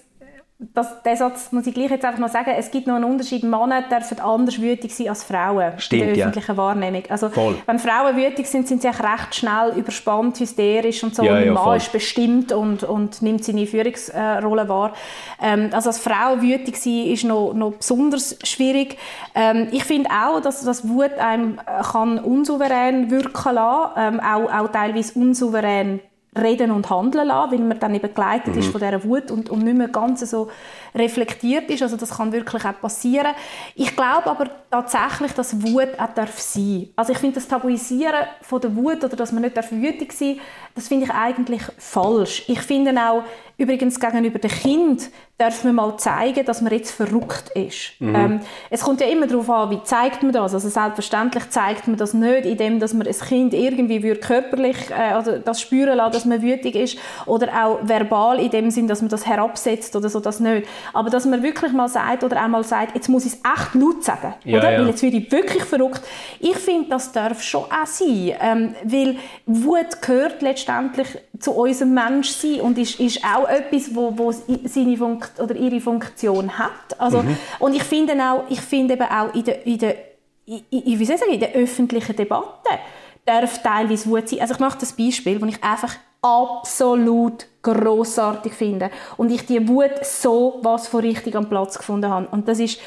das, 0.59 1.03
den 1.03 1.17
Satz 1.17 1.53
muss 1.53 1.67
ich 1.67 1.75
gleich 1.75 1.91
jetzt 1.91 2.05
einfach 2.05 2.19
noch 2.19 2.31
sagen, 2.31 2.51
es 2.57 2.71
gibt 2.71 2.87
noch 2.87 2.95
einen 2.95 3.05
Unterschied, 3.05 3.43
Männer 3.43 3.83
dürfen 3.83 4.21
anders 4.21 4.59
wütig 4.59 4.95
sein 4.95 5.11
als 5.11 5.23
Frauen 5.23 5.79
Stimmt, 5.79 6.03
in 6.03 6.15
der 6.15 6.25
öffentlichen 6.25 6.53
ja. 6.53 6.57
Wahrnehmung. 6.57 7.03
Also, 7.11 7.29
voll. 7.29 7.57
wenn 7.67 7.79
Frauen 7.79 8.17
wütig 8.17 8.47
sind, 8.47 8.67
sind 8.67 8.81
sie 8.81 8.89
auch 8.89 8.99
recht 9.01 9.35
schnell 9.35 9.75
überspannt, 9.77 10.41
hysterisch 10.41 11.05
und 11.05 11.15
so. 11.15 11.25
Ja, 11.25 11.33
und 11.33 11.39
der 11.39 11.47
ja, 11.49 11.53
Mann 11.53 11.65
voll. 11.65 11.77
ist 11.77 11.93
bestimmt 11.93 12.53
und, 12.53 12.85
und 12.85 13.21
nimmt 13.21 13.45
seine 13.45 13.67
Führungsrolle 13.67 14.67
wahr. 14.67 14.95
Ähm, 15.43 15.69
also 15.73 15.91
als 15.91 15.99
Frau 15.99 16.41
wütig 16.41 16.79
sein 16.79 17.07
ist 17.09 17.25
noch, 17.25 17.53
noch 17.53 17.73
besonders 17.73 18.39
schwierig. 18.43 18.97
Ähm, 19.35 19.69
ich 19.73 19.85
finde 19.85 20.09
auch, 20.09 20.41
dass, 20.41 20.65
dass 20.65 20.89
Wut 20.89 21.19
einem 21.19 21.61
kann 21.93 22.19
unsouverän 22.19 23.11
wirken 23.11 23.55
lassen, 23.55 23.93
ähm, 23.99 24.21
auch, 24.21 24.51
auch 24.51 24.69
teilweise 24.69 25.19
unsouverän 25.19 26.01
reden 26.37 26.71
und 26.71 26.91
handeln 26.91 27.29
lassen, 27.29 27.53
weil 27.53 27.59
man 27.61 27.79
dann 27.79 27.95
eben 27.95 28.03
begleitet 28.03 28.55
mhm. 28.55 28.61
ist 28.61 28.69
von 28.71 28.81
dieser 28.81 29.05
Wut 29.05 29.31
und, 29.31 29.51
und 29.51 29.65
nicht 29.65 29.77
mehr 29.77 29.89
ganz 29.89 30.29
so 30.29 30.49
reflektiert 30.95 31.71
ist. 31.71 31.83
Also 31.83 31.97
das 31.97 32.17
kann 32.17 32.33
wirklich 32.33 32.65
auch 32.65 32.81
passieren. 32.81 33.35
Ich 33.75 33.95
glaube 33.95 34.27
aber 34.27 34.49
tatsächlich, 34.71 35.33
dass 35.33 35.63
Wut 35.63 35.99
auch 35.99 36.15
darf 36.15 36.39
sein. 36.39 36.89
Also 36.97 37.13
ich 37.13 37.19
finde 37.19 37.37
das 37.37 37.49
Tabuisieren 37.49 38.27
von 38.43 38.61
der 38.61 38.75
Wut 38.75 39.05
oder 39.05 39.17
dass 39.17 39.33
man 39.33 39.43
nicht 39.43 39.57
wütig 39.71 40.13
sein 40.13 40.37
darf, 40.37 40.45
das 40.75 40.89
finde 40.89 41.07
ich 41.07 41.11
eigentlich 41.11 41.63
falsch. 41.79 42.45
Ich 42.49 42.61
finde 42.61 42.93
auch, 43.01 43.23
übrigens 43.57 43.99
gegenüber 43.99 44.39
dem 44.39 44.51
Kind 44.51 45.11
darf 45.39 45.65
man 45.65 45.75
mal 45.75 45.97
zeigen, 45.99 46.45
dass 46.45 46.63
man 46.63 46.73
jetzt 46.73 46.91
verrückt 46.91 47.51
ist. 47.55 47.93
Mhm. 47.99 48.15
Ähm, 48.15 48.41
es 48.71 48.83
kommt 48.83 49.01
ja 49.01 49.07
immer 49.07 49.27
darauf 49.27 49.49
an, 49.51 49.71
wie 49.71 49.83
zeigt 49.83 50.23
man 50.23 50.33
das. 50.33 50.55
Also 50.55 50.69
selbstverständlich 50.69 51.51
zeigt 51.51 51.89
man 51.89 51.97
das 51.97 52.15
nicht, 52.15 52.47
indem 52.47 52.81
dass 52.81 52.95
man 52.95 53.07
ein 53.07 53.13
Kind 53.15 53.55
irgendwie 53.55 54.01
körperlich 54.15 54.91
äh, 54.91 55.13
also 55.13 55.39
das 55.39 55.61
spüren 55.61 55.97
lässt, 55.97 56.15
dass 56.15 56.25
man 56.25 56.43
wütig 56.43 56.75
ist 56.75 56.99
oder 57.27 57.49
auch 57.65 57.79
verbal 57.83 58.39
in 58.39 58.51
dem 58.51 58.71
Sinn, 58.71 58.89
dass 58.89 59.01
man 59.01 59.11
das 59.11 59.27
herabsetzt 59.27 59.95
oder 59.97 60.09
so, 60.09 60.21
das 60.21 60.41
nicht. 60.41 60.67
Aber 60.93 61.11
dass 61.11 61.25
man 61.27 61.43
wirklich 61.43 61.73
mal 61.73 61.89
sagt 61.89 62.25
oder 62.25 62.43
auch 62.43 62.49
mal 62.49 62.65
sagt, 62.65 62.95
jetzt 62.95 63.09
muss 63.09 63.27
ich 63.27 63.33
es 63.33 63.39
echt 63.39 63.75
laut 63.75 64.05
sagen, 64.05 64.35
ja, 64.45 64.59
oder? 64.59 64.73
Ja. 64.73 64.81
Weil 64.81 64.89
jetzt 64.89 65.03
werde 65.03 65.17
ich 65.17 65.31
wirklich 65.31 65.65
verrückt. 65.65 66.03
Ich 66.41 66.57
finde, 66.57 66.91
das 66.91 67.13
darf 67.13 67.43
schon 67.43 67.65
auch 67.65 67.87
sein, 67.87 68.33
ähm, 68.41 68.75
weil 68.85 69.17
Wut 69.47 70.03
gehört 70.03 70.43
letztendlich 70.43 71.09
zu 71.39 71.53
unserem 71.53 71.95
Menschsein 71.95 72.61
und 72.61 72.79
ist, 72.79 73.01
ist 73.01 73.25
auch 73.25 73.49
etwas, 73.49 73.95
wo, 73.95 74.17
wo 74.17 74.33
seine 74.33 74.97
Funkt 74.97 75.39
oder 75.41 75.55
ihre 75.55 75.81
Funktion 75.81 76.59
hat. 76.59 76.99
Also, 76.99 77.23
mhm. 77.23 77.37
Und 77.59 77.75
ich 77.75 77.83
finde 77.83 78.15
auch, 78.15 78.45
ich 78.49 78.61
finde 78.61 78.95
eben 78.95 79.07
auch 79.07 79.35
in 79.35 79.45
der, 79.45 79.67
in 79.67 79.79
der, 79.79 79.97
in, 80.47 80.63
wie 80.71 81.05
soll 81.05 81.15
ich 81.15 81.21
sagen, 81.21 81.33
in 81.33 81.41
der 81.41 81.53
öffentlichen 81.53 82.17
Debatte 82.17 82.71
darf 83.25 83.63
teilweise 83.63 84.09
Wut 84.09 84.29
sein. 84.29 84.41
Also 84.41 84.55
ich 84.55 84.61
mache 84.61 84.79
das 84.79 84.93
Beispiel, 84.93 85.41
wo 85.41 85.47
ich 85.47 85.63
einfach 85.63 85.95
absolut 86.23 87.47
großartig 87.63 88.53
finde 88.53 88.91
und 89.17 89.31
ich 89.31 89.47
die 89.47 89.69
Wut 89.69 90.05
so 90.05 90.61
was 90.63 90.89
von 90.89 91.01
richtig 91.01 91.35
am 91.37 91.49
Platz 91.49 91.79
gefunden 91.79 92.11
habe. 92.11 92.29
Und 92.31 92.49
das 92.49 92.61
ist 92.61 92.81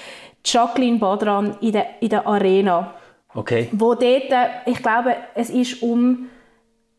Jacqueline 0.43 0.99
Badran 0.99 1.57
in 1.61 1.73
der, 1.73 2.01
in 2.01 2.09
der 2.09 2.25
Arena. 2.25 2.93
Okay. 3.33 3.69
Wo 3.71 3.93
dort, 3.93 4.31
äh, 4.31 4.47
ich 4.65 4.81
glaube, 4.81 5.15
es 5.35 5.49
ist 5.49 5.81
um 5.83 6.29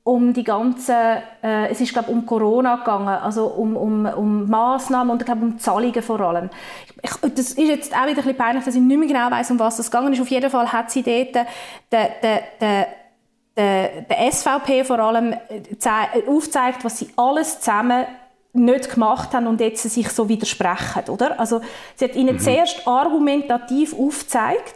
um 0.02 0.32
die 0.32 0.44
ganze, 0.44 1.22
äh, 1.42 1.68
es 1.68 1.80
ist 1.80 1.92
glaube 1.92 2.10
um 2.10 2.24
Corona 2.24 2.76
gegangen, 2.76 3.08
also 3.08 3.46
um, 3.46 3.76
um, 3.76 4.06
um 4.06 4.48
Massnahmen 4.48 5.10
und 5.10 5.20
ich 5.20 5.26
glaube 5.26 5.42
um 5.42 5.58
Zahlungen 5.58 6.02
vor 6.02 6.20
allem. 6.20 6.48
Ich, 7.02 7.10
das 7.34 7.52
ist 7.52 7.58
jetzt 7.58 7.94
auch 7.94 8.02
wieder 8.02 8.10
ein 8.10 8.14
bisschen 8.16 8.36
peinlich, 8.36 8.64
dass 8.64 8.74
ich 8.74 8.80
nicht 8.80 8.98
mehr 8.98 9.08
genau 9.08 9.30
weiß, 9.30 9.50
um 9.50 9.58
was 9.58 9.78
es 9.78 9.90
gegangen 9.90 10.12
ist. 10.12 10.20
Auf 10.20 10.28
jeden 10.28 10.50
Fall 10.50 10.72
hat 10.72 10.90
sie 10.90 11.02
dort 11.02 11.34
den, 11.34 11.46
den, 11.92 12.38
den, 12.60 12.84
der, 13.56 14.02
der 14.02 14.32
SVP 14.32 14.84
vor 14.84 14.98
allem 14.98 15.32
äh, 15.32 16.28
aufzeigt, 16.28 16.84
was 16.84 16.98
sie 16.98 17.08
alles 17.16 17.60
zusammen 17.60 18.06
nicht 18.52 18.92
gemacht 18.92 19.32
haben 19.32 19.46
und 19.46 19.60
jetzt 19.60 19.82
sich 19.82 20.08
so 20.10 20.28
widersprechen, 20.28 21.08
oder? 21.08 21.38
Also 21.38 21.60
sie 21.94 22.06
hat 22.06 22.16
ihnen 22.16 22.36
mhm. 22.36 22.40
zuerst 22.40 22.86
argumentativ 22.86 23.94
aufgezeigt, 23.94 24.74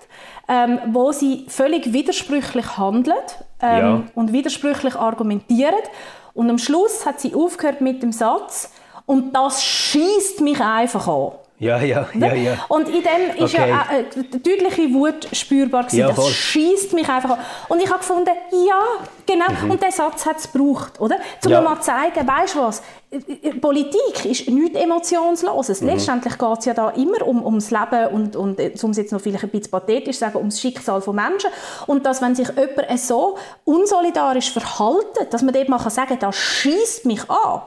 ähm, 0.48 0.78
wo 0.92 1.10
sie 1.12 1.46
völlig 1.48 1.92
widersprüchlich 1.92 2.76
handelt 2.76 3.44
ähm, 3.60 3.78
ja. 3.78 4.02
und 4.14 4.32
widersprüchlich 4.32 4.94
argumentieren 4.94 5.74
und 6.34 6.50
am 6.50 6.58
Schluss 6.58 7.06
hat 7.06 7.20
sie 7.20 7.34
aufgehört 7.34 7.80
mit 7.80 8.02
dem 8.02 8.12
Satz 8.12 8.72
und 9.06 9.32
das 9.34 9.64
schießt 9.64 10.40
mich 10.40 10.60
einfach 10.60 11.08
an. 11.08 11.32
Ja, 11.64 11.80
ja, 11.80 12.06
ja, 12.14 12.34
ja. 12.34 12.64
Und 12.68 12.88
in 12.88 13.02
dem 13.02 13.42
ist 13.42 13.54
okay. 13.54 13.70
ja 13.70 13.86
äh, 13.90 14.38
deutliche 14.38 14.92
Wut 14.92 15.28
spürbar 15.32 15.84
gewesen. 15.84 15.98
Ja, 15.98 16.12
das 16.12 16.30
schießt 16.30 16.92
mich 16.92 17.08
einfach 17.08 17.30
an. 17.30 17.38
Und 17.68 17.80
ich 17.80 17.88
habe 17.88 18.00
gefunden, 18.00 18.28
ja, 18.68 18.82
genau. 19.24 19.46
Mhm. 19.62 19.70
Und 19.70 19.82
der 19.82 19.90
Satz 19.90 20.26
hat 20.26 20.36
es 20.36 20.52
gebraucht, 20.52 21.00
oder? 21.00 21.16
Um 21.42 21.50
ja. 21.50 21.62
mal 21.62 21.76
zu 21.76 21.86
zeigen, 21.86 22.28
weißt 22.28 22.54
du 22.54 22.58
was? 22.60 22.82
Politik 23.62 24.26
ist 24.26 24.46
nichts 24.46 24.78
Emotionsloses. 24.78 25.80
Mhm. 25.80 25.88
Letztendlich 25.88 26.36
geht 26.36 26.58
es 26.58 26.64
ja 26.66 26.74
da 26.74 26.90
immer 26.90 27.26
um, 27.26 27.42
ums 27.42 27.70
Leben 27.70 28.08
und, 28.08 28.36
und 28.36 28.60
äh, 28.60 28.74
um 28.82 28.90
es 28.90 28.98
jetzt 28.98 29.12
noch 29.12 29.20
vielleicht 29.22 29.44
ein 29.44 29.50
bisschen 29.50 29.70
pathetisch 29.70 30.18
sagen, 30.18 30.36
ums 30.36 30.60
Schicksal 30.60 31.00
von 31.00 31.16
Menschen. 31.16 31.48
Und 31.86 32.04
dass, 32.04 32.20
wenn 32.20 32.34
sich 32.34 32.48
jemand 32.48 33.00
so 33.00 33.38
unsolidarisch 33.64 34.52
verhalten, 34.52 35.26
dass 35.30 35.40
man 35.40 35.54
dort 35.54 35.70
mal 35.70 35.78
sagen 35.78 36.08
kann, 36.08 36.18
das 36.18 36.36
schießt 36.36 37.06
mich 37.06 37.30
an. 37.30 37.62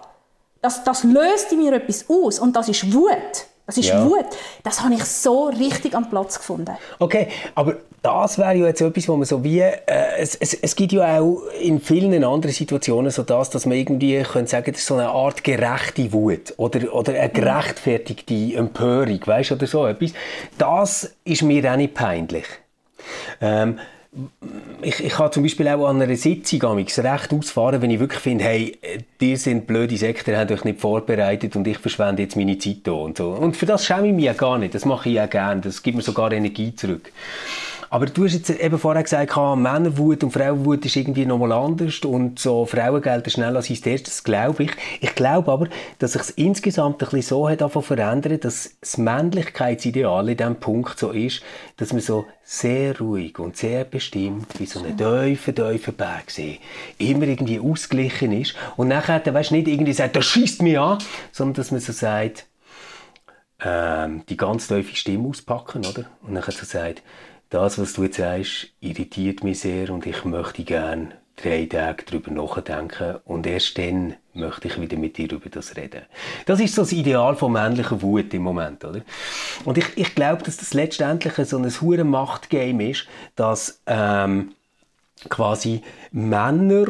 Das, 0.61 0.83
das 0.83 1.03
löst 1.03 1.51
in 1.51 1.63
mir 1.63 1.73
etwas 1.73 2.05
aus. 2.07 2.37
Und 2.37 2.55
das 2.55 2.69
ist 2.69 2.93
Wut. 2.93 3.47
Das 3.67 3.77
ist 3.77 3.89
ja. 3.89 4.03
Wut. 4.03 4.25
Das 4.63 4.81
habe 4.81 4.93
ich 4.93 5.03
so 5.03 5.47
richtig 5.47 5.93
am 5.93 6.09
Platz 6.09 6.37
gefunden. 6.37 6.71
Okay, 6.99 7.27
aber 7.53 7.75
das 8.01 8.37
wäre 8.37 8.55
ja 8.55 8.67
jetzt 8.67 8.79
etwas, 8.79 9.09
wo 9.09 9.17
man 9.17 9.25
so 9.25 9.43
wie, 9.43 9.59
äh, 9.59 9.81
es, 10.17 10.35
es, 10.35 10.53
es 10.53 10.75
gibt 10.75 10.93
ja 10.93 11.19
auch 11.19 11.41
in 11.61 11.81
vielen 11.81 12.23
anderen 12.23 12.53
Situationen 12.53 13.11
so 13.11 13.23
das, 13.23 13.49
dass 13.49 13.65
man 13.65 13.77
irgendwie 13.77 14.23
könnte 14.23 14.49
sagen, 14.49 14.71
das 14.71 14.79
ist 14.79 14.87
so 14.87 14.93
eine 14.95 15.09
Art 15.09 15.43
gerechte 15.43 16.13
Wut 16.13 16.53
oder, 16.55 16.93
oder 16.93 17.13
eine 17.13 17.29
gerechtfertigte 17.29 18.55
Empörung, 18.55 19.19
weißt 19.25 19.51
oder 19.51 19.67
so 19.67 19.85
etwas. 19.85 20.13
Das 20.57 21.13
ist 21.25 21.41
mir 21.41 21.69
auch 21.69 21.75
nicht 21.75 21.93
peinlich. 21.93 22.45
Ähm, 23.41 23.79
ich, 24.81 25.03
ich 25.03 25.13
kann 25.13 25.31
zum 25.31 25.43
Beispiel 25.43 25.67
auch 25.67 25.87
an 25.87 26.01
einer 26.01 26.15
Sitzung 26.15 26.77
recht 26.77 27.33
ausfahren, 27.33 27.81
wenn 27.81 27.91
ich 27.91 27.99
wirklich 27.99 28.19
finde, 28.19 28.43
hey, 28.43 28.77
ihr 29.19 29.37
sind 29.37 29.67
blöde 29.67 29.97
Sekte, 29.97 30.31
ihr 30.31 30.39
habt 30.39 30.51
euch 30.51 30.63
nicht 30.63 30.79
vorbereitet 30.79 31.55
und 31.55 31.67
ich 31.67 31.77
verschwende 31.77 32.23
jetzt 32.23 32.35
meine 32.35 32.57
Zeit 32.57 32.81
hier 32.83 32.95
und 32.95 33.17
so. 33.17 33.29
Und 33.31 33.57
für 33.57 33.65
das 33.65 33.85
schäme 33.85 34.07
ich 34.07 34.13
mich 34.13 34.25
ja 34.25 34.33
gar 34.33 34.57
nicht. 34.57 34.75
Das 34.75 34.85
mache 34.85 35.09
ich 35.09 35.15
ja 35.15 35.25
gerne. 35.25 35.61
Das 35.61 35.81
gibt 35.81 35.97
mir 35.97 36.03
sogar 36.03 36.31
Energie 36.31 36.75
zurück. 36.75 37.11
Aber 37.89 38.05
du 38.05 38.25
hast 38.25 38.33
jetzt 38.33 38.49
eben 38.49 38.77
vorher 38.77 39.03
gesagt, 39.03 39.35
Männerwut 39.35 40.23
und 40.23 40.31
Frauenwut 40.31 40.85
ist 40.85 40.95
irgendwie 40.95 41.25
nochmal 41.25 41.51
anders 41.51 41.99
und 41.99 42.39
so 42.39 42.65
Frauen 42.65 43.01
gelten 43.01 43.29
schnell 43.29 43.55
als 43.55 43.69
hysterisch, 43.69 44.03
das 44.03 44.23
glaube 44.23 44.63
ich. 44.63 44.71
Ich 45.01 45.15
glaube 45.15 45.51
aber, 45.51 45.67
dass 45.99 46.13
sich 46.13 46.21
es 46.21 46.29
insgesamt 46.31 46.95
ein 46.95 47.09
bisschen 47.09 47.21
so 47.21 47.49
hat 47.49 47.59
verändert, 47.71 48.43
dass 48.43 48.75
das 48.81 48.97
Männlichkeitsideal 48.97 50.29
in 50.29 50.37
diesem 50.37 50.55
Punkt 50.55 50.99
so 50.99 51.11
ist, 51.11 51.41
dass 51.77 51.93
man 51.93 52.01
so 52.01 52.25
sehr 52.43 52.97
ruhig 52.99 53.39
und 53.39 53.57
sehr 53.57 53.83
bestimmt 53.83 54.59
wie 54.59 54.65
so 54.65 54.83
ein 54.83 54.97
tiefer, 54.97 55.53
tiefer 55.53 55.91
Bergsee 55.91 56.59
immer 56.97 57.27
irgendwie 57.27 57.59
ausgeglichen 57.59 58.31
ist 58.31 58.55
und 58.77 58.87
nachher, 58.87 59.21
weißt 59.33 59.51
du, 59.51 59.55
nicht 59.55 59.67
irgendwie 59.67 59.93
sagt, 59.93 60.15
das 60.15 60.25
schießt 60.25 60.61
mich 60.61 60.79
an, 60.79 60.99
sondern 61.31 61.55
dass 61.55 61.71
man 61.71 61.81
so 61.81 61.91
sagt, 61.91 62.45
ähm, 63.59 64.23
die 64.29 64.37
ganz 64.37 64.67
tiefe 64.67 64.95
Stimme 64.95 65.27
auspacken, 65.27 65.85
oder? 65.85 66.05
Und 66.21 66.35
dann 66.35 66.43
so 66.43 66.65
sagt, 66.65 67.01
das, 67.49 67.79
was 67.79 67.93
du 67.93 68.03
jetzt 68.03 68.17
sagst, 68.17 68.67
irritiert 68.79 69.43
mich 69.43 69.59
sehr 69.59 69.89
und 69.89 70.05
ich 70.05 70.25
möchte 70.25 70.63
gerne 70.63 71.11
drei 71.37 71.65
Tage 71.65 72.03
darüber 72.03 72.31
nachdenken 72.31 73.17
und 73.25 73.45
erst 73.45 73.77
dann 73.77 74.15
möchte 74.33 74.67
ich 74.67 74.81
wieder 74.81 74.97
mit 74.97 75.17
dir 75.17 75.31
über 75.31 75.49
das 75.49 75.75
reden. 75.75 76.01
Das 76.45 76.59
ist 76.59 76.75
so 76.75 76.81
das 76.81 76.91
Ideal 76.91 77.35
von 77.35 77.51
männlicher 77.51 78.01
Wut 78.01 78.33
im 78.33 78.41
Moment, 78.41 78.83
oder? 78.83 79.01
Und 79.63 79.77
ich, 79.77 79.85
ich 79.95 80.15
glaube, 80.15 80.43
dass 80.43 80.57
das 80.57 80.73
letztendlich 80.73 81.33
so 81.47 81.57
ein 81.57 81.81
hure 81.81 82.03
Machtgame 82.03 82.89
ist, 82.89 83.07
dass 83.35 83.81
ähm, 83.85 84.53
quasi 85.29 85.81
Männer 86.11 86.87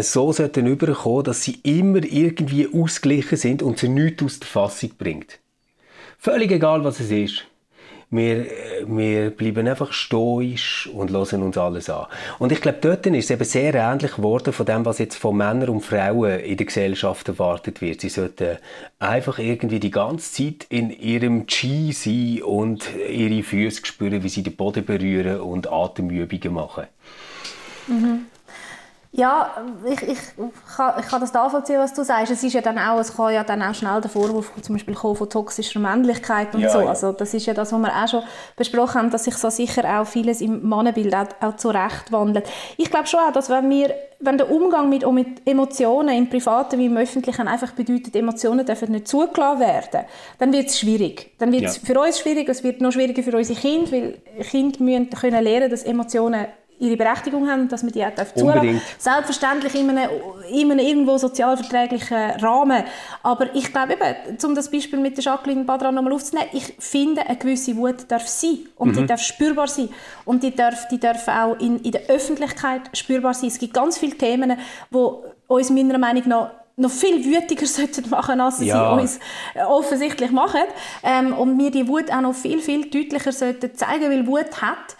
so 0.00 0.32
sollten 0.32 0.66
überkommen, 0.66 1.24
dass 1.24 1.42
sie 1.42 1.60
immer 1.62 2.04
irgendwie 2.04 2.68
ausgeglichen 2.72 3.38
sind 3.38 3.62
und 3.62 3.78
sie 3.78 3.88
nichts 3.88 4.22
aus 4.22 4.38
der 4.40 4.48
Fassung 4.48 4.90
bringt. 4.98 5.38
Völlig 6.18 6.50
egal, 6.50 6.84
was 6.84 7.00
es 7.00 7.10
ist. 7.10 7.47
Wir, 8.10 8.46
wir 8.86 9.30
bleiben 9.30 9.68
einfach 9.68 9.92
stoisch 9.92 10.88
und 10.94 11.10
hören 11.10 11.42
uns 11.42 11.58
alles 11.58 11.90
an. 11.90 12.06
Und 12.38 12.52
ich 12.52 12.62
glaube, 12.62 12.78
dort 12.80 13.06
ist 13.06 13.24
es 13.24 13.30
eben 13.30 13.44
sehr 13.44 13.74
ähnlich 13.74 14.16
geworden 14.16 14.54
von 14.54 14.64
dem, 14.64 14.86
was 14.86 14.98
jetzt 14.98 15.16
von 15.16 15.36
Männern 15.36 15.68
und 15.68 15.82
Frauen 15.82 16.40
in 16.40 16.56
der 16.56 16.66
Gesellschaft 16.66 17.28
erwartet 17.28 17.82
wird. 17.82 18.00
Sie 18.00 18.08
sollten 18.08 18.56
einfach 18.98 19.38
irgendwie 19.38 19.78
die 19.78 19.90
ganze 19.90 20.32
Zeit 20.32 20.66
in 20.70 20.90
ihrem 20.90 21.46
Chi 21.46 21.92
sein 21.92 22.42
und 22.44 22.88
ihre 23.10 23.42
Füße 23.42 23.84
spüren, 23.84 24.22
wie 24.22 24.30
sie 24.30 24.42
den 24.42 24.56
Boden 24.56 24.86
berühren 24.86 25.40
und 25.42 25.70
Atemübungen 25.70 26.54
machen. 26.54 26.84
Mhm. 27.88 28.26
Ja, 29.10 29.50
ich, 29.86 30.02
ich, 30.02 30.18
kann, 30.76 31.00
ich 31.00 31.06
kann 31.06 31.20
das 31.20 31.32
nachvollziehen, 31.32 31.78
was 31.78 31.94
du 31.94 32.04
sagst. 32.04 32.30
Es 32.30 32.44
ist 32.44 32.52
ja 32.52 32.60
dann 32.60 32.78
auch, 32.78 33.00
es 33.00 33.16
kann 33.16 33.32
ja 33.32 33.42
dann 33.42 33.62
auch 33.62 33.74
schnell 33.74 34.02
der 34.02 34.10
Vorwurf 34.10 34.52
zum 34.60 34.74
Beispiel 34.74 34.94
kommen 34.94 35.16
von 35.16 35.30
toxischer 35.30 35.80
Männlichkeit 35.80 36.54
und 36.54 36.60
ja, 36.60 36.68
so. 36.68 36.80
Ja. 36.80 36.88
Also 36.88 37.12
das 37.12 37.32
ist 37.32 37.46
ja 37.46 37.54
das, 37.54 37.72
was 37.72 37.80
wir 37.80 37.90
auch 37.90 38.08
schon 38.08 38.22
besprochen 38.54 38.94
haben, 38.96 39.10
dass 39.10 39.24
sich 39.24 39.34
so 39.36 39.48
sicher 39.48 39.98
auch 39.98 40.06
vieles 40.06 40.42
im 40.42 40.68
Mannenbild 40.68 41.14
auch, 41.14 41.26
auch 41.40 41.56
zurecht 41.56 42.12
wandelt. 42.12 42.46
Ich 42.76 42.90
glaube 42.90 43.06
schon 43.06 43.20
auch, 43.20 43.32
dass 43.32 43.48
wenn 43.48 43.70
wir, 43.70 43.94
wenn 44.20 44.36
der 44.36 44.50
Umgang 44.50 44.90
mit, 44.90 45.10
mit 45.10 45.46
Emotionen 45.46 46.14
im 46.14 46.28
Privaten 46.28 46.78
wie 46.78 46.86
im 46.86 46.96
Öffentlichen 46.98 47.48
einfach 47.48 47.72
bedeutet, 47.72 48.14
Emotionen 48.14 48.66
dürfen 48.66 48.92
nicht 48.92 49.08
zugelassen 49.08 49.60
werden, 49.60 50.04
dann 50.38 50.52
wird 50.52 50.68
es 50.68 50.78
schwierig. 50.78 51.30
Dann 51.38 51.50
wird 51.50 51.64
es 51.64 51.76
ja. 51.76 51.82
für 51.86 51.98
uns 51.98 52.18
schwierig, 52.18 52.46
es 52.50 52.62
wird 52.62 52.82
noch 52.82 52.92
schwieriger 52.92 53.22
für 53.22 53.34
unsere 53.34 53.58
Kinder, 53.58 53.90
weil 53.90 54.18
Kinder 54.42 54.82
müssen 54.82 55.10
können 55.10 55.42
lernen, 55.42 55.70
dass 55.70 55.82
Emotionen 55.82 56.46
ihre 56.78 56.96
Berechtigung 56.96 57.48
haben, 57.48 57.68
dass 57.68 57.82
man 57.82 57.92
die 57.92 58.04
auch 58.04 58.10
zulassen 58.34 58.80
Selbstverständlich 58.98 59.74
in 59.74 59.90
einem, 59.90 60.10
in 60.50 60.70
einem 60.70 60.78
irgendwo 60.78 61.18
sozialverträglichen 61.18 62.30
Rahmen. 62.40 62.84
Aber 63.22 63.54
ich 63.54 63.72
glaube 63.72 63.94
eben, 63.94 64.38
um 64.44 64.54
das 64.54 64.70
Beispiel 64.70 64.98
mit 64.98 65.16
der 65.16 65.24
Jacqueline 65.24 65.64
Badran 65.64 65.94
nochmal 65.94 66.12
aufzunehmen, 66.12 66.48
ich 66.52 66.74
finde, 66.78 67.22
eine 67.22 67.36
gewisse 67.36 67.76
Wut 67.76 68.08
darf 68.08 68.26
sein 68.28 68.58
und 68.76 68.92
mhm. 68.92 69.00
die 69.00 69.06
darf 69.06 69.22
spürbar 69.22 69.66
sein 69.66 69.88
und 70.24 70.42
die 70.42 70.54
darf, 70.54 70.88
die 70.88 71.00
darf 71.00 71.26
auch 71.28 71.58
in, 71.58 71.80
in 71.80 71.92
der 71.92 72.06
Öffentlichkeit 72.08 72.82
spürbar 72.92 73.34
sein. 73.34 73.48
Es 73.48 73.58
gibt 73.58 73.74
ganz 73.74 73.98
viele 73.98 74.16
Themen, 74.16 74.56
die 74.90 75.06
uns 75.48 75.70
meiner 75.70 75.98
Meinung 75.98 76.28
nach 76.28 76.50
noch 76.78 76.90
viel 76.90 77.24
wütiger 77.24 77.66
sollten 77.66 78.08
machen, 78.08 78.40
als 78.40 78.58
sie 78.58 78.66
ja. 78.66 78.92
uns 78.92 79.18
offensichtlich 79.66 80.30
machen. 80.30 80.60
Ähm, 81.02 81.32
und 81.32 81.58
wir 81.58 81.70
die 81.70 81.88
Wut 81.88 82.10
auch 82.12 82.20
noch 82.20 82.34
viel, 82.34 82.60
viel 82.60 82.88
deutlicher 82.88 83.32
sollten 83.32 83.74
zeigen, 83.74 84.10
weil 84.10 84.26
Wut 84.26 84.62
hat 84.62 84.96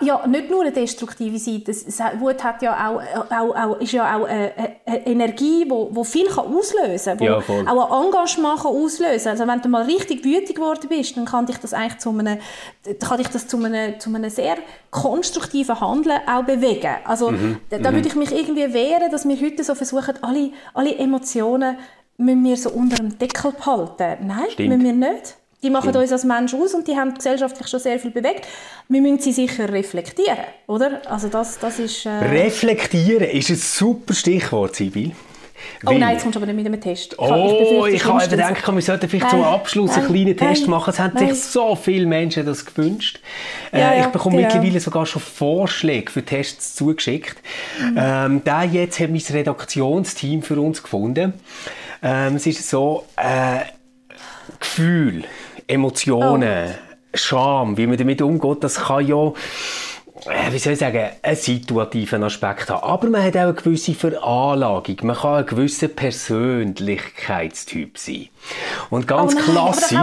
ja, 0.00 0.26
nicht 0.26 0.50
nur 0.50 0.62
eine 0.62 0.72
destruktive 0.72 1.38
Seite. 1.38 1.72
Wut 2.18 2.42
hat 2.42 2.62
ja 2.62 2.88
auch, 2.88 3.00
auch, 3.30 3.56
auch, 3.56 3.80
ist 3.80 3.92
ja 3.92 4.16
auch 4.16 4.24
eine, 4.24 4.52
eine 4.84 5.06
Energie, 5.06 5.64
die 5.64 5.70
wo, 5.70 5.88
wo 5.92 6.04
viel 6.04 6.26
kann 6.26 6.46
auslösen 6.46 7.18
kann, 7.18 7.26
ja, 7.26 7.38
auch 7.38 8.00
ein 8.00 8.06
Engagement 8.06 8.60
kann 8.60 8.72
auslösen 8.72 9.28
Also 9.28 9.46
wenn 9.46 9.60
du 9.60 9.68
mal 9.68 9.82
richtig 9.82 10.24
wütig 10.24 10.56
geworden 10.56 10.88
bist, 10.88 11.16
dann 11.16 11.24
kann 11.24 11.46
dich 11.46 11.58
das 11.58 11.74
eigentlich 11.74 11.98
zu 11.98 12.10
einem, 12.10 12.38
kann 13.00 13.18
dich 13.18 13.28
das 13.28 13.48
zu 13.48 13.62
einem, 13.62 13.98
zu 14.00 14.14
einem 14.14 14.30
sehr 14.30 14.56
konstruktiven 14.90 15.80
Handeln 15.80 16.20
auch 16.26 16.44
bewegen. 16.44 16.96
Also 17.04 17.30
mhm. 17.30 17.58
da, 17.70 17.78
da 17.78 17.90
mhm. 17.90 17.96
würde 17.96 18.08
ich 18.08 18.14
mich 18.14 18.32
irgendwie 18.32 18.72
wehren, 18.72 19.10
dass 19.10 19.28
wir 19.28 19.36
heute 19.40 19.62
so 19.62 19.74
versuchen, 19.74 20.14
alle, 20.22 20.50
alle 20.74 20.96
Emotionen 20.96 21.76
müssen 22.16 22.44
wir 22.44 22.56
so 22.56 22.70
unter 22.70 22.96
dem 22.96 23.18
Deckel 23.18 23.52
behalten. 23.52 24.26
Nein, 24.26 24.46
Stimmt. 24.50 24.68
müssen 24.68 24.84
wir 24.84 25.10
nicht. 25.10 25.36
Die 25.66 25.70
machen 25.70 25.90
Stimmt. 25.90 26.04
uns 26.04 26.12
als 26.12 26.22
Mensch 26.22 26.54
aus 26.54 26.74
und 26.74 26.86
die 26.86 26.96
haben 26.96 27.12
gesellschaftlich 27.12 27.66
schon 27.66 27.80
sehr 27.80 27.98
viel 27.98 28.12
bewegt. 28.12 28.46
Wir 28.88 29.00
müssen 29.00 29.18
sie 29.18 29.32
sicher 29.32 29.68
reflektieren, 29.72 30.38
oder? 30.68 31.00
Also 31.10 31.26
das, 31.26 31.58
das 31.58 31.80
ist... 31.80 32.06
Äh... 32.06 32.10
Reflektieren 32.10 33.28
ist 33.28 33.50
ein 33.50 33.56
super 33.56 34.14
Stichwort, 34.14 34.76
Sibyl. 34.76 35.10
Oh 35.84 35.90
nein, 35.90 36.12
jetzt 36.12 36.22
kommst 36.22 36.36
du 36.36 36.38
aber 36.38 36.46
nicht 36.46 36.56
mit 36.56 36.66
einem 36.66 36.80
Test. 36.80 37.18
Oh, 37.18 37.84
ich 37.90 38.04
habe 38.04 38.28
gedacht, 38.28 38.74
wir 38.74 38.80
sollten 38.80 39.08
vielleicht 39.08 39.32
nein, 39.32 39.42
zum 39.42 39.42
Abschluss 39.42 39.90
nein, 39.90 39.98
einen 39.98 40.06
kleinen 40.06 40.36
nein, 40.36 40.54
Test 40.54 40.68
machen. 40.68 40.90
Es 40.90 41.00
haben 41.00 41.18
sich 41.18 41.34
so 41.42 41.74
viele 41.74 42.06
Menschen 42.06 42.46
das 42.46 42.64
gewünscht. 42.64 43.18
Äh, 43.72 43.80
ja, 43.80 44.00
ich 44.00 44.06
bekomme 44.06 44.40
ja. 44.40 44.46
mittlerweile 44.46 44.78
sogar 44.78 45.04
schon 45.04 45.20
Vorschläge 45.20 46.12
für 46.12 46.24
Tests 46.24 46.76
zugeschickt. 46.76 47.38
Mhm. 47.80 47.96
Ähm, 48.46 48.70
jetzt 48.70 49.00
hat 49.00 49.10
mein 49.10 49.22
Redaktionsteam 49.28 50.42
für 50.44 50.60
uns 50.60 50.80
gefunden. 50.80 51.32
Ähm, 52.04 52.36
es 52.36 52.46
ist 52.46 52.68
so, 52.68 53.04
äh, 53.16 53.64
Gefühl, 54.60 55.24
Emotionen, 55.66 56.68
oh. 56.68 56.94
Scham, 57.14 57.76
wie 57.76 57.86
man 57.86 57.96
damit 57.96 58.20
umgeht, 58.20 58.62
das 58.62 58.76
kann 58.76 59.06
ja 59.06 59.32
äh, 60.24 60.50
wie 60.50 60.58
soll 60.58 60.72
ich 60.72 60.78
sagen, 60.78 61.10
einen 61.22 61.36
situativen 61.36 62.22
Aspekt 62.22 62.70
haben. 62.70 62.82
Aber 62.82 63.06
man 63.08 63.22
hat 63.22 63.36
auch 63.36 63.42
eine 63.42 63.52
gewisse 63.54 63.92
Veranlagung. 63.94 64.96
Man 65.02 65.16
kann 65.16 65.36
ein 65.36 65.46
gewisser 65.46 65.88
Persönlichkeitstyp 65.88 67.98
sein. 67.98 68.28
Und 68.90 69.06
ganz 69.06 69.34
oh 69.34 69.36
nein, 69.36 69.44
klassisch 69.44 69.98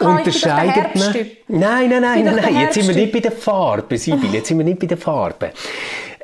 unterscheidet 0.00 0.94
man... 0.94 1.14
Nein, 1.48 1.88
nein, 1.88 2.02
nein, 2.02 2.24
nein, 2.24 2.36
nein. 2.36 2.60
Jetzt 2.60 2.74
sind 2.74 2.86
wir 2.88 2.94
nicht 2.94 3.12
bei 3.12 3.20
den 3.20 3.32
Farben, 3.32 3.96
Sibyl. 3.96 4.34
Jetzt 4.34 4.48
sind 4.48 4.58
wir 4.58 4.64
nicht 4.64 4.80
bei 4.80 4.86
den 4.86 4.98
Farben. 4.98 5.50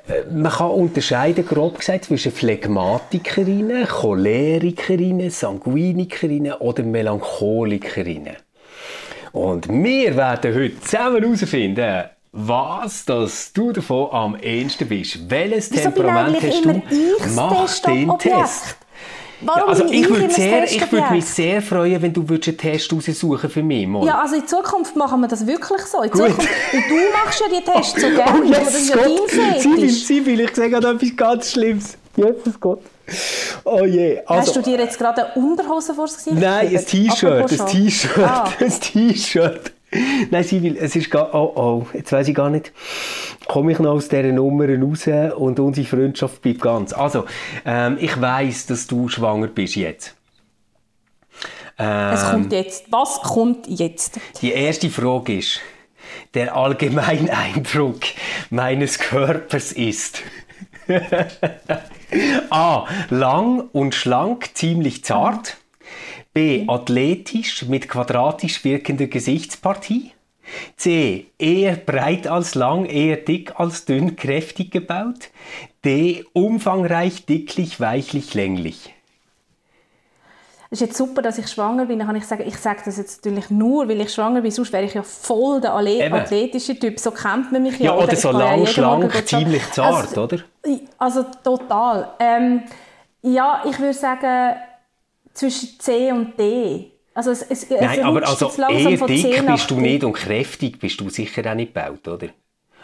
Äh, 0.07 0.25
man 0.33 0.51
kann 0.51 0.71
unterscheiden, 0.71 1.47
grob 1.47 1.79
gesagt, 1.79 2.07
zwischen 2.07 2.33
Phlegmatikerinnen, 2.33 3.87
Cholerikerinnen, 3.87 5.31
Sanguinikerinnen 5.31 6.55
oder 6.55 6.83
Melancholikerinnen. 6.83 8.35
Und 9.35 9.69
wir 9.69 10.17
werden 10.17 10.55
heute 10.55 10.81
zusammen 10.81 11.21
herausfinden, 11.21 12.05
was 12.31 13.05
dass 13.05 13.53
du 13.53 13.73
davon 13.73 14.09
am 14.13 14.37
ehesten 14.37 14.89
bist. 14.89 15.29
Welches 15.29 15.73
Wieso 15.73 15.83
Temperament 15.83 16.41
hast 16.41 16.65
du? 16.65 16.83
Mach 17.35 17.79
den 17.81 18.19
Test. 18.19 18.77
Warum 19.41 19.69
also 19.69 19.87
ich, 19.91 20.09
würde 20.09 20.31
sehr, 20.31 20.65
ich 20.65 20.93
würde 20.93 21.11
mich 21.11 21.25
sehr 21.25 21.61
freuen, 21.61 22.01
wenn 22.01 22.13
du 22.13 22.25
einen 22.29 22.41
Test 22.41 22.93
raussuchen 22.93 23.51
für 23.51 23.63
mich. 23.65 23.89
Mal. 23.89 24.07
Ja, 24.07 24.21
also 24.21 24.37
in 24.37 24.47
Zukunft 24.47 24.95
machen 24.95 25.21
wir 25.21 25.29
das 25.29 25.45
wirklich 25.45 25.83
so. 25.83 26.03
In 26.03 26.13
Zukunft, 26.13 26.49
du 26.73 26.95
machst 27.13 27.41
ja 27.41 27.47
die 27.59 27.65
Tests 27.73 28.01
so 28.01 28.09
gerne, 28.11 28.41
oh, 28.41 28.45
yes, 28.45 28.59
das 28.65 28.75
ist 28.75 28.89
ja 28.91 28.97
dein 28.97 29.59
Fetisch. 29.59 30.05
Sibyl, 30.05 30.41
ich 30.41 30.55
sehe 30.55 30.71
gerade 30.71 30.91
etwas 30.91 31.17
ganz 31.17 31.51
Schlimmes. 31.51 31.99
Jesus 32.17 32.61
Gott. 32.61 32.81
Oh 33.65 33.85
je. 33.85 34.21
Also, 34.27 34.49
Hast 34.49 34.57
du 34.57 34.63
dir 34.63 34.79
jetzt 34.79 34.99
gerade 34.99 35.33
eine 35.33 35.35
Unterhose 35.35 35.95
vor 35.95 36.07
das 36.07 36.27
Nein, 36.27 36.77
ein 36.77 36.85
T-Shirt, 36.85 37.51
ein 37.61 37.67
T-Shirt, 37.67 38.19
ah. 38.19 38.53
ein 38.61 38.71
T-Shirt. 38.81 39.73
Nein, 40.31 40.45
Sibyl, 40.45 40.77
es 40.77 40.97
ist 40.97 41.11
gar, 41.11 41.33
oh 41.35 41.53
oh, 41.55 41.87
jetzt 41.93 42.11
weiß 42.11 42.27
ich 42.29 42.35
gar 42.35 42.51
nicht, 42.51 42.73
komme 43.47 43.73
ich 43.73 43.79
noch 43.79 43.93
aus 43.93 44.09
dieser 44.09 44.33
Nummer 44.33 44.67
raus 44.69 45.07
und 45.37 45.61
unsere 45.61 45.87
Freundschaft 45.87 46.43
bleibt 46.43 46.63
ganz. 46.63 46.93
Also, 46.93 47.25
ähm, 47.65 47.97
ich 48.01 48.21
weiß, 48.21 48.67
dass 48.67 48.87
du 48.87 49.09
schwanger 49.09 49.47
bist 49.47 49.77
jetzt. 49.77 50.15
Ähm, 51.79 52.15
es 52.15 52.31
kommt 52.31 52.53
jetzt. 52.53 52.91
Was 52.91 53.21
kommt 53.23 53.67
jetzt? 53.69 54.19
Die 54.43 54.53
erste 54.53 54.91
Frage 54.91 55.39
ist, 55.39 55.61
der 56.35 56.57
Allgemeineindruck 56.57 58.01
meines 58.51 58.99
Körpers 58.99 59.73
ist 59.73 60.23
A. 62.51 62.87
Lang 63.11 63.69
und 63.73 63.95
schlank, 63.95 64.51
ziemlich 64.55 65.05
zart. 65.05 65.57
B. 66.33 66.65
Athletisch 66.67 67.65
mit 67.67 67.89
quadratisch 67.89 68.65
wirkender 68.65 69.07
Gesichtspartie. 69.07 70.11
C. 70.77 71.27
Eher 71.39 71.77
breit 71.77 72.27
als 72.27 72.55
lang, 72.55 72.85
eher 72.85 73.17
dick 73.17 73.59
als 73.59 73.85
dünn, 73.85 74.17
kräftig 74.17 74.71
gebaut. 74.71 75.31
D. 75.85 76.25
Umfangreich, 76.33 77.25
dicklich, 77.25 77.81
weichlich, 77.81 78.35
länglich. 78.35 78.95
Es 80.75 80.81
ist 80.81 80.89
jetzt 80.89 80.99
super, 80.99 81.23
dass 81.23 81.39
ich 81.39 81.47
schwanger 81.47 81.87
bin. 81.87 82.01
Dann 82.01 82.09
kann 82.09 82.17
ich 82.17 82.25
sagen, 82.25 82.43
ich 82.45 82.57
sage 82.57 82.81
das 82.85 82.97
jetzt 82.97 83.25
natürlich 83.25 83.49
nur, 83.49 83.89
weil 83.89 84.01
ich 84.01 84.13
schwanger 84.13 84.41
bin. 84.41 84.51
Sonst 84.51 84.73
wäre 84.73 84.83
ich 84.83 84.95
ja 84.95 85.05
voll 85.05 85.61
der 85.61 85.73
athletische 85.73 86.77
Typ. 86.77 86.99
So 86.99 87.13
kennt 87.13 87.53
man 87.53 87.63
mich 87.63 87.79
ja. 87.79 87.85
Ja, 87.85 87.95
oder, 87.95 88.03
oder 88.09 88.17
so 88.17 88.33
lang, 88.33 88.67
schlank, 88.67 89.25
ziemlich 89.25 89.71
zart, 89.71 90.09
also, 90.09 90.25
oder? 90.25 90.39
Also 90.99 91.27
total. 91.45 92.15
Ähm, 92.19 92.65
ja, 93.23 93.63
ich 93.71 93.79
würde 93.79 93.95
sagen 93.95 94.57
zwischen 95.33 95.79
C 95.79 96.11
und 96.11 96.37
D. 96.37 96.91
Also 97.15 97.31
es, 97.31 97.43
es, 97.43 97.71
Nein, 97.71 98.03
aber 98.03 98.27
also 98.27 98.51
eher 98.69 99.07
dick 99.07 99.47
bist 99.47 99.71
du 99.71 99.79
nicht 99.79 100.03
und 100.03 100.15
kräftig 100.15 100.81
bist 100.81 101.01
du 101.01 101.09
sicher 101.09 101.49
auch 101.49 101.55
nicht 101.55 101.73
gebaut, 101.73 102.09
oder? 102.09 102.31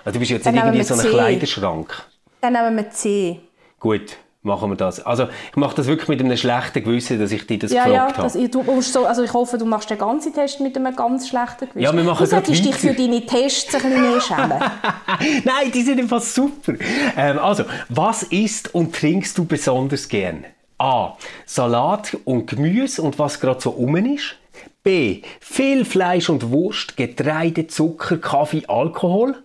Also 0.05 0.12
du 0.12 0.18
bist 0.20 0.30
jetzt 0.30 0.47
nicht 0.47 0.62
irgendwie 0.62 0.84
so 0.84 0.95
ein 0.95 1.01
Kleiderschrank. 1.01 2.05
Dann 2.41 2.53
nehmen 2.53 2.76
wir 2.76 2.88
C. 2.91 3.41
Gut, 3.80 4.16
machen 4.43 4.70
wir 4.70 4.76
das. 4.76 5.05
Also 5.05 5.28
ich 5.51 5.57
mache 5.57 5.76
das 5.76 5.86
wirklich 5.86 6.09
mit 6.09 6.20
einem 6.20 6.36
schlechten 6.36 6.82
Gewissen, 6.82 7.18
dass 7.18 7.30
ich 7.30 7.47
dir 7.47 7.59
das 7.59 7.72
ja, 7.72 7.84
gefragt 7.84 8.16
ja, 8.16 8.24
habe. 8.24 8.49
Du 8.49 8.80
so, 8.80 9.05
also 9.05 9.22
ich 9.22 9.32
hoffe, 9.32 9.59
du 9.59 9.66
machst 9.66 9.91
den 9.91 9.99
ganzen 9.99 10.32
Test 10.32 10.61
mit 10.61 10.76
einem 10.76 10.97
ganz 10.97 11.28
schlechten 11.28 11.68
Gewissen. 11.68 11.80
Ja, 11.80 11.95
wir 11.95 12.05
machen 12.05 12.24
du 12.24 12.30
solltest 12.30 12.64
dich 12.64 12.74
für 12.74 12.95
deine 12.95 13.24
Tests 13.26 13.74
ein 13.74 13.82
bisschen 13.82 14.01
mehr 14.01 14.20
schämen. 14.20 14.59
Nein, 15.45 15.70
die 15.72 15.82
sind 15.82 16.01
einfach 16.01 16.22
super. 16.22 16.74
Ähm, 17.16 17.38
also, 17.38 17.64
was 17.88 18.22
isst 18.24 18.74
und 18.74 18.95
trinkst 18.95 19.36
du 19.36 19.45
besonders 19.45 20.09
gern? 20.09 20.45
A. 20.78 21.16
Salat 21.45 22.16
und 22.24 22.47
Gemüse 22.47 23.03
und 23.03 23.18
was 23.18 23.38
gerade 23.41 23.61
so 23.61 23.70
um 23.70 23.97
ist. 23.97 24.36
B. 24.82 25.20
Viel 25.41 25.84
Fleisch 25.84 26.30
und 26.30 26.51
Wurst, 26.51 26.97
Getreide, 26.97 27.66
Zucker, 27.66 28.16
Kaffee, 28.16 28.64
Alkohol. 28.66 29.43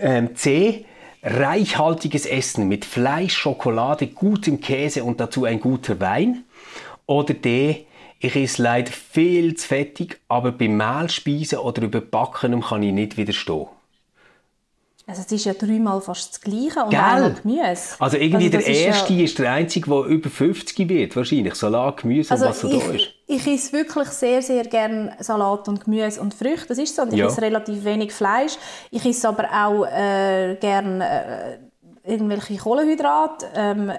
Ähm, 0.00 0.34
C. 0.34 0.86
Reichhaltiges 1.22 2.26
Essen 2.26 2.68
mit 2.68 2.84
Fleisch, 2.84 3.36
Schokolade, 3.36 4.06
gutem 4.06 4.60
Käse 4.60 5.02
und 5.02 5.20
dazu 5.20 5.44
ein 5.44 5.60
guter 5.60 5.98
Wein. 6.00 6.44
Oder 7.06 7.34
D. 7.34 7.86
Ich 8.20 8.34
esse 8.34 8.62
leider 8.62 8.90
viel 8.90 9.54
zu 9.54 9.68
fettig, 9.68 10.20
aber 10.28 10.52
beim 10.52 10.76
Mehlspeisen 10.76 11.58
oder 11.58 11.82
überbackenem 11.82 12.62
kann 12.62 12.82
ich 12.82 12.92
nicht 12.92 13.16
widerstehen. 13.16 13.66
Also 15.08 15.22
es 15.22 15.32
ist 15.32 15.46
ja 15.46 15.54
dreimal 15.54 16.02
fast 16.02 16.34
das 16.34 16.40
Gleiche 16.42 16.84
und 16.84 16.90
Gell? 16.90 17.00
auch 17.00 17.42
Gemüse. 17.42 17.96
Also 17.98 18.18
irgendwie 18.18 18.54
also 18.54 18.58
der 18.58 18.66
Erste 18.66 19.04
ist, 19.04 19.18
ja... 19.18 19.24
ist, 19.24 19.38
der 19.38 19.52
Einzige, 19.52 19.88
der 19.88 20.04
über 20.04 20.28
50 20.28 20.86
wird, 20.86 21.16
wahrscheinlich. 21.16 21.54
Salat, 21.54 22.02
Gemüse 22.02 22.30
also 22.30 22.44
und 22.44 22.50
was 22.50 22.60
so 22.60 22.68
da 22.68 22.92
ist. 22.92 23.08
Ich 23.26 23.46
esse 23.46 23.72
wirklich 23.72 24.08
sehr, 24.08 24.42
sehr 24.42 24.64
gerne 24.64 25.16
Salat 25.20 25.66
und 25.66 25.82
Gemüse 25.82 26.20
und 26.20 26.34
Früchte, 26.34 26.68
das 26.68 26.76
ist 26.76 26.94
so. 26.94 27.02
Und 27.02 27.14
ich 27.14 27.20
ja. 27.20 27.26
esse 27.26 27.40
relativ 27.40 27.82
wenig 27.84 28.12
Fleisch. 28.12 28.58
Ich 28.90 29.06
esse 29.06 29.30
aber 29.30 29.44
auch 29.44 29.86
äh, 29.86 30.56
gerne 30.60 31.58
äh, 32.04 32.12
irgendwelche 32.12 32.58
Kohlenhydrate. 32.58 33.46
Ähm, 33.54 33.90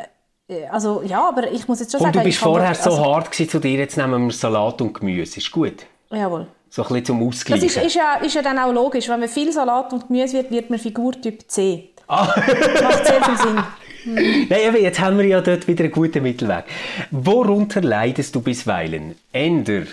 äh, 0.47 0.67
also 0.67 1.01
ja, 1.01 1.27
aber 1.27 1.51
ich 1.51 1.67
muss 1.67 1.79
jetzt 1.79 1.91
schon 1.91 2.01
und 2.01 2.05
sagen... 2.05 2.19
du 2.19 2.23
bist 2.23 2.37
vorher 2.37 2.69
also, 2.69 2.91
so 2.91 3.03
hart 3.03 3.33
zu 3.33 3.59
dir, 3.59 3.79
jetzt 3.79 3.97
nehmen 3.97 4.27
wir 4.27 4.31
Salat 4.31 4.79
und 4.79 4.93
Gemüse, 4.93 5.37
ist 5.37 5.51
gut? 5.51 5.87
Jawohl. 6.11 6.45
So 6.69 6.83
ein 6.83 6.87
bisschen 6.89 7.05
zum 7.05 7.27
Ausgleichen. 7.27 7.67
Das 7.67 7.75
ist, 7.75 7.83
ist, 7.83 7.95
ja, 7.95 8.15
ist 8.15 8.35
ja 8.35 8.41
dann 8.41 8.59
auch 8.59 8.71
logisch. 8.71 9.09
Wenn 9.09 9.19
man 9.19 9.29
viel 9.29 9.51
Salat 9.51 9.91
und 9.93 10.07
Gemüse 10.07 10.37
wird, 10.37 10.51
wird 10.51 10.69
man 10.69 10.79
Figurtyp 10.79 11.49
C. 11.49 11.89
Ah. 12.07 12.25
Macht 12.25 13.05
sehr 13.05 13.23
viel 13.23 13.37
Sinn. 13.37 13.63
Hm. 14.03 14.15
Nein, 14.49 14.75
jetzt 14.81 14.99
haben 14.99 15.17
wir 15.17 15.25
ja 15.25 15.41
dort 15.41 15.67
wieder 15.67 15.83
einen 15.83 15.93
guten 15.93 16.23
Mittelweg. 16.23 16.65
Worunter 17.11 17.81
leidest 17.81 18.35
du 18.35 18.41
bisweilen? 18.41 19.15
Änder 19.33 19.83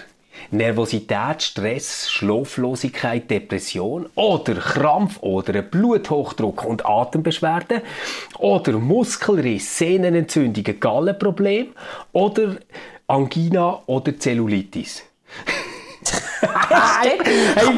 Nervosität, 0.51 1.43
Stress, 1.43 2.11
Schlaflosigkeit, 2.11 3.31
Depression 3.31 4.07
oder 4.15 4.55
Krampf 4.55 5.19
oder 5.21 5.63
Bluthochdruck 5.63 6.65
und 6.65 6.87
Atembeschwerden 6.87 7.81
oder 8.39 8.73
Muskelriss, 8.73 9.79
Sehnenentzündungen, 9.79 10.79
Gallenproblem 10.79 11.69
oder 12.13 12.57
Angina 13.07 13.83
oder 13.87 14.19
Zellulitis. 14.19 15.03
hey, 16.41 17.19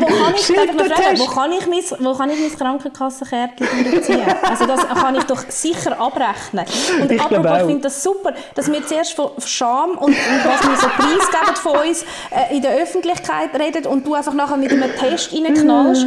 wo 0.00 0.06
kann 0.06 0.34
ich, 0.34 0.46
fragen, 0.46 1.18
wo 1.18 1.26
kann 1.26 1.52
ich 1.52 1.66
mein, 1.66 2.04
wo 2.04 2.14
kann 2.14 2.30
ich 2.30 2.40
mein 2.40 2.58
Krankenkassenkärtchen 2.58 3.66
beziehen? 3.90 4.22
Also 4.48 4.66
das 4.66 4.86
kann 4.88 5.14
ich 5.14 5.24
doch 5.24 5.44
sicher 5.48 5.98
abrechnen. 6.00 6.64
Und 7.00 7.12
ich 7.12 7.20
apropos, 7.20 7.58
ich 7.58 7.66
finde 7.66 7.80
das 7.82 8.02
super, 8.02 8.32
dass 8.54 8.70
wir 8.70 8.84
zuerst 8.86 9.14
von 9.14 9.30
Scham 9.44 9.90
und, 9.90 10.08
und 10.08 10.44
was 10.44 10.68
wir 10.68 10.76
so 10.76 10.88
preisgeben 10.88 11.56
von 11.56 11.88
uns 11.88 12.04
äh, 12.30 12.56
in 12.56 12.62
der 12.62 12.76
Öffentlichkeit 12.82 13.50
reden 13.58 13.86
und 13.86 14.06
du 14.06 14.14
einfach 14.14 14.34
nachher 14.34 14.56
mit 14.56 14.72
einem 14.72 14.94
Test 14.96 15.32
reinknallst. 15.32 16.06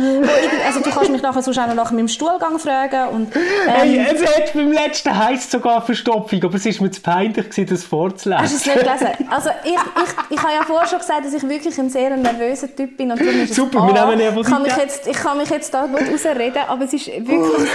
also 0.66 0.80
du 0.82 0.90
kannst 0.90 1.12
mich 1.12 1.22
nachher 1.22 1.42
sonst 1.42 1.58
auch 1.58 1.68
noch 1.68 1.76
nach 1.76 1.92
meinem 1.92 2.08
Stuhlgang 2.08 2.60
fragen. 2.60 3.10
Und, 3.10 3.36
ähm, 3.36 3.42
hey, 3.68 4.08
es 4.14 4.22
hat 4.26 4.54
beim 4.54 4.72
letzten 4.72 5.18
heisst 5.18 5.52
sogar 5.52 5.82
Verstopfung, 5.82 6.44
aber 6.44 6.56
es 6.56 6.66
war 6.66 6.84
mir 6.84 6.92
zu 6.92 7.02
peinlich, 7.02 7.48
das 7.70 7.84
vorzulesen. 7.84 8.42
Hast 8.42 8.54
du 8.54 8.58
es 8.58 8.66
nicht 8.66 8.86
gelesen? 8.86 9.30
Also 9.30 9.50
ich, 9.64 9.72
ich, 9.72 10.38
ich 10.38 10.44
habe 10.44 10.54
ja 10.54 10.64
vorher 10.64 10.88
schon 10.88 11.00
gesagt, 11.00 11.26
dass 11.26 11.34
ich 11.34 11.48
wirklich 11.48 11.78
ein 11.78 11.90
sehr 11.90 12.16
nervöser 12.18 12.41
Typ 12.76 12.98
bin. 12.98 13.12
Und 13.12 13.20
darum 13.20 13.42
ist 13.42 13.54
Super, 13.54 13.80
es, 13.80 13.94
wir 13.94 14.06
nehmen 14.06 14.18
Nervosität. 14.18 14.54
Kann 14.54 14.64
mich 14.64 14.76
jetzt, 14.76 15.08
ich 15.08 15.18
kann 15.18 15.38
mich 15.38 15.50
jetzt 15.50 15.74
da 15.74 15.86
gut 15.86 16.02
rausreden, 16.12 16.64
aber 16.68 16.86
es 16.86 16.94
ist 16.94 17.08
wirklich 17.08 17.70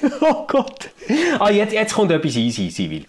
so. 0.00 0.16
oh 0.26 0.44
Gott. 0.46 0.90
Ah, 1.38 1.50
jetzt, 1.50 1.72
jetzt 1.72 1.94
kommt 1.94 2.10
etwas 2.10 2.36
easy, 2.36 2.70
Sivil. 2.70 3.04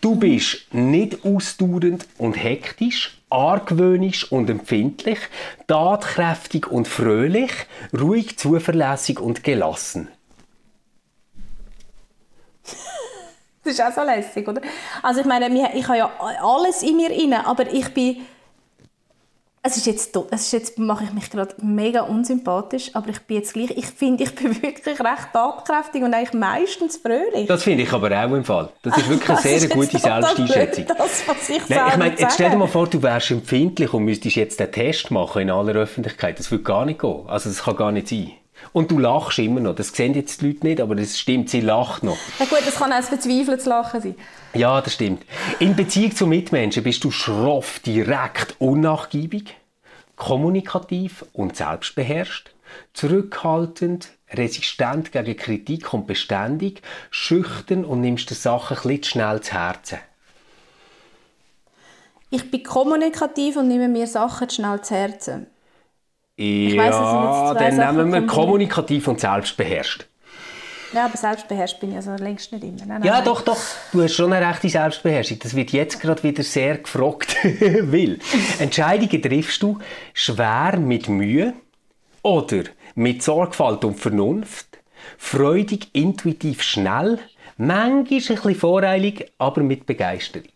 Du 0.00 0.16
bist 0.16 0.66
nicht 0.72 1.24
ausdauernd 1.24 2.06
und 2.18 2.34
hektisch, 2.34 3.18
argwöhnisch 3.30 4.30
und 4.30 4.50
empfindlich, 4.50 5.18
tatkräftig 5.66 6.70
und 6.70 6.88
fröhlich, 6.88 7.52
ruhig, 7.98 8.38
zuverlässig 8.38 9.20
und 9.20 9.44
gelassen. 9.44 10.08
Das 13.64 13.72
ist 13.72 13.80
auch 13.80 13.92
so 13.92 14.02
lässig, 14.02 14.46
oder? 14.46 14.60
Also 15.02 15.20
ich 15.20 15.26
meine, 15.26 15.48
ich 15.74 15.88
habe 15.88 15.96
ja 15.96 16.10
alles 16.42 16.82
in 16.82 16.96
mir 16.96 17.10
inne, 17.10 17.46
aber 17.46 17.72
ich 17.72 17.88
bin 17.94 18.18
es 19.66 19.78
ist 19.78 19.86
jetzt, 19.86 20.18
es 20.30 20.42
ist 20.42 20.52
jetzt 20.52 20.78
mache 20.78 21.04
ich 21.04 21.12
mich 21.14 21.30
gerade 21.30 21.54
mega 21.62 22.02
unsympathisch, 22.02 22.90
aber 22.92 23.08
ich 23.08 23.20
bin 23.20 23.38
jetzt 23.38 23.54
gleich, 23.54 23.70
ich 23.70 23.86
finde, 23.86 24.24
ich 24.24 24.34
bin 24.34 24.50
wirklich 24.62 25.00
recht 25.00 25.32
tatkräftig 25.32 26.02
und 26.02 26.12
eigentlich 26.12 26.34
meistens 26.34 26.98
fröhlich. 26.98 27.46
Das 27.48 27.62
finde 27.62 27.84
ich 27.84 27.92
aber 27.92 28.10
auch 28.10 28.30
im 28.30 28.44
Fall. 28.44 28.68
Das 28.82 28.98
ist 28.98 29.08
wirklich 29.08 29.30
eine 29.46 29.58
sehr 29.58 29.68
gute 29.70 29.98
Selbsteinschätzung. 29.98 30.84
Das, 30.86 31.26
was 31.26 31.48
ich 31.48 31.66
Nein, 31.70 31.88
ich 31.88 31.96
meine, 31.96 32.18
jetzt 32.18 32.34
stell 32.34 32.50
dir 32.50 32.56
mal 32.56 32.68
vor, 32.68 32.86
du 32.86 33.02
wärst 33.02 33.30
empfindlich 33.30 33.94
und 33.94 34.04
müsstest 34.04 34.36
jetzt 34.36 34.60
einen 34.60 34.70
Test 34.70 35.10
machen 35.10 35.40
in 35.40 35.50
aller 35.50 35.72
Öffentlichkeit. 35.72 36.38
Das 36.38 36.50
würde 36.50 36.62
gar 36.62 36.84
nicht 36.84 37.00
gehen. 37.00 37.22
Also 37.26 37.48
das 37.48 37.62
kann 37.62 37.76
gar 37.76 37.90
nicht 37.90 38.08
sein. 38.08 38.32
Und 38.74 38.90
du 38.90 38.98
lachst 38.98 39.38
immer 39.38 39.60
noch. 39.60 39.76
Das 39.76 39.90
sehen 39.90 40.14
jetzt 40.14 40.40
die 40.40 40.48
Leute 40.48 40.66
nicht, 40.66 40.80
aber 40.80 40.96
das 40.96 41.16
stimmt, 41.16 41.48
sie 41.48 41.60
lacht 41.60 42.02
noch. 42.02 42.18
Ja 42.40 42.46
gut, 42.46 42.58
das 42.66 42.74
kann 42.74 42.92
auch 42.92 42.96
ein 42.96 43.04
verzweifeltes 43.04 43.66
Lachen 43.66 44.00
sein. 44.00 44.14
Ja, 44.52 44.80
das 44.80 44.94
stimmt. 44.94 45.24
In 45.60 45.76
Beziehung 45.76 46.16
zu 46.16 46.26
Mitmenschen 46.26 46.82
bist 46.82 47.04
du 47.04 47.12
schroff, 47.12 47.78
direkt, 47.78 48.56
unnachgiebig, 48.58 49.54
kommunikativ 50.16 51.24
und 51.32 51.56
selbstbeherrscht, 51.56 52.52
zurückhaltend, 52.94 54.08
resistent 54.32 55.12
gegen 55.12 55.36
Kritik 55.36 55.94
und 55.94 56.08
beständig, 56.08 56.82
schüchtern 57.10 57.84
und 57.84 58.00
nimmst 58.00 58.28
die 58.30 58.34
Sachen 58.34 58.76
ein 58.76 58.82
bisschen 58.82 59.04
schnell 59.04 59.40
zu 59.40 59.52
Herzen. 59.52 59.98
Ich 62.30 62.50
bin 62.50 62.64
kommunikativ 62.64 63.54
und 63.54 63.68
nehme 63.68 63.86
mir 63.86 64.08
Sachen 64.08 64.50
schnell 64.50 64.82
zu 64.82 64.96
Herzen. 64.96 65.46
Ich 66.36 66.74
ja, 66.74 67.54
weiss, 67.54 67.76
dann 67.76 67.96
nehmen 67.96 68.12
wir 68.12 68.26
kommunikativ 68.26 69.06
und 69.08 69.20
selbstbeherrscht. 69.20 70.06
Ja, 70.92 71.06
aber 71.06 71.16
selbstbeherrscht 71.16 71.80
bin 71.80 71.90
ich 71.90 71.96
also 71.96 72.12
längst 72.12 72.52
nicht 72.52 72.62
immer. 72.62 72.78
Nein, 72.78 73.00
nein, 73.00 73.04
ja, 73.04 73.20
doch, 73.20 73.42
doch. 73.42 73.58
Du 73.92 74.02
hast 74.02 74.14
schon 74.14 74.32
eine 74.32 74.46
rechte 74.46 74.68
Selbstbeherrschung. 74.68 75.40
Das 75.40 75.54
wird 75.56 75.72
jetzt 75.72 76.00
gerade 76.00 76.22
wieder 76.22 76.44
sehr 76.44 76.78
gefragt. 76.78 77.36
Weil 77.42 78.18
Entscheidungen 78.60 79.20
triffst 79.20 79.62
du 79.62 79.78
schwer 80.12 80.78
mit 80.78 81.08
Mühe 81.08 81.54
oder 82.22 82.64
mit 82.94 83.24
Sorgfalt 83.24 83.84
und 83.84 83.98
Vernunft, 83.98 84.78
freudig, 85.18 85.88
intuitiv, 85.92 86.62
schnell, 86.62 87.18
manchmal 87.56 87.90
ein 87.90 88.04
bisschen 88.04 88.54
voreilig, 88.54 89.32
aber 89.38 89.62
mit 89.62 89.86
Begeisterung. 89.86 90.48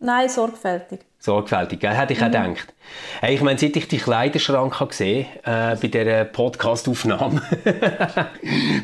Nein, 0.00 0.28
sorgfältig. 0.28 1.00
Sorgfältig, 1.22 1.78
gell? 1.78 1.94
Hätte 1.94 2.14
ich 2.14 2.18
mhm. 2.18 2.24
auch 2.24 2.30
gedacht. 2.32 2.74
Hey, 3.20 3.36
ich 3.36 3.42
meine, 3.42 3.56
seit 3.56 3.76
ich 3.76 3.86
die 3.86 3.98
Kleiderschrank 3.98 4.80
habe 4.80 4.90
gesehen 4.90 5.26
äh, 5.44 5.76
bei 5.76 5.86
dieser 5.86 6.24
Podcast-Aufnahme, 6.24 7.40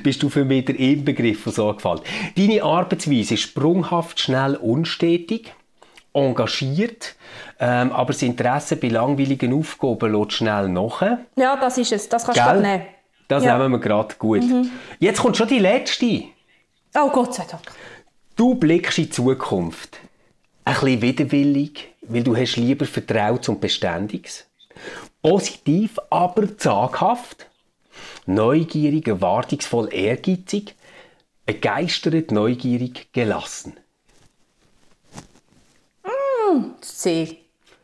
bist 0.04 0.22
du 0.22 0.28
für 0.28 0.44
mich 0.44 0.66
der 0.66 0.78
Inbegriff 0.78 1.42
von 1.42 1.52
Sorgfalt. 1.52 2.02
Deine 2.36 2.62
Arbeitsweise 2.62 3.34
ist 3.34 3.40
sprunghaft, 3.40 4.20
schnell, 4.20 4.54
unstetig, 4.54 5.52
engagiert, 6.12 7.16
ähm, 7.58 7.90
aber 7.90 8.12
das 8.12 8.22
Interesse 8.22 8.76
bei 8.76 8.86
langweiligen 8.86 9.52
Aufgaben 9.52 10.12
lässt 10.12 10.34
schnell 10.34 10.68
nach. 10.68 11.02
Ja, 11.34 11.56
das 11.56 11.76
ist 11.78 11.90
es. 11.90 12.08
Das 12.08 12.24
kannst 12.24 12.40
du 12.40 12.60
nehmen. 12.60 12.82
Das 13.26 13.42
ja. 13.42 13.58
nehmen 13.58 13.72
wir 13.72 13.80
gerade 13.80 14.14
gut. 14.16 14.44
Mhm. 14.44 14.70
Jetzt 15.00 15.20
kommt 15.20 15.36
schon 15.36 15.48
die 15.48 15.58
letzte. 15.58 16.22
Oh 16.94 17.10
Gott 17.10 17.34
sei 17.34 17.46
Dank. 17.50 17.62
Du 18.36 18.54
blickst 18.54 18.98
in 18.98 19.04
die 19.06 19.10
Zukunft 19.10 19.98
ein 20.68 20.74
bisschen 20.74 21.02
widerwillig, 21.02 21.88
weil 22.02 22.22
du 22.22 22.36
hast 22.36 22.56
lieber 22.56 22.84
Vertrautes 22.84 23.48
und 23.48 23.60
Beständiges. 23.60 24.46
Positiv, 25.22 25.98
aber 26.10 26.56
zaghaft. 26.56 27.46
Neugierig, 28.26 29.08
erwartungsvoll, 29.08 29.92
ehrgeizig. 29.92 30.74
Begeistert, 31.46 32.30
neugierig, 32.30 33.12
gelassen. 33.12 33.78
Mm, 36.04 36.72
C. 36.82 37.38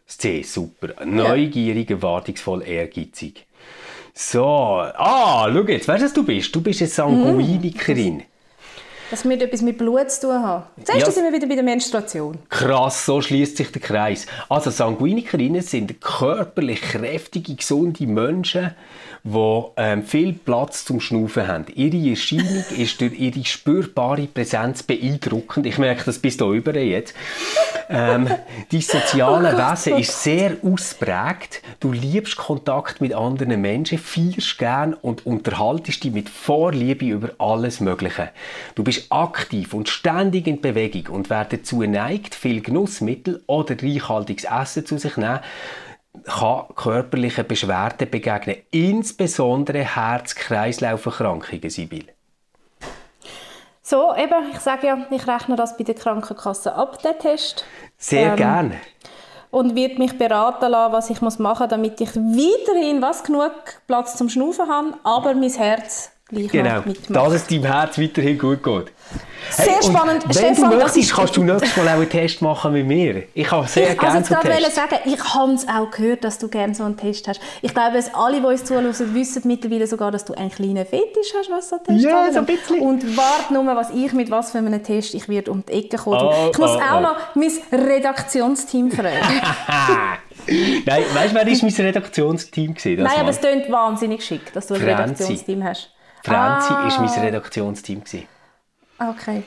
C, 0.07 0.43
super. 0.43 1.05
Neugierig, 1.05 1.91
erwartungsvoll, 1.91 2.63
ehrgeizig. 2.63 3.47
So, 4.13 4.45
ah, 4.45 5.51
schau 5.51 5.63
jetzt, 5.63 5.89
weißt 5.89 6.03
du, 6.03 6.07
was 6.07 6.13
du 6.13 6.23
bist? 6.23 6.55
Du 6.55 6.61
bist 6.61 6.83
eine 6.83 6.89
Sanguinikerin. 6.89 8.19
Mm. 8.19 8.34
Dass 9.15 9.25
wir 9.25 9.41
etwas 9.41 9.63
mit 9.63 9.79
Blut 9.79 10.11
zu 10.11 10.23
tun 10.23 10.43
haben. 10.43 10.65
Siehst 10.77 11.07
ja. 11.07 11.09
sind 11.13 11.23
wir 11.23 11.33
wieder 11.33 11.47
bei 11.47 11.55
der 11.55 11.63
Menstruation. 11.63 12.37
Krass, 12.49 13.07
so 13.07 13.21
schließt 13.21 13.57
sich 13.57 13.71
der 13.71 13.81
Kreis. 13.81 14.27
Also 14.49 14.71
Sanguinikerinnen 14.71 15.63
sind 15.63 16.01
körperlich 16.01 16.83
kräftige, 16.83 17.55
gesunde 17.55 18.09
Menschen, 18.09 18.73
die 19.23 19.63
ähm, 19.77 20.03
viel 20.03 20.33
Platz 20.33 20.85
zum 20.85 21.01
Schnaufen 21.01 21.47
haben. 21.47 21.67
Ihre 21.77 22.11
Erscheinung 22.11 22.65
ist 22.77 23.01
durch 23.01 23.17
ihre 23.17 23.45
spürbare 23.45 24.27
Präsenz 24.27 24.83
beeindruckend. 24.83 25.65
Ich 25.67 25.79
merke 25.79 26.03
das 26.07 26.19
bis 26.19 26.37
da 26.37 26.51
über 26.51 26.77
jetzt. 26.77 27.15
Ähm, 27.89 28.29
dein 28.71 28.81
soziale 28.81 29.55
oh 29.55 29.59
Wesen 29.59 29.97
ist 29.97 30.23
sehr 30.23 30.57
ausprägt. 30.63 31.63
Du 31.81 31.93
liebst 31.93 32.37
Kontakt 32.37 33.01
mit 33.01 33.15
anderen 33.15 33.61
Menschen, 33.61 33.99
feierst 33.99 34.59
gern 34.59 34.95
und 34.95 35.25
unterhaltest 35.27 36.05
dich 36.05 36.13
mit 36.13 36.29
Vorliebe 36.29 37.07
über 37.07 37.31
alles 37.39 37.81
Mögliche. 37.81 38.31
Du 38.75 38.85
bist 38.85 39.04
aktiv 39.11 39.75
und 39.75 39.89
ständig 39.89 40.47
in 40.47 40.61
Bewegung 40.61 41.15
und 41.15 41.31
wer 41.31 41.45
dazu 41.45 41.83
neigt, 41.83 42.35
viel 42.35 42.61
Genussmittel 42.61 43.43
oder 43.47 43.77
reichhaltiges 43.83 44.45
Essen 44.45 44.87
zu 44.87 44.99
sich 44.99 45.17
nehmen, 45.17 45.41
kann 46.25 46.65
körperlichen 46.75 47.47
Beschwerden 47.47 48.11
begegnen, 48.11 48.57
insbesondere 48.71 49.81
Herz-Kreislauf-Erkrankungen, 49.81 51.71
Sibyl. 51.71 52.07
So, 53.83 54.15
eben, 54.17 54.51
ich 54.51 54.61
sage 54.61 54.87
ja, 54.87 55.07
ich 55.11 55.27
rechne 55.27 55.57
das 55.57 55.77
bei 55.77 55.85
der 55.85 55.95
Krankenkasse 55.95 56.75
ab, 56.75 57.03
den 57.03 57.19
Test. 57.19 57.67
Sehr 57.99 58.31
ähm, 58.31 58.37
gerne. 58.37 58.81
Und 59.51 59.77
wird 59.77 59.99
mich 59.99 60.17
beraten 60.17 60.71
lassen, 60.71 60.93
was 60.93 61.11
ich 61.11 61.21
machen 61.21 61.43
muss, 61.43 61.69
damit 61.69 62.01
ich 62.01 62.17
weiterhin 62.17 63.03
was 63.03 63.23
genug 63.23 63.53
Platz 63.87 64.17
zum 64.17 64.31
Schnaufen 64.31 64.69
habe, 64.69 64.95
aber 65.05 65.35
mein 65.35 65.51
Herz 65.51 66.14
gleich 66.29 66.49
genau, 66.49 66.83
dass 67.09 67.33
es 67.33 67.47
deinem 67.47 67.65
Herz 67.65 67.99
weiterhin 67.99 68.39
gut 68.39 68.63
geht. 68.63 68.93
Sehr 69.51 69.83
spannend. 69.83 70.25
Wenn 70.25 70.55
Stefan, 70.55 70.71
du 70.71 70.77
möchtest, 70.79 71.15
kannst 71.15 71.37
du 71.37 71.45
nächstes 71.45 71.77
Mal 71.77 71.89
auch 71.89 71.93
einen 71.93 72.09
Test 72.09 72.43
machen 72.43 72.73
mit 72.73 72.87
mir. 72.87 73.25
Ich 73.35 73.51
habe 73.51 73.69
sehr 73.69 73.93
ich 73.93 73.99
gerne 73.99 74.25
so 74.25 74.35
einen 74.35 74.43
Test. 74.43 74.75
sagen, 74.75 74.97
ich 75.05 75.23
habe 75.23 75.53
es 75.53 75.69
auch 75.69 75.91
gehört, 75.91 76.25
dass 76.25 76.39
du 76.39 76.49
gerne 76.49 76.75
so 76.75 76.85
einen 76.85 76.97
Test 76.97 77.29
hast. 77.29 77.41
Ich 77.61 77.75
glaube, 77.75 77.93
dass 77.95 78.13
alle, 78.15 78.41
die 78.41 78.47
uns 78.47 78.65
zuhören, 78.65 78.95
wissen 79.15 79.43
mittlerweile 79.45 79.87
sogar, 79.87 80.11
dass 80.11 80.25
du 80.25 80.33
einen 80.35 80.51
kleinen 80.51 80.87
Fetisch 80.87 81.35
hast, 81.39 81.51
was 81.51 81.69
so 81.69 81.77
Test 81.79 82.03
Ja, 82.03 82.33
so 82.33 82.39
ein 82.39 82.47
bisschen. 82.47 82.81
Und 82.81 83.17
warte 83.17 83.53
nur, 83.53 83.67
was 83.77 83.91
ich 83.91 84.13
mit 84.13 84.31
was 84.31 84.53
für 84.53 84.59
einem 84.59 84.83
Test 84.83 85.15
ich 85.15 85.29
werde 85.29 85.51
um 85.51 85.65
die 85.67 85.73
Ecke 85.73 85.99
kommen. 85.99 86.21
Oh, 86.23 86.51
ich 86.51 86.59
muss 86.59 86.71
oh, 86.71 86.81
auch 86.81 86.99
oh. 86.99 87.01
noch 87.01 87.17
mein 87.35 87.51
Redaktionsteam 87.71 88.91
fragen. 88.91 89.19
Nein, 90.47 91.03
weißt 91.15 91.33
du, 91.33 91.35
wer 91.37 91.49
ist 91.49 91.63
mein 91.63 91.87
Redaktionsteam 91.87 92.75
gewesen? 92.75 93.03
Nein, 93.03 93.21
aber 93.21 93.31
es 93.31 93.41
klingt 93.41 93.71
wahnsinnig 93.71 94.25
schick, 94.25 94.53
dass 94.53 94.67
du 94.67 94.75
ein. 94.75 94.83
Redaktionsteam 94.83 95.63
hast. 95.65 95.94
Franzi 96.25 96.73
ah. 96.73 96.89
ist 96.89 96.99
mein 96.99 97.25
Redaktionsteam 97.25 98.03
gewesen. 98.03 98.27
Okay. 98.99 99.43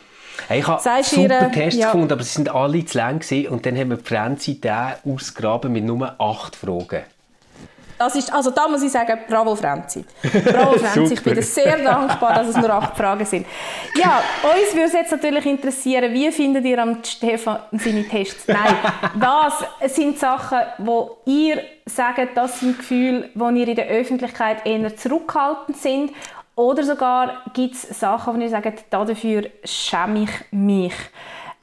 Hey, 0.47 0.59
ich 0.59 0.67
habe 0.67 0.82
Sagst 0.82 1.11
super 1.11 1.41
ihre, 1.41 1.51
Tests 1.51 1.80
ja. 1.80 1.88
gefunden, 1.88 2.11
aber 2.11 2.23
sie 2.23 2.36
sind 2.36 2.49
alle 2.49 2.86
zu 2.86 2.97
lang 2.97 3.19
gewesen. 3.19 3.47
Und 3.49 3.65
dann 3.65 3.75
haben 3.75 3.89
wir 3.89 3.97
Franzi 3.97 4.61
den 4.61 4.93
ausgegraben 5.03 5.71
mit 5.71 5.84
nur 5.84 6.15
acht 6.19 6.55
Fragen. 6.55 7.03
Das 7.97 8.15
ist, 8.15 8.32
also 8.32 8.51
da 8.51 8.67
muss 8.67 8.84
ich 8.84 8.91
sagen, 8.91 9.17
bravo 9.28 9.55
Franzi. 9.55 10.05
Bravo 10.21 10.78
Franzi, 10.78 11.15
ich 11.15 11.23
bin 11.23 11.34
dir 11.34 11.41
sehr 11.41 11.78
dankbar, 11.78 12.36
dass 12.36 12.49
es 12.49 12.55
nur 12.55 12.69
acht 12.69 12.95
Fragen 12.95 13.25
sind. 13.25 13.47
Ja, 13.95 14.21
uns 14.43 14.75
würde 14.75 14.86
es 14.86 14.93
jetzt 14.93 15.11
natürlich 15.11 15.47
interessieren, 15.47 16.13
wie 16.13 16.32
findet 16.32 16.63
ihr 16.65 16.78
am 16.80 17.03
Stefan 17.03 17.57
seine 17.71 18.07
Tests? 18.07 18.47
Nein, 18.47 18.75
das 19.19 19.95
sind 19.95 20.19
Sachen, 20.19 20.59
wo 20.78 21.17
ihr 21.25 21.63
sagt, 21.88 22.38
das 22.38 22.59
sind 22.59 22.78
Gefühle, 22.78 23.32
wo 23.34 23.49
ihr 23.49 23.67
in 23.67 23.75
der 23.75 23.88
Öffentlichkeit 23.88 24.63
eher 24.65 24.95
zurückhaltend 24.95 25.78
sind 25.78 26.11
oder 26.58 26.84
sogar 26.84 27.43
gibt 27.53 27.76
es 27.76 27.99
Sachen, 27.99 28.36
wo 28.36 28.41
ihr 28.41 28.49
sagt, 28.49 28.86
dafür 28.89 29.43
schäme 29.64 30.24
ich 30.24 30.32
mich. 30.51 30.93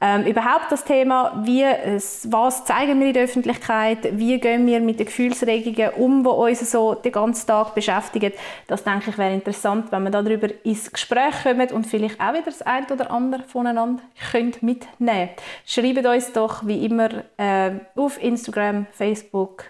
Ähm, 0.01 0.25
überhaupt 0.25 0.71
das 0.71 0.83
Thema, 0.83 1.41
wie, 1.45 1.63
was 1.63 2.65
zeigen 2.65 2.99
wir 2.99 3.07
in 3.07 3.13
der 3.13 3.23
Öffentlichkeit, 3.23 4.17
wie 4.17 4.39
gehen 4.39 4.65
wir 4.67 4.79
mit 4.79 4.99
den 4.99 5.05
Gefühlsregungen 5.05 5.91
um, 5.97 6.23
die 6.23 6.29
uns 6.29 6.71
so 6.71 6.95
den 6.95 7.11
ganzen 7.11 7.47
Tag 7.47 7.73
beschäftigen, 7.75 8.33
das 8.67 8.83
denke 8.83 9.09
ich 9.09 9.17
wäre 9.17 9.33
interessant, 9.33 9.91
wenn 9.91 10.03
wir 10.03 10.11
darüber 10.11 10.49
ins 10.63 10.91
Gespräch 10.91 11.43
kommen 11.43 11.69
und 11.71 11.87
vielleicht 11.87 12.19
auch 12.19 12.33
wieder 12.33 12.45
das 12.45 12.61
eine 12.61 12.87
oder 12.87 13.09
andere 13.09 13.43
voneinander 13.43 14.03
könnt 14.31 14.63
mitnehmen 14.63 15.29
Schreibt 15.65 16.05
uns 16.05 16.31
doch 16.33 16.65
wie 16.65 16.85
immer 16.85 17.09
äh, 17.37 17.71
auf 17.95 18.21
Instagram, 18.21 18.87
Facebook, 18.91 19.65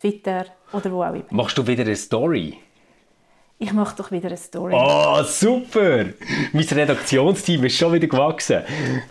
Twitter 0.00 0.46
oder 0.72 0.92
wo 0.92 1.02
auch 1.02 1.14
immer. 1.14 1.24
Machst 1.30 1.56
du 1.56 1.66
wieder 1.66 1.82
eine 1.82 1.96
Story? 1.96 2.58
Ich 3.58 3.72
mache 3.72 3.96
doch 3.96 4.10
wieder 4.10 4.28
eine 4.28 4.36
Story. 4.36 4.72
Oh, 4.74 5.22
super! 5.24 6.06
Mein 6.52 6.64
Redaktionsteam 6.64 7.64
ist 7.64 7.76
schon 7.76 7.92
wieder 7.92 8.06
gewachsen. 8.06 8.62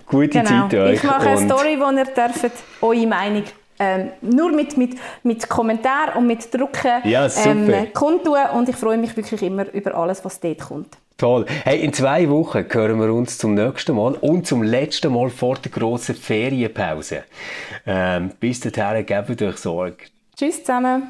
Gute 0.06 0.30
genau. 0.30 0.70
Zeit 0.70 0.74
euch. 0.74 0.94
Ich 0.96 1.04
mache 1.04 1.30
eine 1.30 1.46
Story, 1.46 1.78
wo 1.80 1.92
ihr 1.92 2.06
dürft 2.06 2.52
eure 2.82 3.08
Meinung 3.08 3.44
ähm, 3.80 4.10
nur 4.22 4.52
mit, 4.52 4.78
mit, 4.78 4.98
mit 5.24 5.48
Kommentaren 5.48 6.18
und 6.18 6.28
mit 6.28 6.52
Drucken 6.54 7.02
ja, 7.04 7.28
ähm, 7.46 7.94
kundtun 7.94 8.40
und 8.56 8.70
ich 8.70 8.76
freue 8.76 8.98
mich 8.98 9.16
wirklich 9.16 9.42
immer 9.44 9.72
über 9.72 9.94
alles, 9.96 10.24
was 10.26 10.40
dort 10.40 10.60
kommt. 10.60 10.98
Toll. 11.18 11.46
Hey, 11.64 11.82
in 11.82 11.94
zwei 11.94 12.30
Wochen 12.30 12.66
hören 12.70 13.00
wir 13.00 13.12
uns 13.14 13.38
zum 13.38 13.56
nächsten 13.56 13.96
Mal 13.96 14.14
und 14.14 14.46
zum 14.46 14.64
letzten 14.64 15.14
Mal 15.14 15.30
vor 15.30 15.56
der 15.56 15.72
grossen 15.72 16.16
Ferienpause. 16.16 17.24
Ähm, 17.86 18.32
bis 18.40 18.60
dahin, 18.60 19.06
gebt 19.06 19.42
euch 19.42 19.58
Sorge. 19.58 19.98
Tschüss 20.36 20.64
zusammen. 20.64 21.10